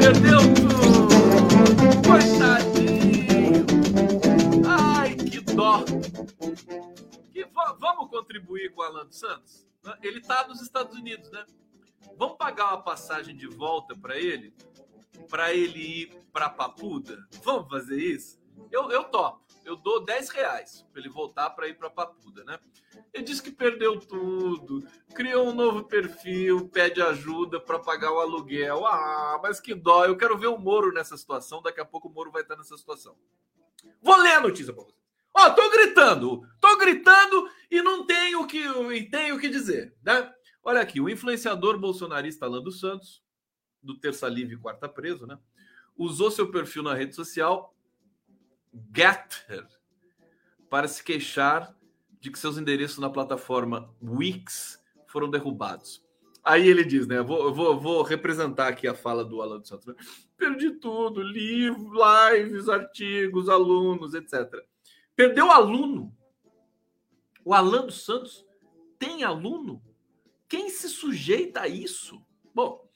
Perdeu 0.00 0.40
tudo. 0.54 1.08
Coitadinho. 2.08 3.64
Ai, 4.66 5.14
que 5.14 5.40
dó 5.40 5.84
vamos 7.52 8.08
contribuir 8.08 8.72
com 8.72 8.80
o 8.80 8.84
Alan 8.84 9.10
Santos? 9.10 9.66
Ele 10.02 10.18
está 10.18 10.46
nos 10.46 10.60
Estados 10.60 10.96
Unidos, 10.96 11.30
né? 11.30 11.44
Vamos 12.16 12.36
pagar 12.36 12.68
uma 12.68 12.82
passagem 12.82 13.36
de 13.36 13.46
volta 13.46 13.94
para 13.96 14.16
ele? 14.18 14.54
Para 15.28 15.52
ele 15.52 16.02
ir 16.02 16.22
para 16.32 16.48
Papuda? 16.48 17.26
Vamos 17.42 17.68
fazer 17.68 17.98
isso? 17.98 18.42
Eu, 18.70 18.90
eu 18.90 19.04
topo. 19.04 19.44
Eu 19.64 19.76
dou 19.76 20.04
10 20.04 20.28
reais 20.28 20.86
para 20.92 21.00
ele 21.00 21.08
voltar 21.08 21.50
para 21.50 21.66
ir 21.66 21.78
para 21.78 21.88
Papuda, 21.88 22.44
né? 22.44 22.58
Ele 23.12 23.24
disse 23.24 23.42
que 23.42 23.50
perdeu 23.50 23.98
tudo, 23.98 24.86
criou 25.14 25.48
um 25.48 25.54
novo 25.54 25.84
perfil, 25.84 26.68
pede 26.68 27.00
ajuda 27.00 27.58
para 27.58 27.78
pagar 27.78 28.12
o 28.12 28.20
aluguel. 28.20 28.86
Ah, 28.86 29.40
mas 29.42 29.60
que 29.60 29.74
dó. 29.74 30.04
Eu 30.04 30.16
quero 30.16 30.36
ver 30.36 30.48
o 30.48 30.58
Moro 30.58 30.92
nessa 30.92 31.16
situação. 31.16 31.62
Daqui 31.62 31.80
a 31.80 31.84
pouco 31.84 32.08
o 32.08 32.12
Moro 32.12 32.30
vai 32.30 32.42
estar 32.42 32.56
nessa 32.56 32.76
situação. 32.76 33.16
Vou 34.02 34.16
ler 34.16 34.34
a 34.34 34.40
notícia 34.40 34.72
para 34.72 34.84
você. 34.84 34.93
Ó, 35.34 35.50
tô 35.50 35.68
gritando, 35.70 36.42
tô 36.60 36.78
gritando 36.78 37.50
e 37.68 37.82
não 37.82 38.06
tenho 38.06 38.46
que 38.46 38.62
e 38.62 39.10
tenho 39.10 39.38
que 39.38 39.48
dizer, 39.48 39.94
né? 40.02 40.32
Olha 40.62 40.80
aqui, 40.80 41.00
o 41.00 41.08
influenciador 41.08 41.78
bolsonarista 41.78 42.46
Alan 42.46 42.62
dos 42.62 42.78
Santos, 42.78 43.22
do 43.82 43.98
Terça 43.98 44.28
Livre 44.28 44.56
Quarta 44.56 44.88
Preso, 44.88 45.26
né? 45.26 45.38
Usou 45.96 46.30
seu 46.30 46.50
perfil 46.50 46.82
na 46.82 46.94
rede 46.94 47.14
social 47.14 47.74
Getter 48.94 49.66
para 50.70 50.88
se 50.88 51.02
queixar 51.02 51.74
de 52.20 52.30
que 52.30 52.38
seus 52.38 52.56
endereços 52.56 52.98
na 52.98 53.10
plataforma 53.10 53.94
Wix 54.00 54.80
foram 55.06 55.30
derrubados. 55.30 56.02
Aí 56.42 56.66
ele 56.68 56.84
diz, 56.84 57.06
né? 57.06 57.22
Vou, 57.22 57.52
vou, 57.52 57.78
vou 57.78 58.02
representar 58.02 58.68
aqui 58.68 58.86
a 58.86 58.94
fala 58.94 59.24
do 59.24 59.42
Alan 59.42 59.58
dos 59.58 59.68
Santos. 59.68 59.86
Né? 59.86 59.94
Perdi 60.36 60.72
tudo, 60.72 61.22
livros, 61.22 61.92
lives, 62.32 62.68
artigos, 62.68 63.48
alunos, 63.48 64.14
etc. 64.14 64.48
Perdeu 65.16 65.50
aluno. 65.50 66.14
O 67.44 67.54
Alan 67.54 67.86
dos 67.86 68.04
Santos 68.04 68.44
tem 68.98 69.22
aluno? 69.22 69.82
Quem 70.48 70.70
se 70.70 70.88
sujeita 70.88 71.62
a 71.62 71.68
isso? 71.68 72.24
Bom, 72.54 72.88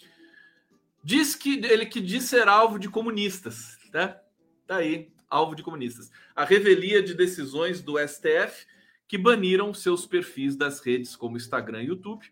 diz 1.02 1.34
que 1.34 1.64
ele 1.64 1.86
que 1.86 2.00
diz 2.00 2.24
ser 2.24 2.48
alvo 2.48 2.78
de 2.78 2.88
comunistas, 2.88 3.78
né? 3.92 4.18
Tá 4.66 4.76
aí, 4.76 5.12
alvo 5.28 5.54
de 5.54 5.62
comunistas. 5.62 6.10
A 6.34 6.44
revelia 6.44 7.02
de 7.02 7.14
decisões 7.14 7.82
do 7.82 7.98
STF 7.98 8.66
que 9.06 9.16
baniram 9.16 9.72
seus 9.72 10.06
perfis 10.06 10.54
das 10.54 10.80
redes 10.80 11.16
como 11.16 11.36
Instagram 11.36 11.82
e 11.82 11.86
YouTube. 11.86 12.30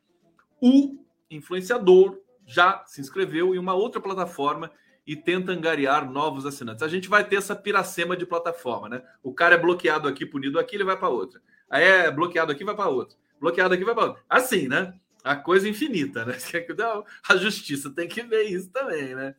O 0.61 1.05
influenciador 1.31 2.21
já 2.45 2.85
se 2.87 3.01
inscreveu 3.01 3.55
em 3.55 3.59
uma 3.59 3.75
outra 3.75 4.01
plataforma 4.01 4.71
e 5.07 5.15
tenta 5.15 5.53
angariar 5.53 6.11
novos 6.11 6.45
assinantes. 6.45 6.83
A 6.83 6.89
gente 6.89 7.09
vai 7.09 7.23
ter 7.25 7.37
essa 7.37 7.55
piracema 7.55 8.17
de 8.17 8.27
plataforma, 8.27 8.89
né? 8.89 9.03
O 9.23 9.33
cara 9.33 9.55
é 9.55 9.59
bloqueado 9.59 10.09
aqui, 10.09 10.27
punido 10.27 10.59
aqui, 10.59 10.75
ele 10.75 10.85
vai 10.85 10.97
para 10.97 11.09
outra. 11.09 11.41
Aí 11.71 11.85
é 11.85 12.11
bloqueado 12.11 12.51
aqui, 12.51 12.65
vai 12.65 12.75
para 12.75 12.89
outra. 12.89 13.17
Bloqueado 13.41 13.73
aqui, 13.73 13.85
vai 13.85 13.95
para 13.95 14.07
outra. 14.07 14.23
Assim, 14.29 14.67
né? 14.67 14.95
A 15.23 15.37
coisa 15.37 15.69
infinita, 15.69 16.25
né? 16.25 16.35
A 17.29 17.37
justiça 17.37 17.91
tem 17.91 18.09
que 18.09 18.23
ver 18.23 18.45
isso 18.45 18.71
também, 18.71 19.15
né? 19.15 19.37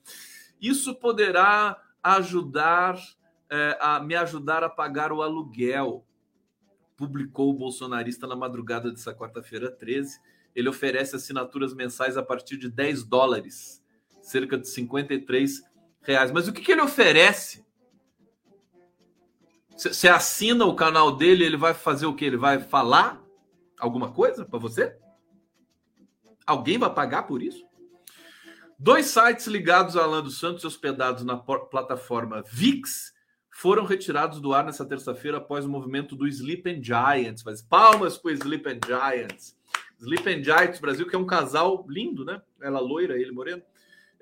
Isso 0.61 0.95
poderá 0.95 1.81
ajudar, 2.01 2.97
é, 3.49 3.77
a 3.81 3.99
me 3.99 4.15
ajudar 4.15 4.63
a 4.63 4.69
pagar 4.69 5.11
o 5.11 5.21
aluguel, 5.21 6.05
publicou 6.95 7.49
o 7.49 7.53
bolsonarista 7.53 8.25
na 8.25 8.35
madrugada 8.35 8.89
dessa 8.89 9.13
quarta-feira 9.13 9.69
13. 9.69 10.19
Ele 10.55 10.69
oferece 10.69 11.15
assinaturas 11.15 11.73
mensais 11.73 12.17
a 12.17 12.23
partir 12.23 12.57
de 12.57 12.69
10 12.69 13.03
dólares 13.03 13.85
cerca 14.27 14.57
de 14.57 14.67
53 14.67 15.63
reais. 16.01 16.31
Mas 16.31 16.47
o 16.47 16.53
que, 16.53 16.61
que 16.61 16.71
ele 16.71 16.81
oferece? 16.81 17.65
Você 19.75 20.07
assina 20.09 20.65
o 20.65 20.75
canal 20.75 21.15
dele, 21.15 21.45
ele 21.45 21.57
vai 21.57 21.73
fazer 21.73 22.07
o 22.07 22.15
que? 22.15 22.25
Ele 22.25 22.37
vai 22.37 22.59
falar 22.59 23.23
alguma 23.79 24.11
coisa 24.11 24.43
para 24.43 24.59
você? 24.59 24.97
Alguém 26.45 26.77
vai 26.77 26.93
pagar 26.93 27.23
por 27.23 27.41
isso? 27.41 27.65
Dois 28.77 29.07
sites 29.07 29.47
ligados 29.47 29.95
a 29.95 30.03
Alan 30.03 30.21
dos 30.21 30.39
Santos 30.39 30.65
hospedados 30.65 31.23
na 31.23 31.37
plataforma 31.37 32.43
VIX 32.47 33.13
foram 33.51 33.85
retirados 33.85 34.39
do 34.39 34.53
ar 34.53 34.65
nessa 34.65 34.85
terça-feira 34.85 35.37
após 35.37 35.65
o 35.65 35.69
movimento 35.69 36.15
do 36.15 36.27
Sleep 36.27 36.69
and 36.69 36.83
Giants. 36.83 37.43
Mas 37.43 37.61
palmas 37.61 38.17
para 38.17 38.29
o 38.29 38.33
Sleep 38.33 38.67
and 38.67 38.79
Giants. 38.85 39.55
Sleep 39.99 40.29
and 40.29 40.43
Giants 40.43 40.79
Brasil, 40.79 41.07
que 41.07 41.15
é 41.15 41.19
um 41.19 41.25
casal 41.25 41.85
lindo, 41.87 42.23
né? 42.25 42.41
Ela 42.61 42.79
loira, 42.79 43.15
ele 43.19 43.31
moreno 43.31 43.63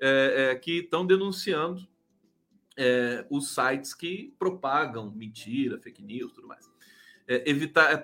é, 0.00 0.50
é, 0.50 0.54
que 0.54 0.78
estão 0.78 1.06
denunciando 1.06 1.86
é, 2.76 3.24
os 3.30 3.54
sites 3.54 3.94
que 3.94 4.34
propagam 4.38 5.10
mentira, 5.10 5.78
fake 5.78 6.02
news, 6.02 6.32
tudo 6.32 6.46
mais. 6.46 6.70
É, 7.28 7.48
evitar, 7.50 7.90
é 7.90 8.02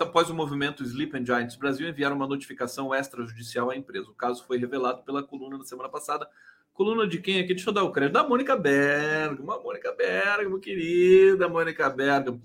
após 0.00 0.28
o 0.28 0.34
movimento 0.34 0.82
Sleep 0.82 1.16
and 1.16 1.24
Giants 1.24 1.54
Brasil 1.54 1.88
enviaram 1.88 2.16
uma 2.16 2.26
notificação 2.26 2.94
extrajudicial 2.94 3.70
à 3.70 3.76
empresa. 3.76 4.10
O 4.10 4.14
caso 4.14 4.44
foi 4.44 4.58
revelado 4.58 5.02
pela 5.02 5.22
coluna 5.22 5.56
na 5.56 5.64
semana 5.64 5.88
passada. 5.88 6.28
Coluna 6.72 7.06
de 7.06 7.20
quem 7.20 7.38
aqui? 7.38 7.54
Deixa 7.54 7.70
eu 7.70 7.74
dar 7.74 7.84
o 7.84 7.92
crédito. 7.92 8.14
Da 8.14 8.26
Mônica 8.26 8.56
Bergamo. 8.56 9.42
Uma 9.42 9.60
Mônica 9.60 9.92
Bergamo, 9.92 10.58
querida 10.58 11.48
Mônica 11.48 11.88
Bergamo. 11.90 12.42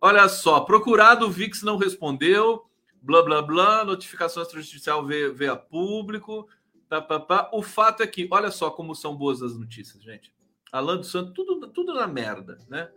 Olha 0.00 0.28
só, 0.28 0.60
procurado, 0.60 1.26
o 1.26 1.30
VIX 1.30 1.62
não 1.62 1.76
respondeu, 1.76 2.64
blá, 3.02 3.20
blá, 3.20 3.42
blá, 3.42 3.84
notificação 3.84 4.44
extrajudicial 4.44 5.04
veio, 5.04 5.34
veio 5.34 5.52
a 5.52 5.56
público, 5.56 6.48
Pá. 6.88 7.50
O 7.52 7.62
fato 7.62 8.02
é 8.02 8.06
que, 8.06 8.28
olha 8.30 8.50
só 8.50 8.70
como 8.70 8.94
são 8.94 9.16
boas 9.16 9.42
as 9.42 9.56
notícias, 9.56 10.02
gente. 10.02 10.32
Alan 10.72 10.98
dos 10.98 11.10
Santos, 11.10 11.32
tudo, 11.34 11.68
tudo 11.68 11.94
na 11.94 12.06
merda, 12.06 12.58
né? 12.68 12.90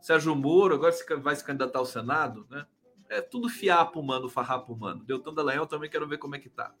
Sérgio 0.00 0.34
Moro, 0.36 0.74
agora 0.74 0.94
vai 1.20 1.34
se 1.34 1.44
candidatar 1.44 1.78
ao 1.78 1.86
Senado, 1.86 2.46
né? 2.50 2.66
É 3.08 3.20
tudo 3.20 3.48
fiapo 3.48 4.00
humano, 4.00 4.28
farrapo 4.28 4.72
humano. 4.72 5.04
Deltan 5.04 5.32
Dallagnol 5.32 5.66
também 5.66 5.90
quero 5.90 6.08
ver 6.08 6.18
como 6.18 6.34
é 6.34 6.38
que 6.38 6.48
tá. 6.48 6.72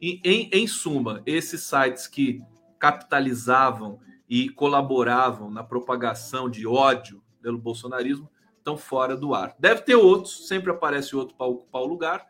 Em, 0.00 0.48
em 0.52 0.66
suma, 0.66 1.22
esses 1.26 1.62
sites 1.62 2.06
que 2.06 2.40
capitalizavam 2.78 4.00
e 4.28 4.48
colaboravam 4.50 5.50
na 5.50 5.64
propagação 5.64 6.48
de 6.48 6.66
ódio 6.66 7.22
pelo 7.40 7.58
bolsonarismo 7.58 8.30
estão 8.56 8.76
fora 8.76 9.16
do 9.16 9.34
ar. 9.34 9.56
Deve 9.58 9.82
ter 9.82 9.96
outros, 9.96 10.46
sempre 10.46 10.70
aparece 10.70 11.16
outro 11.16 11.36
para 11.36 11.46
ocupar 11.46 11.82
o 11.82 11.86
lugar, 11.86 12.26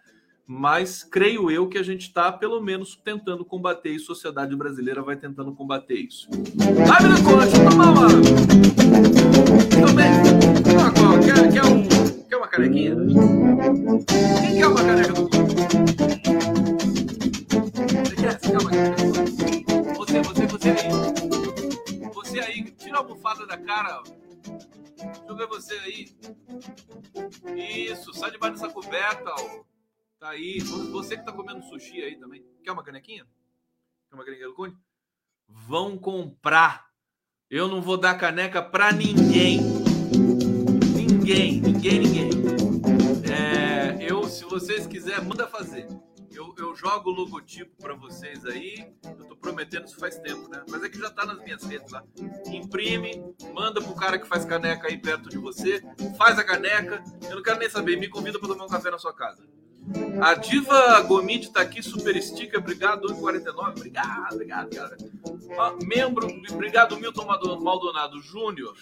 mas 0.51 1.05
creio 1.05 1.51
eu 1.51 1.69
que 1.69 1.77
a 1.77 1.83
gente 1.83 2.07
está, 2.09 2.33
pelo 2.33 2.59
menos, 2.59 2.97
tentando 2.97 3.45
combater 3.45 3.91
isso. 3.91 4.13
A 4.13 4.15
sociedade 4.15 4.57
brasileira 4.57 5.03
vai 5.03 5.15
tentando 5.15 5.55
combater 5.55 5.97
isso. 5.97 6.27
Vai, 6.87 7.03
menino 7.03 7.23
Conte, 7.23 7.53
toma 7.69 7.91
uma. 7.91 8.09
Também. 9.69 10.09
Quer, 11.23 11.53
quer, 11.53 11.65
um, 11.67 11.87
quer 12.27 12.37
uma 12.39 12.49
canequinha? 12.49 12.97
Quem 14.41 14.57
quer 14.57 14.67
uma 14.69 14.83
caneca 14.83 15.13
do 15.13 15.29
Você 17.99 18.17
quer? 18.17 18.41
Você 18.41 18.51
quer 18.51 18.59
uma 18.59 18.71
caneca 18.71 19.05
Você, 19.99 20.23
você, 20.23 20.47
você 20.47 20.71
aí. 20.71 22.11
Você 22.15 22.41
aí, 22.41 22.65
tira 22.71 22.97
a 22.97 23.01
almofada 23.01 23.47
da 23.47 23.59
cara. 23.59 24.03
Deixa 24.97 25.25
eu 25.29 25.37
ver 25.37 25.47
você 25.47 25.75
aí. 25.75 26.09
Isso, 27.55 28.15
sai 28.15 28.31
debaixo 28.31 28.55
dessa 28.55 28.73
coberta, 28.73 29.31
ó. 29.31 29.78
Tá 30.19 30.31
aí. 30.31 30.59
Você 30.91 31.17
que 31.17 31.25
tá 31.25 31.33
comendo 31.33 31.63
sushi 31.63 32.03
aí 32.03 32.17
também. 32.17 32.45
Quer 32.65 32.73
uma 32.73 32.83
canequinha? 32.83 33.25
Quer 34.09 34.17
uma 34.17 34.25
canequinha 34.25 34.49
do 34.49 34.55
Conde? 34.55 34.77
Vão 35.47 35.97
comprar. 35.97 36.89
Eu 37.49 37.69
não 37.69 37.81
vou 37.81 37.97
dar 37.97 38.19
caneca 38.19 38.61
para 38.61 38.93
ninguém. 38.93 39.61
Ninguém, 40.93 41.61
ninguém, 41.61 41.99
ninguém. 42.01 42.31
É, 43.31 44.11
eu, 44.11 44.25
se 44.25 44.45
vocês 44.45 44.89
quiserem, 44.89 45.25
manda 45.25 45.47
fazer. 45.47 45.87
Eu, 46.33 46.53
eu 46.59 46.75
jogo 46.75 47.11
o 47.11 47.15
logotipo 47.15 47.77
para 47.77 47.95
vocês 47.95 48.45
aí. 48.45 48.93
Eu 49.05 49.25
tô 49.25 49.37
prometendo 49.37 49.87
isso 49.87 50.01
faz 50.01 50.19
tempo, 50.19 50.49
né? 50.49 50.65
Mas 50.69 50.83
é 50.83 50.89
que 50.89 50.99
já 50.99 51.11
tá 51.11 51.25
nas 51.25 51.39
minhas 51.39 51.63
redes 51.63 51.93
lá. 51.93 52.05
Imprime, 52.47 53.25
manda 53.55 53.81
pro 53.81 53.95
cara 53.95 54.19
que 54.19 54.27
faz 54.27 54.45
caneca 54.45 54.89
aí 54.89 54.99
perto 54.99 55.29
de 55.29 55.39
você. 55.39 55.81
Faz 56.17 56.39
a 56.41 56.45
caneca. 56.45 57.05
Eu 57.23 57.37
não 57.37 57.43
quero 57.43 57.61
nem 57.61 57.71
saber. 57.71 57.97
Me 57.97 58.09
convida 58.09 58.39
para 58.39 58.49
tomar 58.49 58.65
um 58.65 58.69
café 58.69 58.91
na 58.91 58.99
sua 58.99 59.15
casa. 59.15 59.58
A 60.21 60.35
diva 60.35 61.01
Gomide 61.03 61.51
tá 61.51 61.61
aqui, 61.61 61.83
super 61.83 62.21
sticker, 62.23 62.59
obrigado, 62.59 63.09
1,49. 63.09 63.71
Obrigado, 63.71 64.35
obrigado, 64.35 64.75
cara. 64.75 64.97
Ah, 65.59 65.75
membro, 65.83 66.27
obrigado, 66.51 66.97
Milton 66.99 67.25
Maldonado 67.61 68.21
Júnior. 68.21 68.77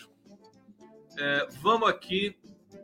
É, 1.18 1.48
vamos 1.62 1.88
aqui, 1.88 2.36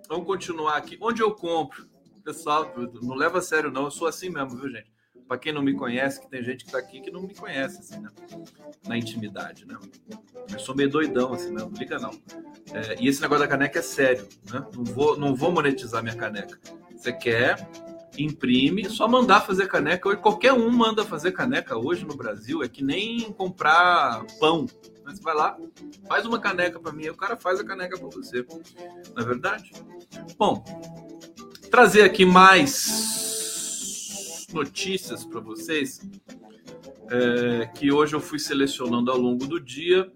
vamos 0.09 0.27
continuar 0.27 0.77
aqui. 0.77 0.97
Onde 1.01 1.23
eu 1.23 1.33
compro? 1.33 1.87
Pessoal, 2.25 2.73
não 3.03 3.15
leva 3.15 3.39
a 3.39 3.43
sério, 3.43 3.71
não. 3.71 3.85
Eu 3.85 3.91
sou 3.91 4.07
assim 4.07 4.31
mesmo, 4.31 4.57
viu, 4.57 4.71
gente? 4.71 4.93
Para 5.27 5.39
quem 5.39 5.53
não 5.53 5.63
me 5.63 5.75
conhece, 5.75 6.21
que 6.21 6.29
tem 6.29 6.43
gente 6.43 6.65
que 6.65 6.71
tá 6.71 6.79
aqui 6.79 7.01
que 7.01 7.11
não 7.11 7.23
me 7.23 7.35
conhece, 7.35 7.81
assim, 7.81 8.01
né? 8.01 8.11
Na 8.87 8.97
intimidade, 8.97 9.67
né? 9.67 9.77
Eu 10.53 10.59
sou 10.59 10.75
meio 10.75 10.91
doidão, 10.91 11.33
assim, 11.33 11.51
não 11.51 11.71
liga 11.71 11.99
não. 11.99 12.11
É, 12.73 12.97
e 13.01 13.09
esse 13.09 13.21
negócio 13.21 13.43
da 13.43 13.49
caneca 13.49 13.79
é 13.79 13.83
sério, 13.83 14.29
né? 14.53 14.65
Não 14.75 14.85
vou, 14.85 15.17
não 15.17 15.35
vou 15.35 15.51
monetizar 15.51 16.03
minha 16.03 16.15
caneca. 16.15 16.59
Você 16.95 17.13
quer, 17.13 17.57
imprime, 18.19 18.89
só 18.89 19.09
mandar 19.09 19.41
fazer 19.41 19.67
caneca. 19.69 20.09
Hoje, 20.09 20.21
qualquer 20.21 20.53
um 20.53 20.71
manda 20.71 21.05
fazer 21.05 21.33
caneca 21.33 21.77
hoje 21.77 22.05
no 22.05 22.17
Brasil, 22.17 22.63
é 22.63 22.69
que 22.69 22.85
nem 22.85 23.33
comprar 23.33 24.25
pão. 24.39 24.67
Você 25.05 25.23
vai 25.23 25.35
lá, 25.35 25.59
faz 26.07 26.25
uma 26.25 26.39
caneca 26.39 26.79
para 26.79 26.93
mim, 26.93 27.09
o 27.09 27.17
cara 27.17 27.37
faz 27.37 27.59
a 27.59 27.65
caneca 27.65 27.99
para 27.99 28.09
você. 28.09 28.47
Não 29.15 29.23
é 29.23 29.27
verdade? 29.27 29.73
Bom, 30.39 30.63
trazer 31.71 32.03
aqui 32.03 32.25
mais 32.25 33.23
notícias 34.53 35.25
para 35.25 35.41
vocês 35.41 36.01
é, 37.11 37.67
que 37.67 37.91
hoje 37.91 38.15
eu 38.15 38.21
fui 38.21 38.39
selecionando 38.39 39.11
ao 39.11 39.19
longo 39.19 39.47
do 39.47 39.61
dia, 39.61 40.11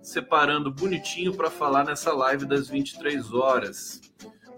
separando 0.00 0.70
bonitinho 0.70 1.34
para 1.34 1.50
falar 1.50 1.84
nessa 1.84 2.12
live 2.12 2.46
das 2.46 2.68
23 2.68 3.32
horas. 3.32 4.00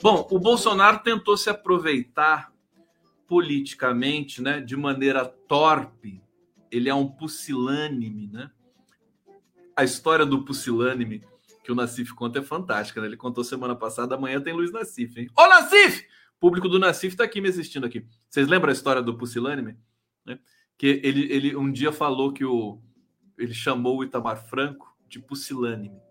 Bom, 0.02 0.26
o 0.30 0.38
Bolsonaro 0.38 0.98
tentou 0.98 1.36
se 1.36 1.48
aproveitar 1.48 2.53
politicamente, 3.26 4.42
né, 4.42 4.60
de 4.60 4.76
maneira 4.76 5.24
torpe. 5.24 6.22
Ele 6.70 6.88
é 6.88 6.94
um 6.94 7.08
pusilânime, 7.08 8.28
né? 8.32 8.50
A 9.76 9.84
história 9.84 10.26
do 10.26 10.44
pusilânime 10.44 11.22
que 11.62 11.72
o 11.72 11.74
Nassif 11.74 12.12
conta 12.12 12.40
é 12.40 12.42
fantástica, 12.42 13.00
né? 13.00 13.06
Ele 13.06 13.16
contou 13.16 13.42
semana 13.42 13.74
passada, 13.74 14.14
amanhã 14.14 14.40
tem 14.40 14.52
Luiz 14.52 14.70
Nassif, 14.70 15.18
hein? 15.18 15.30
Ô 15.36 15.46
Nassif! 15.46 16.06
O 16.36 16.40
público 16.40 16.68
do 16.68 16.78
Nassif 16.78 17.14
está 17.14 17.24
aqui 17.24 17.40
me 17.40 17.48
assistindo 17.48 17.86
aqui. 17.86 18.06
Vocês 18.28 18.46
lembram 18.46 18.70
a 18.70 18.72
história 18.72 19.00
do 19.00 19.16
pusilânime? 19.16 19.78
Né? 20.26 20.38
Que 20.76 21.00
ele, 21.02 21.32
ele 21.32 21.56
um 21.56 21.72
dia 21.72 21.90
falou 21.90 22.32
que 22.32 22.44
o 22.44 22.82
ele 23.38 23.54
chamou 23.54 23.98
o 23.98 24.04
Itamar 24.04 24.36
Franco 24.48 24.94
de 25.08 25.18
pusilânime. 25.18 26.03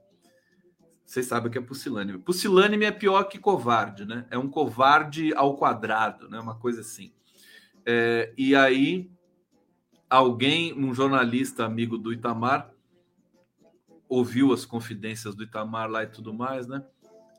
Vocês 1.05 1.25
sabem 1.25 1.51
que 1.51 1.57
é 1.57 1.61
pusilânime. 1.61 2.17
Pusilânime 2.17 2.85
é 2.85 2.91
pior 2.91 3.23
que 3.25 3.37
covarde, 3.37 4.05
né? 4.05 4.25
É 4.31 4.37
um 4.37 4.49
covarde 4.49 5.33
ao 5.35 5.55
quadrado, 5.57 6.29
né? 6.29 6.39
Uma 6.39 6.55
coisa 6.55 6.81
assim. 6.81 7.13
É, 7.85 8.33
e 8.37 8.55
aí, 8.55 9.11
alguém, 10.09 10.73
um 10.73 10.93
jornalista 10.93 11.65
amigo 11.65 11.97
do 11.97 12.13
Itamar, 12.13 12.71
ouviu 14.07 14.53
as 14.53 14.65
confidências 14.65 15.35
do 15.35 15.43
Itamar 15.43 15.89
lá 15.89 16.03
e 16.03 16.07
tudo 16.07 16.33
mais, 16.33 16.67
né? 16.67 16.83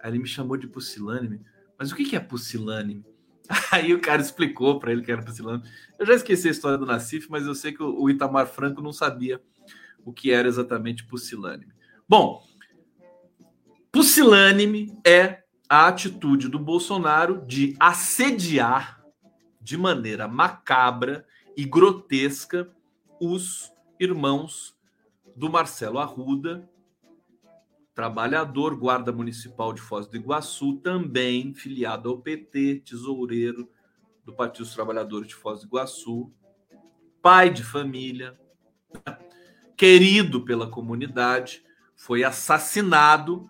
Aí 0.03 0.11
ele 0.11 0.19
me 0.19 0.27
chamou 0.27 0.57
de 0.57 0.67
pusilânime. 0.67 1.41
Mas 1.79 1.91
o 1.91 1.97
que 1.97 2.15
é 2.15 2.21
pusilânime? 2.21 3.05
Aí 3.73 3.93
o 3.95 4.01
cara 4.01 4.21
explicou 4.21 4.79
para 4.79 4.93
ele 4.93 5.03
que 5.03 5.11
era 5.11 5.23
pusilânime. 5.23 5.69
Eu 5.99 6.07
já 6.07 6.15
esqueci 6.15 6.49
a 6.49 6.51
história 6.51 6.79
do 6.79 6.87
Nassif, 6.87 7.29
mas 7.31 7.47
eu 7.47 7.55
sei 7.55 7.73
que 7.73 7.83
o 7.83 8.09
Itamar 8.11 8.47
Franco 8.47 8.83
não 8.83 8.93
sabia 8.93 9.41
o 10.05 10.13
que 10.13 10.31
era 10.31 10.47
exatamente 10.47 11.05
pusilânime. 11.05 11.73
Bom, 12.09 12.43
Pusilânime 13.95 14.93
é 15.07 15.45
a 15.69 15.87
atitude 15.87 16.49
do 16.49 16.59
Bolsonaro 16.59 17.47
de 17.47 17.77
assediar 17.79 19.01
de 19.61 19.79
maneira 19.79 20.27
macabra 20.27 21.25
e 21.57 21.65
grotesca 21.65 22.69
os 23.21 23.73
irmãos 24.01 24.77
do 25.37 25.49
Marcelo 25.49 26.01
Arruda, 26.01 26.69
trabalhador, 27.95 28.75
guarda 28.75 29.13
municipal 29.13 29.73
de 29.73 29.81
Foz 29.81 30.09
do 30.09 30.17
Iguaçu, 30.17 30.75
também 30.83 31.55
filiado 31.55 32.11
ao 32.11 32.19
PT, 32.19 32.83
tesoureiro 32.85 33.71
do 34.25 34.35
Partido 34.35 34.65
dos 34.65 34.75
Trabalhadores 34.75 35.29
de 35.29 35.37
Foz 35.37 35.61
do 35.61 35.67
Iguaçu, 35.67 36.33
pai 37.23 37.49
de 37.49 37.63
família, 37.63 38.37
querido 39.77 40.45
pela 40.45 40.69
comunidade, 40.69 41.63
foi 41.95 42.25
assassinado 42.25 43.49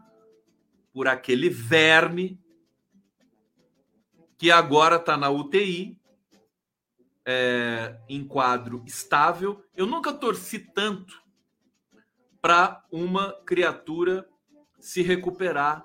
por 0.95 1.09
aquele 1.09 1.51
verme 1.51 2.41
que 4.39 4.49
agora 4.53 4.97
está 4.97 5.17
na 5.17 5.29
UTI, 5.29 6.01
é, 7.27 7.99
em 8.09 8.25
quadro 8.25 8.85
estável. 8.87 9.65
Eu 9.75 9.87
nunca 9.87 10.13
torci 10.13 10.61
tanto 10.61 11.21
para 12.41 12.85
uma 12.93 13.33
criatura 13.45 14.29
se 14.79 15.03
recuperar 15.03 15.85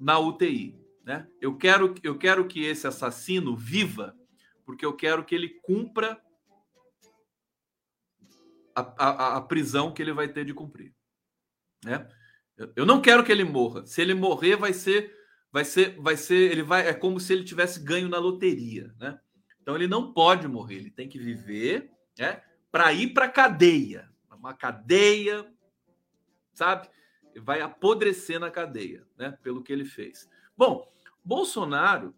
na 0.00 0.18
UTI. 0.18 0.76
Né? 1.04 1.28
Eu, 1.40 1.56
quero, 1.56 1.94
eu 2.02 2.18
quero 2.18 2.48
que 2.48 2.64
esse 2.64 2.88
assassino 2.88 3.56
viva, 3.56 4.16
porque 4.66 4.84
eu 4.84 4.96
quero 4.96 5.24
que 5.24 5.34
ele 5.34 5.60
cumpra 5.62 6.20
a, 8.74 8.80
a, 8.96 9.36
a 9.36 9.40
prisão 9.42 9.92
que 9.92 10.02
ele 10.02 10.12
vai 10.12 10.26
ter 10.26 10.44
de 10.44 10.52
cumprir. 10.52 10.92
Né? 11.84 12.08
Eu 12.74 12.84
não 12.84 13.00
quero 13.00 13.24
que 13.24 13.30
ele 13.30 13.44
morra. 13.44 13.86
Se 13.86 14.02
ele 14.02 14.14
morrer, 14.14 14.56
vai 14.56 14.72
ser, 14.72 15.14
vai 15.52 15.64
ser, 15.64 15.96
vai 16.00 16.16
ser, 16.16 16.50
ele 16.50 16.62
vai, 16.62 16.88
é 16.88 16.94
como 16.94 17.20
se 17.20 17.32
ele 17.32 17.44
tivesse 17.44 17.82
ganho 17.82 18.08
na 18.08 18.18
loteria, 18.18 18.92
né? 18.98 19.18
Então 19.60 19.76
ele 19.76 19.86
não 19.86 20.12
pode 20.12 20.48
morrer, 20.48 20.76
ele 20.76 20.90
tem 20.90 21.08
que 21.08 21.18
viver, 21.18 21.90
né? 22.18 22.42
Para 22.70 22.92
ir 22.92 23.12
para 23.12 23.28
cadeia, 23.28 24.08
uma 24.38 24.54
cadeia, 24.54 25.46
sabe? 26.52 26.88
Vai 27.36 27.60
apodrecer 27.60 28.40
na 28.40 28.50
cadeia, 28.50 29.06
né? 29.16 29.36
Pelo 29.42 29.62
que 29.62 29.72
ele 29.72 29.84
fez. 29.84 30.28
Bom, 30.56 30.90
Bolsonaro 31.24 32.14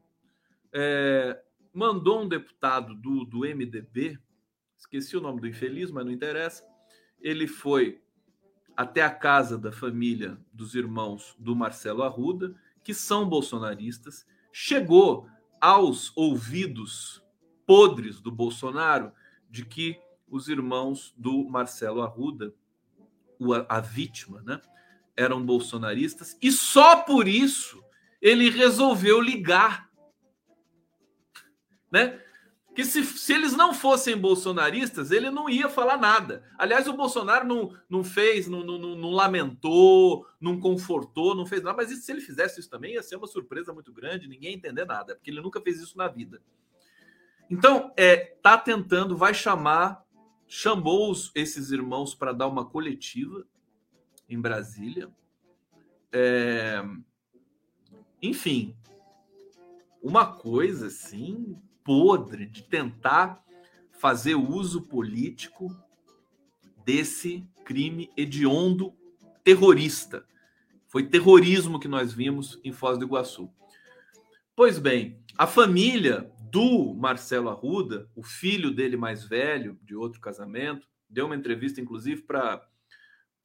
é, 0.72 1.42
mandou 1.72 2.22
um 2.22 2.28
deputado 2.28 2.94
do, 2.94 3.24
do 3.24 3.40
MDB, 3.40 4.18
esqueci 4.76 5.16
o 5.16 5.20
nome 5.20 5.40
do 5.40 5.48
infeliz, 5.48 5.90
mas 5.90 6.04
não 6.04 6.12
interessa. 6.12 6.64
Ele 7.20 7.46
foi 7.46 8.00
até 8.76 9.02
a 9.02 9.10
casa 9.10 9.58
da 9.58 9.70
família 9.70 10.38
dos 10.52 10.74
irmãos 10.74 11.34
do 11.38 11.54
Marcelo 11.54 12.02
Arruda, 12.02 12.54
que 12.82 12.94
são 12.94 13.28
bolsonaristas, 13.28 14.26
chegou 14.52 15.28
aos 15.60 16.16
ouvidos 16.16 17.22
podres 17.66 18.20
do 18.20 18.32
Bolsonaro 18.32 19.12
de 19.48 19.64
que 19.64 20.00
os 20.28 20.48
irmãos 20.48 21.12
do 21.16 21.44
Marcelo 21.48 22.02
Arruda, 22.02 22.54
a 23.68 23.80
vítima, 23.80 24.42
né, 24.42 24.60
eram 25.16 25.44
bolsonaristas, 25.44 26.36
e 26.40 26.50
só 26.52 27.02
por 27.02 27.26
isso 27.26 27.82
ele 28.20 28.50
resolveu 28.50 29.20
ligar, 29.20 29.90
né? 31.90 32.22
Que 32.74 32.84
se, 32.84 33.04
se 33.04 33.32
eles 33.32 33.52
não 33.52 33.74
fossem 33.74 34.16
bolsonaristas, 34.16 35.10
ele 35.10 35.30
não 35.30 35.48
ia 35.50 35.68
falar 35.68 35.96
nada. 35.96 36.44
Aliás, 36.56 36.86
o 36.86 36.92
Bolsonaro 36.92 37.46
não, 37.46 37.74
não 37.88 38.04
fez, 38.04 38.46
não, 38.46 38.62
não, 38.62 38.78
não 38.78 39.10
lamentou, 39.10 40.26
não 40.40 40.60
confortou, 40.60 41.34
não 41.34 41.46
fez 41.46 41.62
nada. 41.62 41.76
Mas 41.76 41.90
se 41.90 42.12
ele 42.12 42.20
fizesse 42.20 42.60
isso 42.60 42.70
também, 42.70 42.94
ia 42.94 43.02
ser 43.02 43.16
uma 43.16 43.26
surpresa 43.26 43.72
muito 43.72 43.92
grande, 43.92 44.28
ninguém 44.28 44.50
ia 44.50 44.56
entender 44.56 44.84
nada, 44.84 45.16
porque 45.16 45.30
ele 45.30 45.40
nunca 45.40 45.60
fez 45.60 45.80
isso 45.80 45.98
na 45.98 46.06
vida. 46.06 46.40
Então, 47.50 47.92
é, 47.96 48.16
tá 48.16 48.56
tentando, 48.56 49.16
vai 49.16 49.34
chamar, 49.34 50.04
chamou 50.46 51.10
os, 51.10 51.32
esses 51.34 51.72
irmãos 51.72 52.14
para 52.14 52.32
dar 52.32 52.46
uma 52.46 52.64
coletiva 52.64 53.44
em 54.28 54.40
Brasília. 54.40 55.10
É, 56.12 56.84
enfim, 58.22 58.76
uma 60.00 60.32
coisa 60.32 60.86
assim 60.86 61.60
podre 61.90 62.46
de 62.46 62.62
tentar 62.62 63.44
fazer 63.90 64.36
uso 64.36 64.82
político 64.82 65.76
desse 66.84 67.44
crime 67.64 68.08
hediondo 68.16 68.94
terrorista. 69.42 70.24
Foi 70.86 71.08
terrorismo 71.08 71.80
que 71.80 71.88
nós 71.88 72.12
vimos 72.12 72.60
em 72.62 72.70
Foz 72.70 72.96
do 72.96 73.04
Iguaçu. 73.04 73.50
Pois 74.54 74.78
bem, 74.78 75.20
a 75.36 75.48
família 75.48 76.30
do 76.48 76.94
Marcelo 76.94 77.48
Arruda, 77.48 78.08
o 78.14 78.22
filho 78.22 78.70
dele 78.70 78.96
mais 78.96 79.24
velho, 79.24 79.76
de 79.82 79.96
outro 79.96 80.20
casamento, 80.20 80.86
deu 81.08 81.26
uma 81.26 81.34
entrevista, 81.34 81.80
inclusive, 81.80 82.22
para 82.22 82.62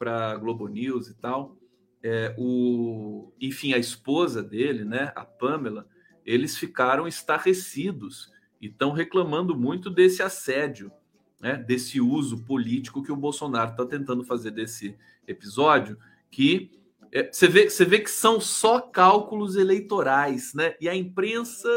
a 0.01 0.35
Globo 0.35 0.67
News 0.67 1.07
e 1.07 1.15
tal. 1.15 1.57
É, 2.03 2.35
o, 2.37 3.33
enfim, 3.41 3.73
a 3.73 3.79
esposa 3.79 4.43
dele, 4.43 4.85
né, 4.85 5.11
a 5.15 5.25
Pamela, 5.25 5.89
eles 6.23 6.55
ficaram 6.55 7.07
estarrecidos 7.07 8.34
e 8.61 8.67
estão 8.67 8.91
reclamando 8.91 9.55
muito 9.55 9.89
desse 9.89 10.23
assédio, 10.23 10.91
né, 11.39 11.55
desse 11.55 11.99
uso 11.99 12.43
político 12.43 13.03
que 13.03 13.11
o 13.11 13.15
Bolsonaro 13.15 13.71
está 13.71 13.85
tentando 13.85 14.23
fazer 14.23 14.51
desse 14.51 14.97
episódio, 15.27 15.97
que 16.31 16.71
é, 17.11 17.31
você, 17.31 17.47
vê, 17.47 17.69
você 17.69 17.85
vê 17.85 17.99
que 17.99 18.09
são 18.09 18.41
só 18.41 18.81
cálculos 18.81 19.55
eleitorais, 19.55 20.53
né? 20.53 20.75
E 20.81 20.89
a 20.89 20.95
imprensa 20.95 21.69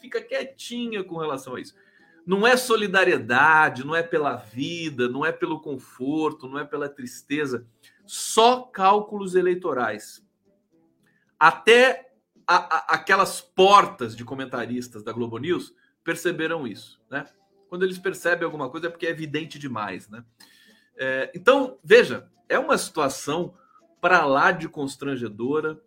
fica 0.00 0.22
quietinha 0.22 1.04
com 1.04 1.18
relação 1.18 1.56
a 1.56 1.60
isso. 1.60 1.74
Não 2.26 2.46
é 2.46 2.56
solidariedade, 2.56 3.84
não 3.84 3.94
é 3.94 4.02
pela 4.02 4.36
vida, 4.36 5.08
não 5.08 5.24
é 5.24 5.30
pelo 5.30 5.60
conforto, 5.60 6.48
não 6.48 6.58
é 6.58 6.64
pela 6.64 6.88
tristeza, 6.88 7.66
só 8.06 8.62
cálculos 8.62 9.34
eleitorais. 9.34 10.24
Até 11.38 12.14
a, 12.46 12.56
a, 12.56 12.94
aquelas 12.94 13.40
portas 13.42 14.16
de 14.16 14.24
comentaristas 14.24 15.02
da 15.02 15.12
Globo 15.12 15.36
News 15.36 15.74
perceberam 16.04 16.66
isso, 16.66 17.00
né? 17.10 17.26
Quando 17.68 17.82
eles 17.82 17.98
percebem 17.98 18.44
alguma 18.44 18.70
coisa 18.70 18.86
é 18.86 18.90
porque 18.90 19.06
é 19.06 19.10
evidente 19.10 19.58
demais, 19.58 20.08
né? 20.08 20.24
É, 20.96 21.32
então, 21.34 21.78
veja, 21.82 22.28
é 22.48 22.58
uma 22.58 22.78
situação 22.78 23.54
para 24.00 24.24
lá 24.24 24.52
de 24.52 24.68
constrangedora 24.68 25.80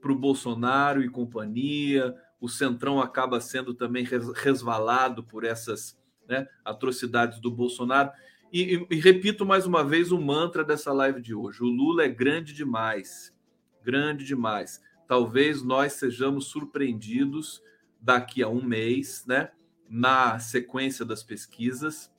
para 0.00 0.12
o 0.12 0.18
Bolsonaro 0.18 1.02
e 1.02 1.08
companhia. 1.08 2.14
O 2.40 2.48
Centrão 2.48 3.00
acaba 3.00 3.40
sendo 3.40 3.74
também 3.74 4.06
resvalado 4.36 5.24
por 5.24 5.42
essas 5.42 5.98
né, 6.28 6.46
atrocidades 6.64 7.40
do 7.40 7.50
Bolsonaro. 7.50 8.12
E, 8.52 8.76
e, 8.76 8.96
e, 8.96 9.00
repito 9.00 9.46
mais 9.46 9.66
uma 9.66 9.82
vez 9.82 10.12
o 10.12 10.20
mantra 10.20 10.62
dessa 10.62 10.92
live 10.92 11.20
de 11.20 11.34
hoje: 11.34 11.62
o 11.62 11.66
Lula 11.66 12.04
é 12.04 12.08
grande 12.08 12.52
demais, 12.52 13.34
grande 13.82 14.24
demais 14.24 14.80
talvez 15.12 15.62
nós 15.62 15.92
sejamos 15.92 16.46
surpreendidos 16.46 17.62
daqui 18.00 18.42
a 18.42 18.48
um 18.48 18.64
mês, 18.64 19.26
né, 19.26 19.50
na 19.92 20.38
sequência 20.38 21.04
das 21.04 21.22
pesquisas, 21.22 22.10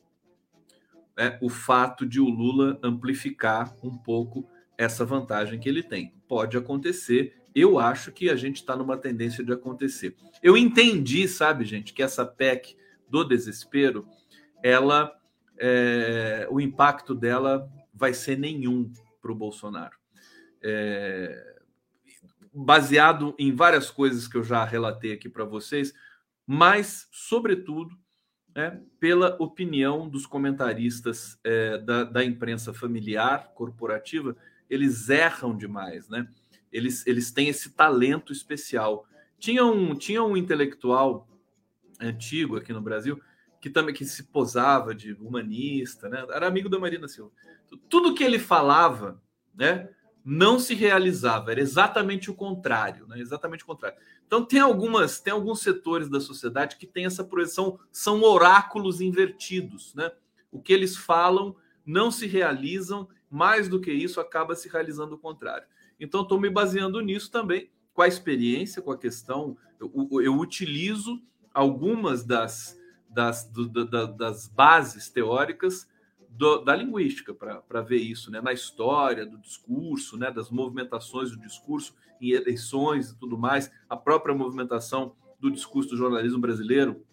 é, 1.17 1.39
o 1.41 1.49
fato 1.49 2.05
de 2.05 2.21
o 2.21 2.30
Lula 2.30 2.80
amplificar 2.84 3.76
um 3.82 3.97
pouco 3.97 4.47
essa 4.78 5.03
vantagem 5.03 5.59
que 5.59 5.67
ele 5.67 5.82
tem. 5.82 6.13
Pode 6.28 6.55
acontecer, 6.55 7.36
eu 7.55 7.80
acho 7.80 8.11
que 8.11 8.30
a 8.30 8.36
gente 8.36 8.57
está 8.57 8.76
numa 8.76 8.95
tendência 8.95 9.43
de 9.43 9.51
acontecer. 9.51 10.15
Eu 10.43 10.55
entendi, 10.55 11.28
sabe, 11.28 11.65
gente, 11.65 11.93
que 11.93 12.03
essa 12.03 12.24
PEC 12.24 12.78
do 13.09 13.24
desespero, 13.24 14.07
ela, 14.61 15.11
é, 15.57 16.47
o 16.51 16.61
impacto 16.61 17.15
dela 17.15 17.67
vai 17.91 18.13
ser 18.13 18.38
nenhum 18.38 18.91
para 19.19 19.32
o 19.32 19.36
Bolsonaro. 19.36 19.97
É, 20.61 21.55
baseado 22.53 23.34
em 23.39 23.51
várias 23.51 23.89
coisas 23.89 24.28
que 24.28 24.38
eu 24.38 24.43
já 24.43 24.63
relatei 24.63 25.11
aqui 25.13 25.28
para 25.28 25.43
vocês, 25.43 25.91
mas, 26.46 27.08
sobretudo, 27.12 27.96
é, 28.56 28.78
pela 29.00 29.36
opinião 29.39 30.08
dos 30.08 30.26
comentaristas 30.26 31.39
é, 31.44 31.78
da, 31.80 32.04
da, 32.04 32.24
imprensa 32.24 32.74
familiar, 32.74 33.52
corporativa, 33.56 34.36
eles 34.70 35.10
erram 35.10 35.58
demais, 35.58 36.08
né? 36.08 36.28
Eles, 36.72 37.06
eles 37.08 37.32
têm 37.32 37.50
esse 37.50 37.72
talento 37.72 38.32
especial. 38.32 39.08
Tinha 39.39 39.66
um, 39.66 39.96
tinha 39.96 40.24
um 40.24 40.38
intelectual 40.38 41.28
antigo 42.00 42.58
aqui 42.58 42.74
no 42.74 42.82
Brasil 42.82 43.20
que 43.64 43.70
também 43.70 43.96
que 43.96 44.04
se 44.04 44.24
posava 44.24 44.94
de 44.94 45.14
humanista, 45.14 46.10
né? 46.10 46.26
Era 46.32 46.48
amigo 46.48 46.68
da 46.68 46.78
Marina 46.78 47.08
Silva. 47.08 47.32
Tudo 47.88 48.14
que 48.14 48.24
ele 48.24 48.38
falava, 48.38 49.22
né? 49.56 49.89
Não 50.24 50.57
se 50.57 50.74
realizava, 50.74 51.51
era 51.51 51.59
exatamente 51.59 52.32
o 52.32 52.34
contrário, 52.34 53.05
né? 53.07 53.19
Exatamente 53.19 53.63
o 53.63 53.67
contrário. 53.67 53.97
Então 54.26 54.45
tem 54.45 54.59
algumas, 54.59 55.19
tem 55.19 55.34
alguns 55.34 55.61
setores 55.61 56.09
da 56.09 56.19
sociedade 56.19 56.78
que 56.78 56.88
têm 56.88 57.05
essa 57.05 57.24
projeção, 57.24 57.78
são 57.91 58.21
oráculos 58.24 59.01
invertidos, 59.01 59.93
né? 59.93 60.11
O 60.51 60.61
que 60.61 60.71
eles 60.71 60.95
falam 60.95 61.55
não 61.86 62.09
se 62.09 62.26
realizam, 62.26 63.09
mais 63.30 63.67
do 63.67 63.82
que 63.82 63.91
isso 63.91 64.21
acaba 64.21 64.55
se 64.55 64.69
realizando 64.69 65.15
o 65.15 65.19
contrário. 65.19 65.67
Então 65.99 66.21
estou 66.21 66.39
me 66.39 66.49
baseando 66.49 67.01
nisso 67.01 67.30
também. 67.30 67.69
com 67.93 68.01
a 68.01 68.07
experiência, 68.07 68.82
com 68.82 68.91
a 68.91 68.97
questão, 68.97 69.55
eu, 69.80 70.21
eu 70.21 70.36
utilizo 70.39 71.21
algumas 71.53 72.24
das, 72.24 72.80
das, 73.07 73.45
do, 73.45 73.67
da, 73.67 74.05
das 74.05 74.47
bases 74.47 75.09
teóricas 75.09 75.88
do, 76.38 76.59
da 76.59 76.75
linguística 76.75 77.34
para 77.34 77.81
ver 77.81 77.97
isso, 77.97 78.31
né? 78.31 78.41
na 78.41 78.51
história 78.51 79.25
do 79.25 79.38
discurso, 79.38 80.17
né? 80.17 80.31
das 80.31 80.49
movimentações 80.49 81.31
do 81.31 81.39
discurso 81.39 81.95
em 82.19 82.31
eleições 82.31 83.11
e 83.11 83.17
tudo 83.17 83.38
mais, 83.38 83.71
a 83.89 83.95
própria 83.95 84.34
movimentação 84.34 85.15
do 85.39 85.51
discurso 85.51 85.89
do 85.89 85.97
jornalismo 85.97 86.39
brasileiro, 86.39 87.03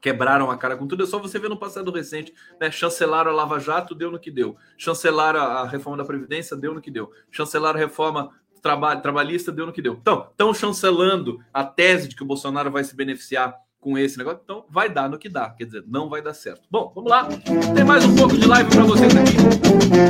quebraram 0.00 0.50
a 0.50 0.56
cara 0.58 0.76
com 0.76 0.86
tudo. 0.86 1.04
É 1.04 1.06
só 1.06 1.18
você 1.18 1.38
ver 1.38 1.48
no 1.48 1.56
passado 1.56 1.90
recente, 1.92 2.34
né? 2.60 2.70
Chancelaram 2.70 3.30
a 3.30 3.34
Lava 3.34 3.60
Jato, 3.60 3.94
deu 3.94 4.10
no 4.10 4.18
que 4.18 4.32
deu. 4.32 4.56
Chancelaram 4.76 5.40
a 5.40 5.66
reforma 5.66 5.96
da 5.96 6.04
Previdência, 6.04 6.56
deu 6.56 6.74
no 6.74 6.80
que 6.80 6.90
deu. 6.90 7.12
Chancelaram 7.30 7.78
a 7.78 7.82
reforma 7.82 8.32
trabalhista, 8.60 9.52
deu 9.52 9.66
no 9.66 9.72
que 9.72 9.80
deu. 9.80 9.94
Então, 9.94 10.28
estão 10.30 10.52
chancelando 10.52 11.40
a 11.52 11.64
tese 11.64 12.08
de 12.08 12.16
que 12.16 12.22
o 12.22 12.26
Bolsonaro 12.26 12.70
vai 12.70 12.84
se 12.84 12.94
beneficiar 12.94 13.56
com 13.82 13.98
esse 13.98 14.16
negócio, 14.16 14.40
então 14.44 14.64
vai 14.70 14.88
dar 14.88 15.10
no 15.10 15.18
que 15.18 15.28
dá, 15.28 15.50
quer 15.50 15.64
dizer, 15.64 15.84
não 15.88 16.08
vai 16.08 16.22
dar 16.22 16.34
certo. 16.34 16.68
Bom, 16.70 16.92
vamos 16.94 17.10
lá, 17.10 17.28
tem 17.74 17.84
mais 17.84 18.04
um 18.04 18.14
pouco 18.14 18.38
de 18.38 18.46
live 18.46 18.70
para 18.70 18.84
vocês 18.84 19.12
aqui. 19.16 19.32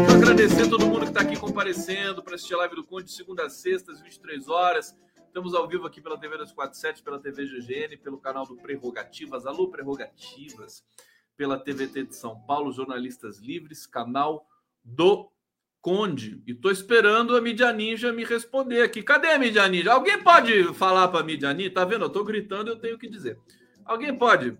Quero 0.06 0.12
agradecer 0.12 0.62
a 0.64 0.68
todo 0.68 0.86
mundo 0.86 1.00
que 1.00 1.08
está 1.08 1.22
aqui 1.22 1.38
comparecendo 1.38 2.22
para 2.22 2.34
assistir 2.34 2.52
a 2.52 2.58
live 2.58 2.76
do 2.76 2.84
Conde 2.84 3.06
de 3.06 3.12
segunda 3.12 3.46
a 3.46 3.48
sexta, 3.48 3.90
às 3.90 4.02
23 4.02 4.46
horas. 4.50 4.94
Estamos 5.26 5.54
ao 5.54 5.66
vivo 5.66 5.86
aqui 5.86 6.02
pela 6.02 6.18
TV 6.18 6.36
247, 6.36 7.02
pela 7.02 7.18
TV 7.18 7.46
GGN, 7.46 7.96
pelo 7.96 8.18
canal 8.18 8.44
do 8.44 8.56
Prerrogativas, 8.56 9.46
Alô 9.46 9.68
Prerrogativas, 9.68 10.84
pela 11.34 11.58
TVT 11.58 12.04
de 12.04 12.14
São 12.14 12.38
Paulo, 12.40 12.72
Jornalistas 12.72 13.38
Livres, 13.38 13.86
canal 13.86 14.46
do 14.84 15.32
Conde. 15.80 16.42
E 16.46 16.54
tô 16.54 16.70
esperando 16.70 17.34
a 17.34 17.40
Mídia 17.40 17.72
Ninja 17.72 18.12
me 18.12 18.22
responder 18.22 18.82
aqui. 18.82 19.02
Cadê 19.02 19.28
a 19.28 19.38
Mídia 19.38 19.66
Ninja? 19.66 19.94
Alguém 19.94 20.22
pode 20.22 20.74
falar 20.74 21.08
para 21.08 21.20
a 21.20 21.24
Mídia 21.24 21.54
Ninja? 21.54 21.72
Tá 21.72 21.86
vendo? 21.86 22.04
Eu 22.04 22.10
tô 22.10 22.22
gritando, 22.22 22.68
eu 22.68 22.76
tenho 22.76 22.98
que 22.98 23.08
dizer. 23.08 23.38
Alguém 23.84 24.16
pode? 24.16 24.56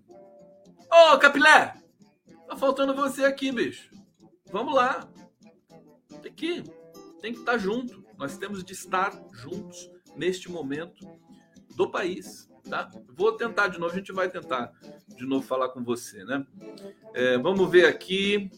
Ô, 0.90 1.18
Capilé! 1.18 1.74
Tá 2.46 2.56
faltando 2.56 2.94
você 2.94 3.24
aqui, 3.24 3.50
bicho. 3.50 3.90
Vamos 4.50 4.74
lá. 4.74 5.08
Tem 6.22 6.32
que, 6.32 6.62
tem 7.20 7.32
que 7.32 7.40
estar 7.40 7.56
junto. 7.56 8.04
Nós 8.18 8.36
temos 8.36 8.62
de 8.62 8.72
estar 8.72 9.12
juntos 9.32 9.90
neste 10.14 10.50
momento 10.50 11.06
do 11.74 11.90
país, 11.90 12.48
tá? 12.68 12.90
Vou 13.08 13.32
tentar 13.32 13.68
de 13.68 13.78
novo, 13.78 13.92
a 13.92 13.96
gente 13.96 14.12
vai 14.12 14.28
tentar 14.28 14.72
de 15.08 15.24
novo 15.24 15.46
falar 15.46 15.70
com 15.70 15.82
você, 15.82 16.22
né? 16.24 16.46
É, 17.14 17.38
vamos 17.38 17.70
ver 17.70 17.86
aqui. 17.86 18.50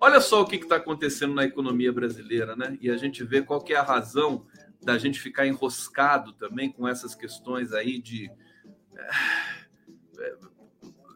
Olha 0.00 0.20
só 0.20 0.42
o 0.42 0.46
que 0.46 0.56
está 0.56 0.76
acontecendo 0.76 1.34
na 1.34 1.44
economia 1.44 1.92
brasileira, 1.92 2.54
né? 2.54 2.76
E 2.80 2.90
a 2.90 2.96
gente 2.96 3.24
vê 3.24 3.42
qual 3.42 3.62
que 3.62 3.72
é 3.72 3.76
a 3.76 3.82
razão 3.82 4.46
da 4.82 4.98
gente 4.98 5.18
ficar 5.20 5.46
enroscado 5.46 6.32
também 6.34 6.70
com 6.70 6.86
essas 6.86 7.14
questões 7.14 7.72
aí 7.72 7.98
de. 7.98 8.30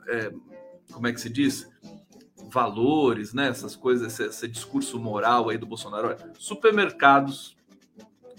É, 0.09 0.33
como 0.93 1.07
é 1.07 1.13
que 1.13 1.21
se 1.21 1.29
diz? 1.29 1.69
Valores, 2.51 3.35
né? 3.35 3.49
Essas 3.49 3.77
coisas, 3.77 4.13
esse, 4.13 4.25
esse 4.25 4.49
discurso 4.49 4.99
moral 4.99 5.49
aí 5.49 5.59
do 5.59 5.67
Bolsonaro. 5.67 6.09
Olha, 6.09 6.33
supermercados 6.39 7.57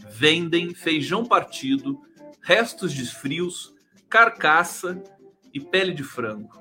vendem 0.10 0.74
feijão 0.74 1.26
partido, 1.26 2.02
restos 2.42 2.92
de 2.92 3.06
frios, 3.06 3.74
carcaça 4.10 5.02
e 5.54 5.60
pele 5.60 5.94
de 5.94 6.04
frango. 6.04 6.60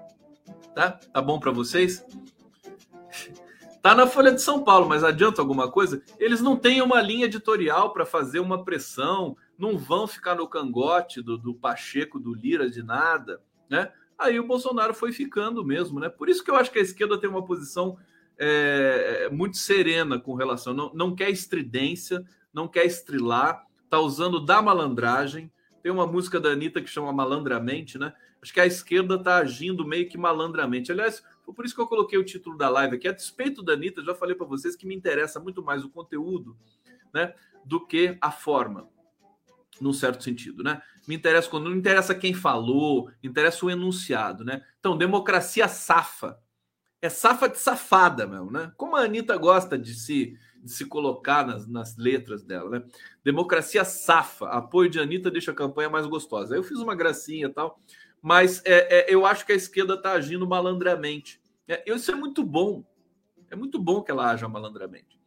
Tá? 0.75 0.93
Tá 0.93 1.23
bom 1.23 1.41
para 1.41 1.51
vocês? 1.51 2.05
Tá 3.81 3.95
na 3.95 4.09
Folha 4.09 4.33
de 4.33 4.43
São 4.43 4.65
Paulo, 4.65 4.89
mas 4.89 5.05
adianta 5.05 5.41
alguma 5.41 5.71
coisa? 5.71 6.03
Eles 6.19 6.41
não 6.41 6.57
têm 6.57 6.83
uma 6.83 7.01
linha 7.01 7.27
editorial 7.27 7.93
para 7.93 8.05
fazer 8.05 8.41
uma 8.41 8.65
pressão, 8.65 9.37
não 9.57 9.79
vão 9.79 10.07
ficar 10.07 10.35
no 10.35 10.49
cangote 10.49 11.23
do, 11.23 11.39
do 11.39 11.55
Pacheco, 11.55 12.19
do 12.19 12.35
Lira, 12.35 12.69
de 12.69 12.83
nada, 12.83 13.41
né? 13.71 13.91
Aí 14.19 14.41
o 14.41 14.47
Bolsonaro 14.47 14.93
foi 14.93 15.13
ficando 15.13 15.65
mesmo, 15.65 16.01
né? 16.01 16.09
Por 16.09 16.29
isso 16.29 16.43
que 16.43 16.51
eu 16.51 16.57
acho 16.57 16.73
que 16.73 16.79
a 16.79 16.83
esquerda 16.83 17.19
tem 17.19 17.31
uma 17.31 17.45
posição 17.45 17.97
é, 18.37 19.29
muito 19.31 19.57
serena 19.57 20.19
com 20.19 20.35
relação, 20.35 20.75
não, 20.75 20.93
não 20.93 21.15
quer 21.15 21.31
estridência, 21.31 22.25
não 22.53 22.67
quer 22.67 22.85
estrilar, 22.85 23.65
tá 23.89 23.99
usando 24.01 24.41
da 24.41 24.61
malandragem. 24.61 25.53
Tem 25.83 25.93
uma 25.93 26.07
música 26.07 26.41
da 26.41 26.51
Anitta 26.51 26.83
que 26.83 26.91
chama 26.91 27.13
Malandramente, 27.13 27.99
né? 27.99 28.13
Acho 28.43 28.53
que 28.53 28.61
a 28.61 28.67
esquerda 28.67 29.21
tá 29.21 29.39
agindo 29.39 29.87
meio 29.87 30.09
que 30.09 30.19
malandramente. 30.19 30.93
Aliás, 30.93 31.23
foi 31.45 31.55
por 31.55 31.65
isso 31.65 31.75
que 31.75 31.81
eu 31.81 31.87
coloquei 31.87 32.19
o 32.19 32.25
título 32.25 32.57
da 32.57 32.69
live 32.69 32.97
aqui. 32.97 33.09
A 33.09 33.13
despeito 33.13 33.63
da 33.63 33.73
Anitta, 33.73 34.03
já 34.03 34.15
falei 34.15 34.35
para 34.35 34.47
vocês 34.47 34.77
que 34.77 34.87
me 34.87 34.95
interessa 34.95 35.41
muito 35.41 35.63
mais 35.63 35.85
o 35.85 35.89
conteúdo, 35.89 36.57
né? 37.13 37.35
Do 37.65 37.85
que 37.85 38.17
a 38.21 38.31
forma, 38.31 38.89
num 39.81 39.93
certo 39.93 40.25
sentido, 40.25 40.63
né? 40.63 40.83
Me 41.07 41.15
interessa 41.15 41.49
quando 41.49 41.71
não 41.71 41.77
interessa 41.77 42.15
quem 42.15 42.35
falou, 42.35 43.11
interessa 43.23 43.65
o 43.65 43.71
enunciado, 43.71 44.45
né? 44.45 44.63
Então, 44.79 44.97
democracia 44.97 45.69
safa. 45.69 46.39
É 47.01 47.09
safa 47.09 47.49
de 47.49 47.59
safada 47.59 48.27
mesmo, 48.27 48.51
né? 48.51 48.73
Como 48.77 48.97
a 48.97 49.03
Anitta 49.03 49.37
gosta 49.37 49.79
de 49.79 49.95
se 49.95 50.37
de 50.63 50.73
se 50.73 50.85
colocar 50.85 51.47
nas, 51.47 51.67
nas 51.67 51.97
letras 51.97 52.43
dela, 52.43 52.69
né? 52.71 52.85
Democracia 53.25 53.85
safa, 53.85 54.49
apoio 54.49 54.91
de 54.91 54.99
Anitta 54.99 55.31
deixa 55.31 55.53
a 55.53 55.55
campanha 55.55 55.89
mais 55.89 56.07
gostosa. 56.07 56.55
Eu 56.55 56.63
fiz 56.63 56.79
uma 56.79 56.95
gracinha 56.95 57.47
e 57.47 57.53
tal, 57.53 57.81
mas 58.21 58.63
é, 58.65 59.01
é, 59.01 59.15
eu 59.15 59.25
acho 59.25 59.47
que 59.47 59.53
a 59.53 59.57
esquerda 59.57 59.95
está 59.95 60.13
agindo 60.13 60.47
malandramente. 60.47 61.41
É, 61.67 61.83
isso 61.91 62.11
é 62.11 62.15
muito 62.15 62.43
bom. 62.45 62.85
É 63.51 63.57
muito 63.57 63.79
bom 63.79 64.03
que 64.03 64.11
ela 64.11 64.31
haja 64.31 64.49
malandramente. 64.49 65.18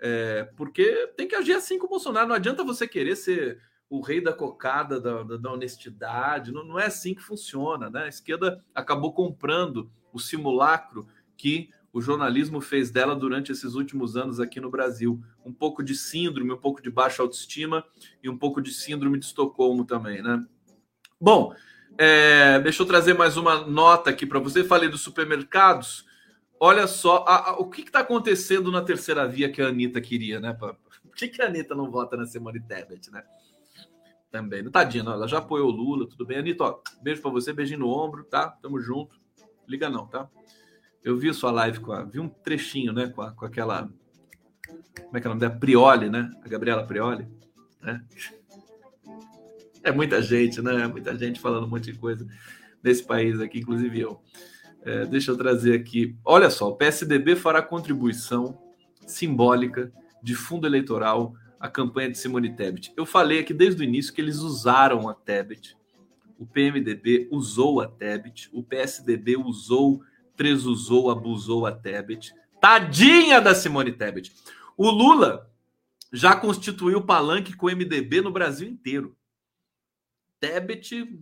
É, 0.00 0.44
porque 0.56 1.08
tem 1.16 1.26
que 1.26 1.34
agir 1.34 1.54
assim 1.54 1.78
com 1.78 1.86
o 1.86 1.90
Bolsonaro. 1.90 2.28
Não 2.28 2.34
adianta 2.34 2.64
você 2.64 2.86
querer 2.86 3.16
ser 3.16 3.60
o 3.90 4.00
rei 4.00 4.20
da 4.20 4.32
cocada, 4.32 5.00
da, 5.00 5.22
da, 5.22 5.36
da 5.36 5.52
honestidade. 5.52 6.52
Não, 6.52 6.64
não, 6.64 6.78
é 6.78 6.86
assim 6.86 7.14
que 7.14 7.22
funciona. 7.22 7.88
Né? 7.90 8.04
A 8.04 8.08
esquerda 8.08 8.62
acabou 8.74 9.12
comprando 9.12 9.90
o 10.12 10.18
simulacro 10.18 11.06
que 11.36 11.70
o 11.92 12.00
jornalismo 12.00 12.60
fez 12.60 12.90
dela 12.90 13.16
durante 13.16 13.50
esses 13.50 13.74
últimos 13.74 14.16
anos 14.16 14.40
aqui 14.40 14.60
no 14.60 14.70
Brasil. 14.70 15.22
Um 15.44 15.52
pouco 15.52 15.82
de 15.82 15.94
síndrome, 15.94 16.52
um 16.52 16.58
pouco 16.58 16.82
de 16.82 16.90
baixa 16.90 17.22
autoestima 17.22 17.84
e 18.22 18.28
um 18.28 18.36
pouco 18.36 18.60
de 18.60 18.72
síndrome 18.72 19.18
de 19.18 19.24
Estocolmo 19.24 19.84
também, 19.84 20.22
né? 20.22 20.44
Bom, 21.20 21.54
é, 21.96 22.60
deixa 22.60 22.82
eu 22.82 22.86
trazer 22.86 23.14
mais 23.14 23.36
uma 23.36 23.66
nota 23.66 24.10
aqui 24.10 24.26
para 24.26 24.38
você. 24.38 24.62
Falei 24.62 24.88
dos 24.88 25.00
supermercados. 25.00 26.06
Olha 26.60 26.86
só 26.86 27.24
a, 27.26 27.50
a, 27.50 27.58
o 27.58 27.70
que 27.70 27.82
está 27.82 28.00
acontecendo 28.00 28.72
na 28.72 28.82
terceira 28.82 29.26
via 29.28 29.50
que 29.50 29.62
a 29.62 29.68
Anitta 29.68 30.00
queria, 30.00 30.40
né? 30.40 30.52
Por 30.54 30.76
que, 31.14 31.28
que 31.28 31.40
a 31.40 31.46
Anitta 31.46 31.74
não 31.74 31.90
vota 31.90 32.16
na 32.16 32.26
Simone 32.26 32.60
Tebet, 32.60 33.10
né? 33.10 33.22
Também. 34.30 34.68
Tadinha, 34.70 35.04
ela 35.04 35.26
já 35.26 35.38
apoiou 35.38 35.68
o 35.68 35.70
Lula, 35.70 36.08
tudo 36.08 36.26
bem. 36.26 36.38
Anitta, 36.38 36.64
ó, 36.64 36.80
beijo 37.02 37.22
para 37.22 37.30
você, 37.30 37.52
beijinho 37.52 37.80
no 37.80 37.88
ombro, 37.88 38.24
tá? 38.24 38.48
Tamo 38.48 38.80
junto. 38.80 39.18
Liga 39.66 39.88
não, 39.88 40.06
tá? 40.06 40.28
Eu 41.02 41.16
vi 41.16 41.32
sua 41.32 41.50
live 41.50 41.80
com 41.80 41.92
a. 41.92 42.02
Vi 42.02 42.18
um 42.18 42.28
trechinho, 42.28 42.92
né? 42.92 43.08
Com, 43.08 43.22
a, 43.22 43.32
com 43.32 43.44
aquela. 43.44 43.88
Como 45.04 45.16
é 45.16 45.20
que 45.20 45.26
é 45.26 45.30
o 45.30 45.34
nome 45.34 45.40
dela? 45.40 45.56
Prioli, 45.56 46.10
né? 46.10 46.30
A 46.44 46.48
Gabriela 46.48 46.86
Prioli. 46.86 47.26
Né? 47.80 48.04
É 49.82 49.92
muita 49.92 50.20
gente, 50.20 50.60
né? 50.60 50.86
Muita 50.86 51.16
gente 51.16 51.40
falando 51.40 51.64
um 51.64 51.70
monte 51.70 51.92
de 51.92 51.98
coisa 51.98 52.26
nesse 52.82 53.04
país 53.04 53.40
aqui, 53.40 53.60
inclusive 53.60 54.00
eu. 54.00 54.20
É, 54.82 55.04
deixa 55.06 55.30
eu 55.30 55.36
trazer 55.36 55.74
aqui. 55.74 56.16
Olha 56.24 56.50
só, 56.50 56.68
o 56.68 56.76
PSDB 56.76 57.36
fará 57.36 57.60
contribuição 57.60 58.58
simbólica 59.06 59.92
de 60.22 60.34
fundo 60.34 60.66
eleitoral 60.66 61.34
à 61.58 61.68
campanha 61.68 62.10
de 62.10 62.18
Simone 62.18 62.54
Tebet. 62.54 62.92
Eu 62.96 63.04
falei 63.04 63.40
aqui 63.40 63.52
desde 63.52 63.82
o 63.82 63.84
início 63.84 64.12
que 64.12 64.20
eles 64.20 64.38
usaram 64.38 65.08
a 65.08 65.14
Tebet. 65.14 65.76
O 66.38 66.46
PMDB 66.46 67.28
usou 67.30 67.80
a 67.80 67.88
Tebet, 67.88 68.48
o 68.52 68.62
PSDB 68.62 69.36
usou 69.36 70.02
presusou, 70.38 71.10
abusou 71.10 71.66
a 71.66 71.72
Tebet. 71.72 72.32
Tadinha 72.60 73.40
da 73.40 73.54
Simone 73.54 73.92
Tebet. 73.92 74.32
O 74.76 74.88
Lula 74.88 75.50
já 76.12 76.36
constituiu 76.36 77.04
palanque 77.04 77.54
com 77.54 77.66
o 77.66 77.70
MDB 77.70 78.22
no 78.22 78.30
Brasil 78.30 78.68
inteiro. 78.68 79.16
Tebet 80.38 81.20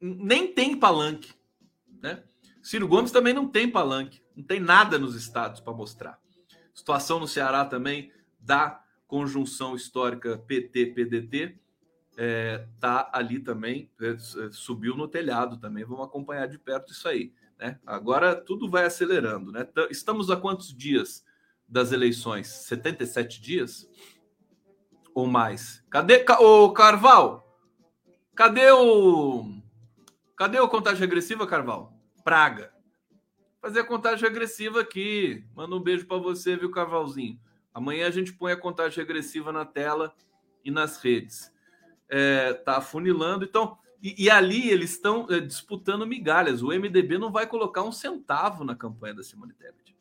nem 0.00 0.52
tem 0.52 0.76
palanque, 0.76 1.34
né? 2.02 2.24
Ciro 2.62 2.86
Gomes 2.86 3.10
também 3.10 3.32
não 3.32 3.48
tem 3.48 3.70
palanque, 3.70 4.22
não 4.36 4.44
tem 4.44 4.60
nada 4.60 4.98
nos 4.98 5.14
estados 5.14 5.60
para 5.60 5.72
mostrar. 5.72 6.18
Situação 6.74 7.18
no 7.18 7.28
Ceará 7.28 7.64
também 7.64 8.12
da 8.38 8.82
conjunção 9.06 9.74
histórica 9.74 10.38
PT-PDT 10.38 11.58
é, 12.16 12.66
tá 12.78 13.10
ali 13.12 13.40
também, 13.40 13.90
é, 14.00 14.16
subiu 14.50 14.96
no 14.96 15.08
telhado 15.08 15.56
também. 15.56 15.84
Vamos 15.84 16.04
acompanhar 16.04 16.46
de 16.46 16.58
perto 16.58 16.92
isso 16.92 17.08
aí. 17.08 17.32
Né? 17.58 17.78
Agora 17.86 18.34
tudo 18.34 18.68
vai 18.68 18.84
acelerando. 18.84 19.50
Né? 19.52 19.66
Estamos 19.90 20.30
a 20.30 20.36
quantos 20.36 20.74
dias 20.74 21.24
das 21.68 21.92
eleições? 21.92 22.48
77 22.48 23.40
dias? 23.40 23.88
Ou 25.14 25.26
mais? 25.26 25.84
Cadê 25.90 26.24
o 26.40 26.70
Carval? 26.72 27.46
Cadê 28.34 28.70
o. 28.70 29.60
Cadê 30.36 30.58
o 30.58 30.68
contagem 30.68 31.00
regressiva, 31.00 31.46
Carval? 31.46 31.99
Praga. 32.30 32.72
Fazer 33.60 33.80
a 33.80 33.84
contagem 33.84 34.22
regressiva 34.22 34.82
aqui. 34.82 35.44
Manda 35.52 35.74
um 35.74 35.80
beijo 35.80 36.06
para 36.06 36.16
você, 36.16 36.54
viu, 36.54 36.70
Carvalzinho? 36.70 37.40
Amanhã 37.74 38.06
a 38.06 38.10
gente 38.12 38.32
põe 38.32 38.52
a 38.52 38.56
contagem 38.56 39.00
regressiva 39.00 39.50
na 39.50 39.64
tela 39.64 40.14
e 40.64 40.70
nas 40.70 41.02
redes. 41.02 41.52
é, 42.08 42.52
tá 42.52 42.76
afunilando. 42.76 43.44
Então, 43.44 43.76
e, 44.00 44.26
e 44.26 44.30
ali 44.30 44.70
eles 44.70 44.92
estão 44.92 45.26
é, 45.28 45.40
disputando 45.40 46.06
migalhas. 46.06 46.62
O 46.62 46.68
MDB 46.68 47.18
não 47.18 47.32
vai 47.32 47.48
colocar 47.48 47.82
um 47.82 47.90
centavo 47.90 48.62
na 48.62 48.76
campanha 48.76 49.14
da 49.14 49.24
Simone 49.24 49.52
Tebet. 49.52 49.96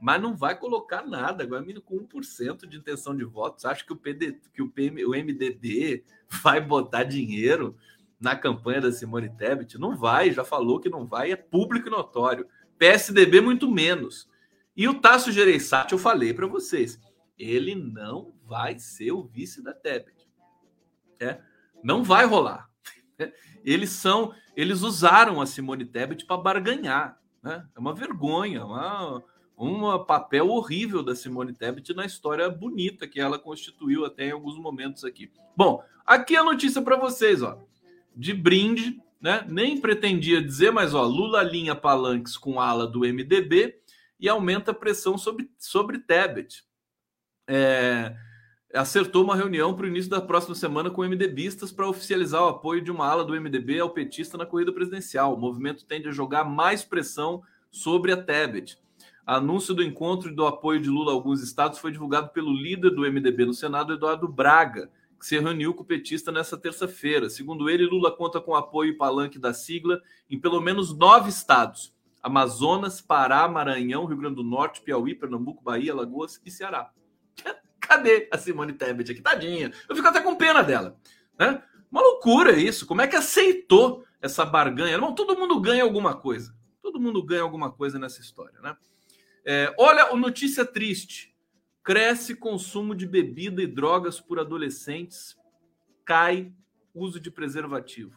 Mas 0.00 0.22
não 0.22 0.34
vai 0.34 0.58
colocar 0.58 1.06
nada. 1.06 1.44
Agora, 1.44 1.62
com 1.82 1.98
1% 1.98 2.66
de 2.66 2.78
intenção 2.78 3.14
de 3.14 3.24
votos, 3.24 3.66
acha 3.66 3.84
que 3.84 3.92
o, 3.92 3.96
PD, 3.96 4.40
que 4.54 4.62
o, 4.62 4.70
PM, 4.70 5.04
o 5.04 5.10
MDB 5.10 6.02
vai 6.42 6.62
botar 6.62 7.04
dinheiro 7.04 7.76
na 8.20 8.36
campanha 8.36 8.80
da 8.80 8.92
Simone 8.92 9.28
Tebet? 9.30 9.78
Não 9.78 9.96
vai, 9.96 10.32
já 10.32 10.44
falou 10.44 10.80
que 10.80 10.88
não 10.88 11.06
vai, 11.06 11.32
é 11.32 11.36
público 11.36 11.88
e 11.88 11.90
notório. 11.90 12.46
PSDB, 12.78 13.40
muito 13.40 13.70
menos. 13.70 14.28
E 14.76 14.88
o 14.88 15.00
Tasso 15.00 15.32
Gereissati, 15.32 15.92
eu 15.92 15.98
falei 15.98 16.32
para 16.32 16.46
vocês, 16.46 17.00
ele 17.38 17.74
não 17.74 18.32
vai 18.44 18.78
ser 18.78 19.12
o 19.12 19.24
vice 19.24 19.62
da 19.62 19.74
Tebet. 19.74 20.28
É, 21.20 21.40
não 21.82 22.02
vai 22.02 22.24
rolar. 22.24 22.68
Eles 23.64 23.90
são, 23.90 24.32
eles 24.56 24.82
usaram 24.82 25.42
a 25.42 25.46
Simone 25.46 25.84
Tebet 25.84 26.24
para 26.24 26.40
barganhar. 26.40 27.20
Né? 27.42 27.66
É 27.74 27.78
uma 27.78 27.92
vergonha, 27.92 28.64
uma, 28.64 29.22
um 29.58 30.04
papel 30.04 30.48
horrível 30.48 31.02
da 31.02 31.14
Simone 31.14 31.52
Tebet 31.52 31.92
na 31.92 32.06
história 32.06 32.48
bonita 32.48 33.06
que 33.06 33.20
ela 33.20 33.38
constituiu 33.38 34.04
até 34.04 34.26
em 34.26 34.30
alguns 34.30 34.56
momentos 34.56 35.04
aqui. 35.04 35.30
Bom, 35.56 35.82
aqui 36.06 36.36
a 36.36 36.44
notícia 36.44 36.80
para 36.80 36.96
vocês, 36.96 37.42
ó, 37.42 37.60
de 38.18 38.34
brinde, 38.34 39.00
né? 39.20 39.46
Nem 39.48 39.80
pretendia 39.80 40.42
dizer, 40.42 40.72
mas 40.72 40.92
ó, 40.92 41.04
Lula 41.04 41.38
alinha 41.38 41.76
palanques 41.76 42.36
com 42.36 42.60
ala 42.60 42.84
do 42.84 43.00
MDB 43.00 43.76
e 44.18 44.28
aumenta 44.28 44.72
a 44.72 44.74
pressão 44.74 45.16
sobre, 45.16 45.48
sobre 45.56 46.00
Tebet. 46.00 46.64
É, 47.46 48.16
acertou 48.74 49.22
uma 49.22 49.36
reunião 49.36 49.72
para 49.72 49.84
o 49.84 49.88
início 49.88 50.10
da 50.10 50.20
próxima 50.20 50.56
semana 50.56 50.90
com 50.90 51.06
MDBistas 51.06 51.70
para 51.70 51.88
oficializar 51.88 52.42
o 52.42 52.48
apoio 52.48 52.82
de 52.82 52.90
uma 52.90 53.06
ala 53.06 53.24
do 53.24 53.40
MDB 53.40 53.78
ao 53.78 53.90
petista 53.90 54.36
na 54.36 54.44
corrida 54.44 54.72
presidencial. 54.72 55.34
O 55.34 55.38
movimento 55.38 55.86
tende 55.86 56.08
a 56.08 56.12
jogar 56.12 56.42
mais 56.42 56.82
pressão 56.82 57.40
sobre 57.70 58.10
a 58.10 58.16
Tebet. 58.16 58.78
Anúncio 59.24 59.74
do 59.74 59.82
encontro 59.82 60.30
e 60.30 60.34
do 60.34 60.44
apoio 60.44 60.80
de 60.80 60.88
Lula 60.88 61.12
a 61.12 61.14
alguns 61.14 61.40
estados 61.40 61.78
foi 61.78 61.92
divulgado 61.92 62.30
pelo 62.30 62.52
líder 62.52 62.90
do 62.90 63.02
MDB 63.02 63.46
no 63.46 63.54
Senado, 63.54 63.92
Eduardo 63.92 64.26
Braga, 64.26 64.90
se 65.20 65.38
reuniu 65.38 65.74
com 65.74 65.82
o 65.82 65.86
petista 65.86 66.30
nessa 66.30 66.56
terça-feira. 66.56 67.28
Segundo 67.28 67.68
ele, 67.68 67.86
Lula 67.86 68.14
conta 68.14 68.40
com 68.40 68.54
apoio 68.54 68.90
e 68.90 68.96
palanque 68.96 69.38
da 69.38 69.52
sigla 69.52 70.00
em 70.30 70.38
pelo 70.38 70.60
menos 70.60 70.96
nove 70.96 71.28
estados: 71.28 71.94
Amazonas, 72.22 73.00
Pará, 73.00 73.48
Maranhão, 73.48 74.04
Rio 74.04 74.16
Grande 74.16 74.36
do 74.36 74.44
Norte, 74.44 74.82
Piauí, 74.82 75.14
Pernambuco, 75.14 75.62
Bahia, 75.62 75.92
Alagoas 75.92 76.40
e 76.44 76.50
Ceará. 76.50 76.90
Cadê 77.80 78.28
a 78.30 78.38
Simone 78.38 78.72
Tebet 78.72 79.12
aqui? 79.12 79.20
Tadinha. 79.20 79.72
Eu 79.88 79.96
fico 79.96 80.08
até 80.08 80.20
com 80.20 80.36
pena 80.36 80.62
dela. 80.62 80.96
Né? 81.38 81.62
Uma 81.90 82.02
loucura 82.02 82.52
isso. 82.52 82.86
Como 82.86 83.00
é 83.00 83.06
que 83.06 83.16
aceitou 83.16 84.04
essa 84.20 84.44
barganha? 84.44 84.92
Irmão, 84.92 85.14
todo 85.14 85.38
mundo 85.38 85.60
ganha 85.60 85.82
alguma 85.82 86.14
coisa. 86.14 86.54
Todo 86.82 87.00
mundo 87.00 87.22
ganha 87.22 87.42
alguma 87.42 87.70
coisa 87.70 87.98
nessa 87.98 88.20
história, 88.20 88.60
né? 88.60 88.76
É, 89.44 89.74
olha, 89.78 90.14
notícia 90.14 90.64
triste. 90.64 91.27
Cresce 91.88 92.36
consumo 92.36 92.94
de 92.94 93.06
bebida 93.06 93.62
e 93.62 93.66
drogas 93.66 94.20
por 94.20 94.38
adolescentes. 94.38 95.34
Cai 96.04 96.52
uso 96.94 97.18
de 97.18 97.30
preservativo. 97.30 98.14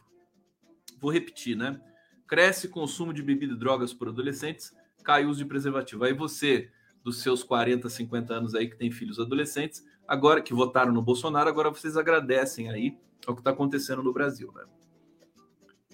Vou 1.00 1.10
repetir, 1.10 1.56
né? 1.56 1.80
Cresce 2.28 2.68
consumo 2.68 3.14
de 3.14 3.22
bebida 3.22 3.54
e 3.54 3.56
drogas 3.56 3.94
por 3.94 4.08
adolescentes. 4.08 4.74
Cai 5.02 5.24
uso 5.24 5.38
de 5.38 5.46
preservativo. 5.46 6.04
Aí 6.04 6.12
você 6.12 6.70
dos 7.02 7.22
seus 7.22 7.42
40, 7.42 7.88
50 7.88 8.34
anos 8.34 8.54
aí 8.54 8.68
que 8.68 8.76
tem 8.76 8.90
filhos 8.90 9.18
adolescentes, 9.18 9.82
agora 10.06 10.42
que 10.42 10.52
votaram 10.52 10.92
no 10.92 11.00
Bolsonaro, 11.00 11.48
agora 11.48 11.70
vocês 11.70 11.96
agradecem 11.96 12.68
aí 12.68 12.98
ao 13.26 13.34
que 13.34 13.40
está 13.40 13.52
acontecendo 13.52 14.02
no 14.02 14.12
Brasil, 14.12 14.52
né? 14.54 14.64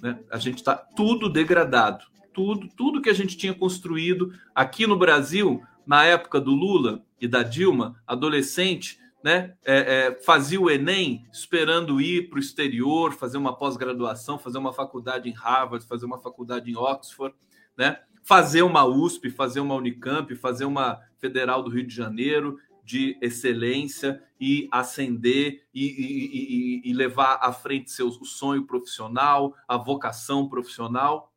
né? 0.02 0.24
A 0.32 0.38
gente 0.38 0.56
está 0.56 0.74
tudo 0.74 1.32
degradado, 1.32 2.04
tudo, 2.34 2.68
tudo 2.76 3.00
que 3.00 3.08
a 3.08 3.14
gente 3.14 3.36
tinha 3.36 3.54
construído 3.54 4.32
aqui 4.52 4.84
no 4.84 4.98
Brasil 4.98 5.62
na 5.88 6.04
época 6.04 6.38
do 6.38 6.50
Lula 6.50 7.02
e 7.18 7.26
da 7.26 7.42
Dilma, 7.42 8.00
adolescente, 8.06 9.00
né, 9.24 9.56
é, 9.64 9.78
é, 9.78 10.22
fazia 10.22 10.60
o 10.60 10.70
Enem 10.70 11.26
esperando 11.32 11.98
ir 11.98 12.28
para 12.28 12.36
o 12.36 12.40
exterior, 12.40 13.14
fazer 13.14 13.38
uma 13.38 13.56
pós-graduação, 13.56 14.38
fazer 14.38 14.58
uma 14.58 14.72
faculdade 14.72 15.30
em 15.30 15.32
Harvard, 15.32 15.86
fazer 15.86 16.04
uma 16.04 16.18
faculdade 16.18 16.70
em 16.70 16.76
Oxford, 16.76 17.34
né? 17.76 18.00
fazer 18.22 18.60
uma 18.60 18.84
USP, 18.84 19.30
fazer 19.30 19.60
uma 19.60 19.74
Unicamp, 19.74 20.34
fazer 20.36 20.66
uma 20.66 21.00
Federal 21.16 21.62
do 21.62 21.70
Rio 21.70 21.86
de 21.86 21.94
Janeiro 21.94 22.58
de 22.84 23.18
excelência 23.22 24.22
e 24.38 24.68
ascender 24.70 25.64
e, 25.74 25.84
e, 25.84 26.82
e, 26.84 26.90
e 26.90 26.92
levar 26.92 27.38
à 27.40 27.50
frente 27.52 27.90
seu, 27.90 28.08
o 28.08 28.24
sonho 28.24 28.66
profissional, 28.66 29.54
a 29.66 29.78
vocação 29.78 30.48
profissional. 30.48 31.32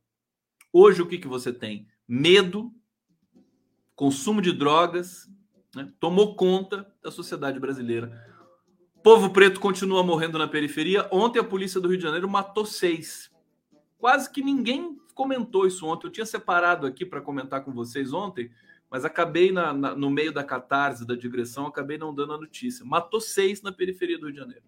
Hoje, 0.72 1.02
o 1.02 1.08
que, 1.08 1.18
que 1.18 1.28
você 1.28 1.52
tem? 1.52 1.88
Medo, 2.08 2.74
consumo 4.02 4.42
de 4.42 4.52
drogas, 4.52 5.30
né? 5.76 5.88
tomou 6.00 6.36
conta 6.36 6.92
da 7.04 7.12
sociedade 7.12 7.60
brasileira. 7.60 8.28
Povo 9.04 9.30
preto 9.30 9.60
continua 9.60 10.02
morrendo 10.02 10.40
na 10.40 10.48
periferia. 10.48 11.08
Ontem, 11.12 11.38
a 11.38 11.44
polícia 11.44 11.80
do 11.80 11.88
Rio 11.88 11.98
de 11.98 12.04
Janeiro 12.04 12.28
matou 12.28 12.66
seis. 12.66 13.30
Quase 14.00 14.32
que 14.32 14.42
ninguém 14.42 15.00
comentou 15.14 15.68
isso 15.68 15.86
ontem. 15.86 16.08
Eu 16.08 16.12
tinha 16.12 16.26
separado 16.26 16.88
aqui 16.88 17.06
para 17.06 17.22
comentar 17.22 17.64
com 17.64 17.72
vocês 17.72 18.12
ontem, 18.12 18.50
mas 18.90 19.06
acabei 19.06 19.52
na, 19.52 19.72
na, 19.72 19.96
no 19.96 20.10
meio 20.10 20.34
da 20.34 20.44
catarse, 20.44 21.06
da 21.06 21.14
digressão, 21.14 21.68
acabei 21.68 22.00
não 22.00 22.12
dando 22.12 22.34
a 22.34 22.40
notícia. 22.40 22.84
Matou 22.84 23.22
seis 23.22 23.62
na 23.62 23.72
periferia 23.72 24.18
do 24.18 24.26
Rio 24.26 24.34
de 24.34 24.40
Janeiro. 24.40 24.64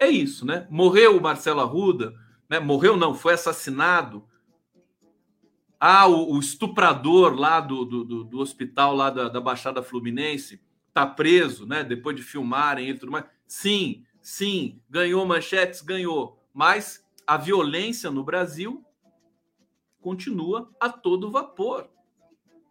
É 0.00 0.08
isso, 0.08 0.44
né? 0.44 0.66
Morreu 0.68 1.16
o 1.16 1.22
Marcelo 1.22 1.60
Arruda, 1.60 2.12
né? 2.50 2.58
Morreu 2.58 2.96
não, 2.96 3.14
foi 3.14 3.34
assassinado. 3.34 4.26
Ah, 5.78 6.06
o, 6.06 6.34
o 6.34 6.38
estuprador 6.38 7.34
lá 7.34 7.60
do, 7.60 7.84
do, 7.84 8.24
do, 8.24 8.38
hospital 8.38 8.94
lá 8.94 9.10
da, 9.10 9.28
da, 9.28 9.40
Baixada 9.40 9.82
Fluminense 9.82 10.60
tá 10.92 11.06
preso, 11.06 11.66
né? 11.66 11.84
Depois 11.84 12.16
de 12.16 12.22
filmarem 12.22 12.88
ele 12.88 12.98
tudo 12.98 13.12
mais. 13.12 13.26
Sim, 13.46 14.04
sim, 14.22 14.80
ganhou 14.88 15.24
manchetes, 15.26 15.82
ganhou. 15.82 16.42
Mas 16.52 17.04
a 17.26 17.36
violência 17.36 18.10
no 18.10 18.24
Brasil 18.24 18.84
continua 20.00 20.70
a 20.80 20.88
todo 20.88 21.30
vapor, 21.30 21.90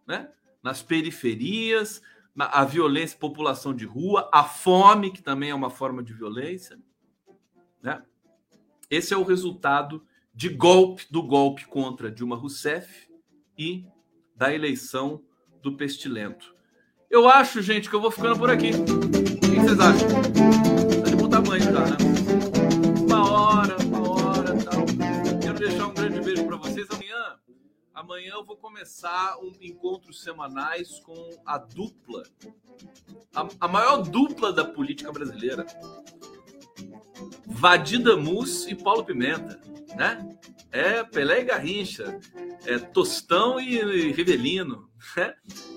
né? 0.06 0.30
Nas 0.62 0.82
periferias, 0.82 2.02
a 2.36 2.64
violência, 2.64 3.18
população 3.18 3.72
de 3.72 3.84
rua, 3.84 4.28
a 4.32 4.42
fome, 4.42 5.12
que 5.12 5.22
também 5.22 5.50
é 5.50 5.54
uma 5.54 5.70
forma 5.70 6.02
de 6.02 6.12
violência, 6.12 6.78
né? 7.80 8.02
Esse 8.90 9.14
é 9.14 9.16
o 9.16 9.22
resultado 9.22 10.04
de 10.36 10.50
golpe 10.50 11.06
do 11.10 11.22
golpe 11.22 11.66
contra 11.66 12.12
Dilma 12.12 12.36
Rousseff 12.36 13.08
e 13.58 13.86
da 14.36 14.54
eleição 14.54 15.22
do 15.62 15.76
Pestilento. 15.76 16.54
Eu 17.10 17.28
acho, 17.28 17.62
gente, 17.62 17.88
que 17.88 17.96
eu 17.96 18.00
vou 18.00 18.10
ficando 18.10 18.38
por 18.38 18.50
aqui. 18.50 18.70
O 18.70 19.40
que 19.40 19.60
vocês 19.60 19.80
acham? 19.80 20.08
Tá 21.02 21.10
de 21.10 21.16
bom 21.16 21.28
tamanho 21.28 21.64
já, 21.64 21.86
né? 21.86 21.96
Uma 23.00 23.30
hora, 23.30 23.76
uma 23.82 24.10
hora 24.10 24.64
tal. 24.64 24.84
Quero 25.40 25.58
deixar 25.58 25.86
um 25.86 25.94
grande 25.94 26.20
beijo 26.20 26.44
para 26.46 26.56
vocês. 26.56 26.86
Amanhã 27.96 28.34
eu 28.34 28.44
vou 28.44 28.58
começar 28.58 29.38
um 29.38 29.52
encontros 29.58 30.22
semanais 30.22 31.00
com 31.00 31.30
a 31.46 31.56
dupla, 31.56 32.24
a, 33.34 33.48
a 33.58 33.66
maior 33.66 34.02
dupla 34.02 34.52
da 34.52 34.66
política 34.66 35.10
brasileira, 35.10 35.64
Vadida 37.46 38.14
Mus 38.14 38.66
e 38.68 38.74
Paulo 38.74 39.02
Pimenta, 39.02 39.58
né? 39.94 40.28
É 40.72 41.04
Pelé 41.04 41.40
e 41.40 41.44
Garrincha, 41.44 42.18
é 42.64 42.78
Tostão 42.78 43.60
e, 43.60 43.76
e 43.76 44.12
Rivelino, 44.12 44.90
né? 45.16 45.34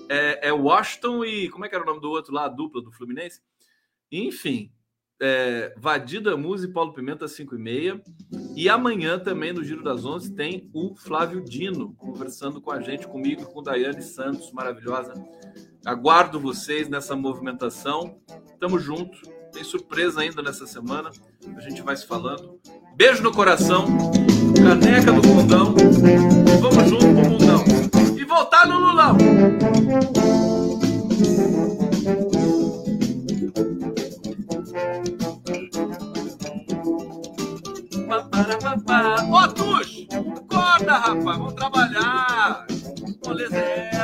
É, 0.08 0.48
é 0.48 0.52
Washington 0.52 1.24
e 1.24 1.48
como 1.48 1.64
é 1.64 1.68
que 1.68 1.74
era 1.74 1.84
o 1.84 1.86
nome 1.86 2.00
do 2.00 2.10
outro 2.10 2.32
lá, 2.32 2.46
a 2.46 2.48
dupla 2.48 2.82
do 2.82 2.90
Fluminense? 2.90 3.40
Enfim, 4.10 4.72
é, 5.22 5.74
Vadida 5.76 6.34
Muse 6.36 6.66
e 6.66 6.72
Paulo 6.72 6.94
Pimenta, 6.94 7.28
5 7.28 7.54
e 7.54 7.58
meia. 7.58 8.02
E 8.56 8.68
amanhã 8.68 9.18
também, 9.18 9.52
no 9.52 9.62
Giro 9.62 9.84
das 9.84 10.04
Onze, 10.04 10.34
tem 10.34 10.70
o 10.72 10.94
Flávio 10.96 11.44
Dino 11.44 11.94
conversando 11.94 12.60
com 12.60 12.72
a 12.72 12.80
gente, 12.80 13.06
comigo, 13.06 13.44
com 13.44 13.62
Daiane 13.62 14.02
Santos, 14.02 14.50
maravilhosa. 14.50 15.12
Aguardo 15.84 16.40
vocês 16.40 16.88
nessa 16.88 17.14
movimentação. 17.14 18.18
Tamo 18.58 18.78
junto. 18.78 19.20
Tem 19.52 19.62
surpresa 19.62 20.22
ainda 20.22 20.42
nessa 20.42 20.66
semana. 20.66 21.10
A 21.54 21.60
gente 21.60 21.82
vai 21.82 21.96
se 21.96 22.06
falando. 22.06 22.58
Beijo 22.96 23.22
no 23.22 23.32
coração. 23.32 23.86
Caneca 24.56 25.12
do 25.12 25.26
Mundão. 25.26 25.74
Vamos 26.60 26.90
junto 26.90 27.06
pro 27.06 27.30
Mundão. 27.30 27.64
E 28.16 28.24
voltar 28.24 28.66
no 28.66 28.78
Lulão. 28.78 29.16
Ô, 39.32 39.48
Tux, 39.48 40.06
acorda, 40.12 40.92
rapaz, 40.94 41.38
vamos 41.38 41.54
trabalhar. 41.54 42.66
Moleza? 43.24 43.99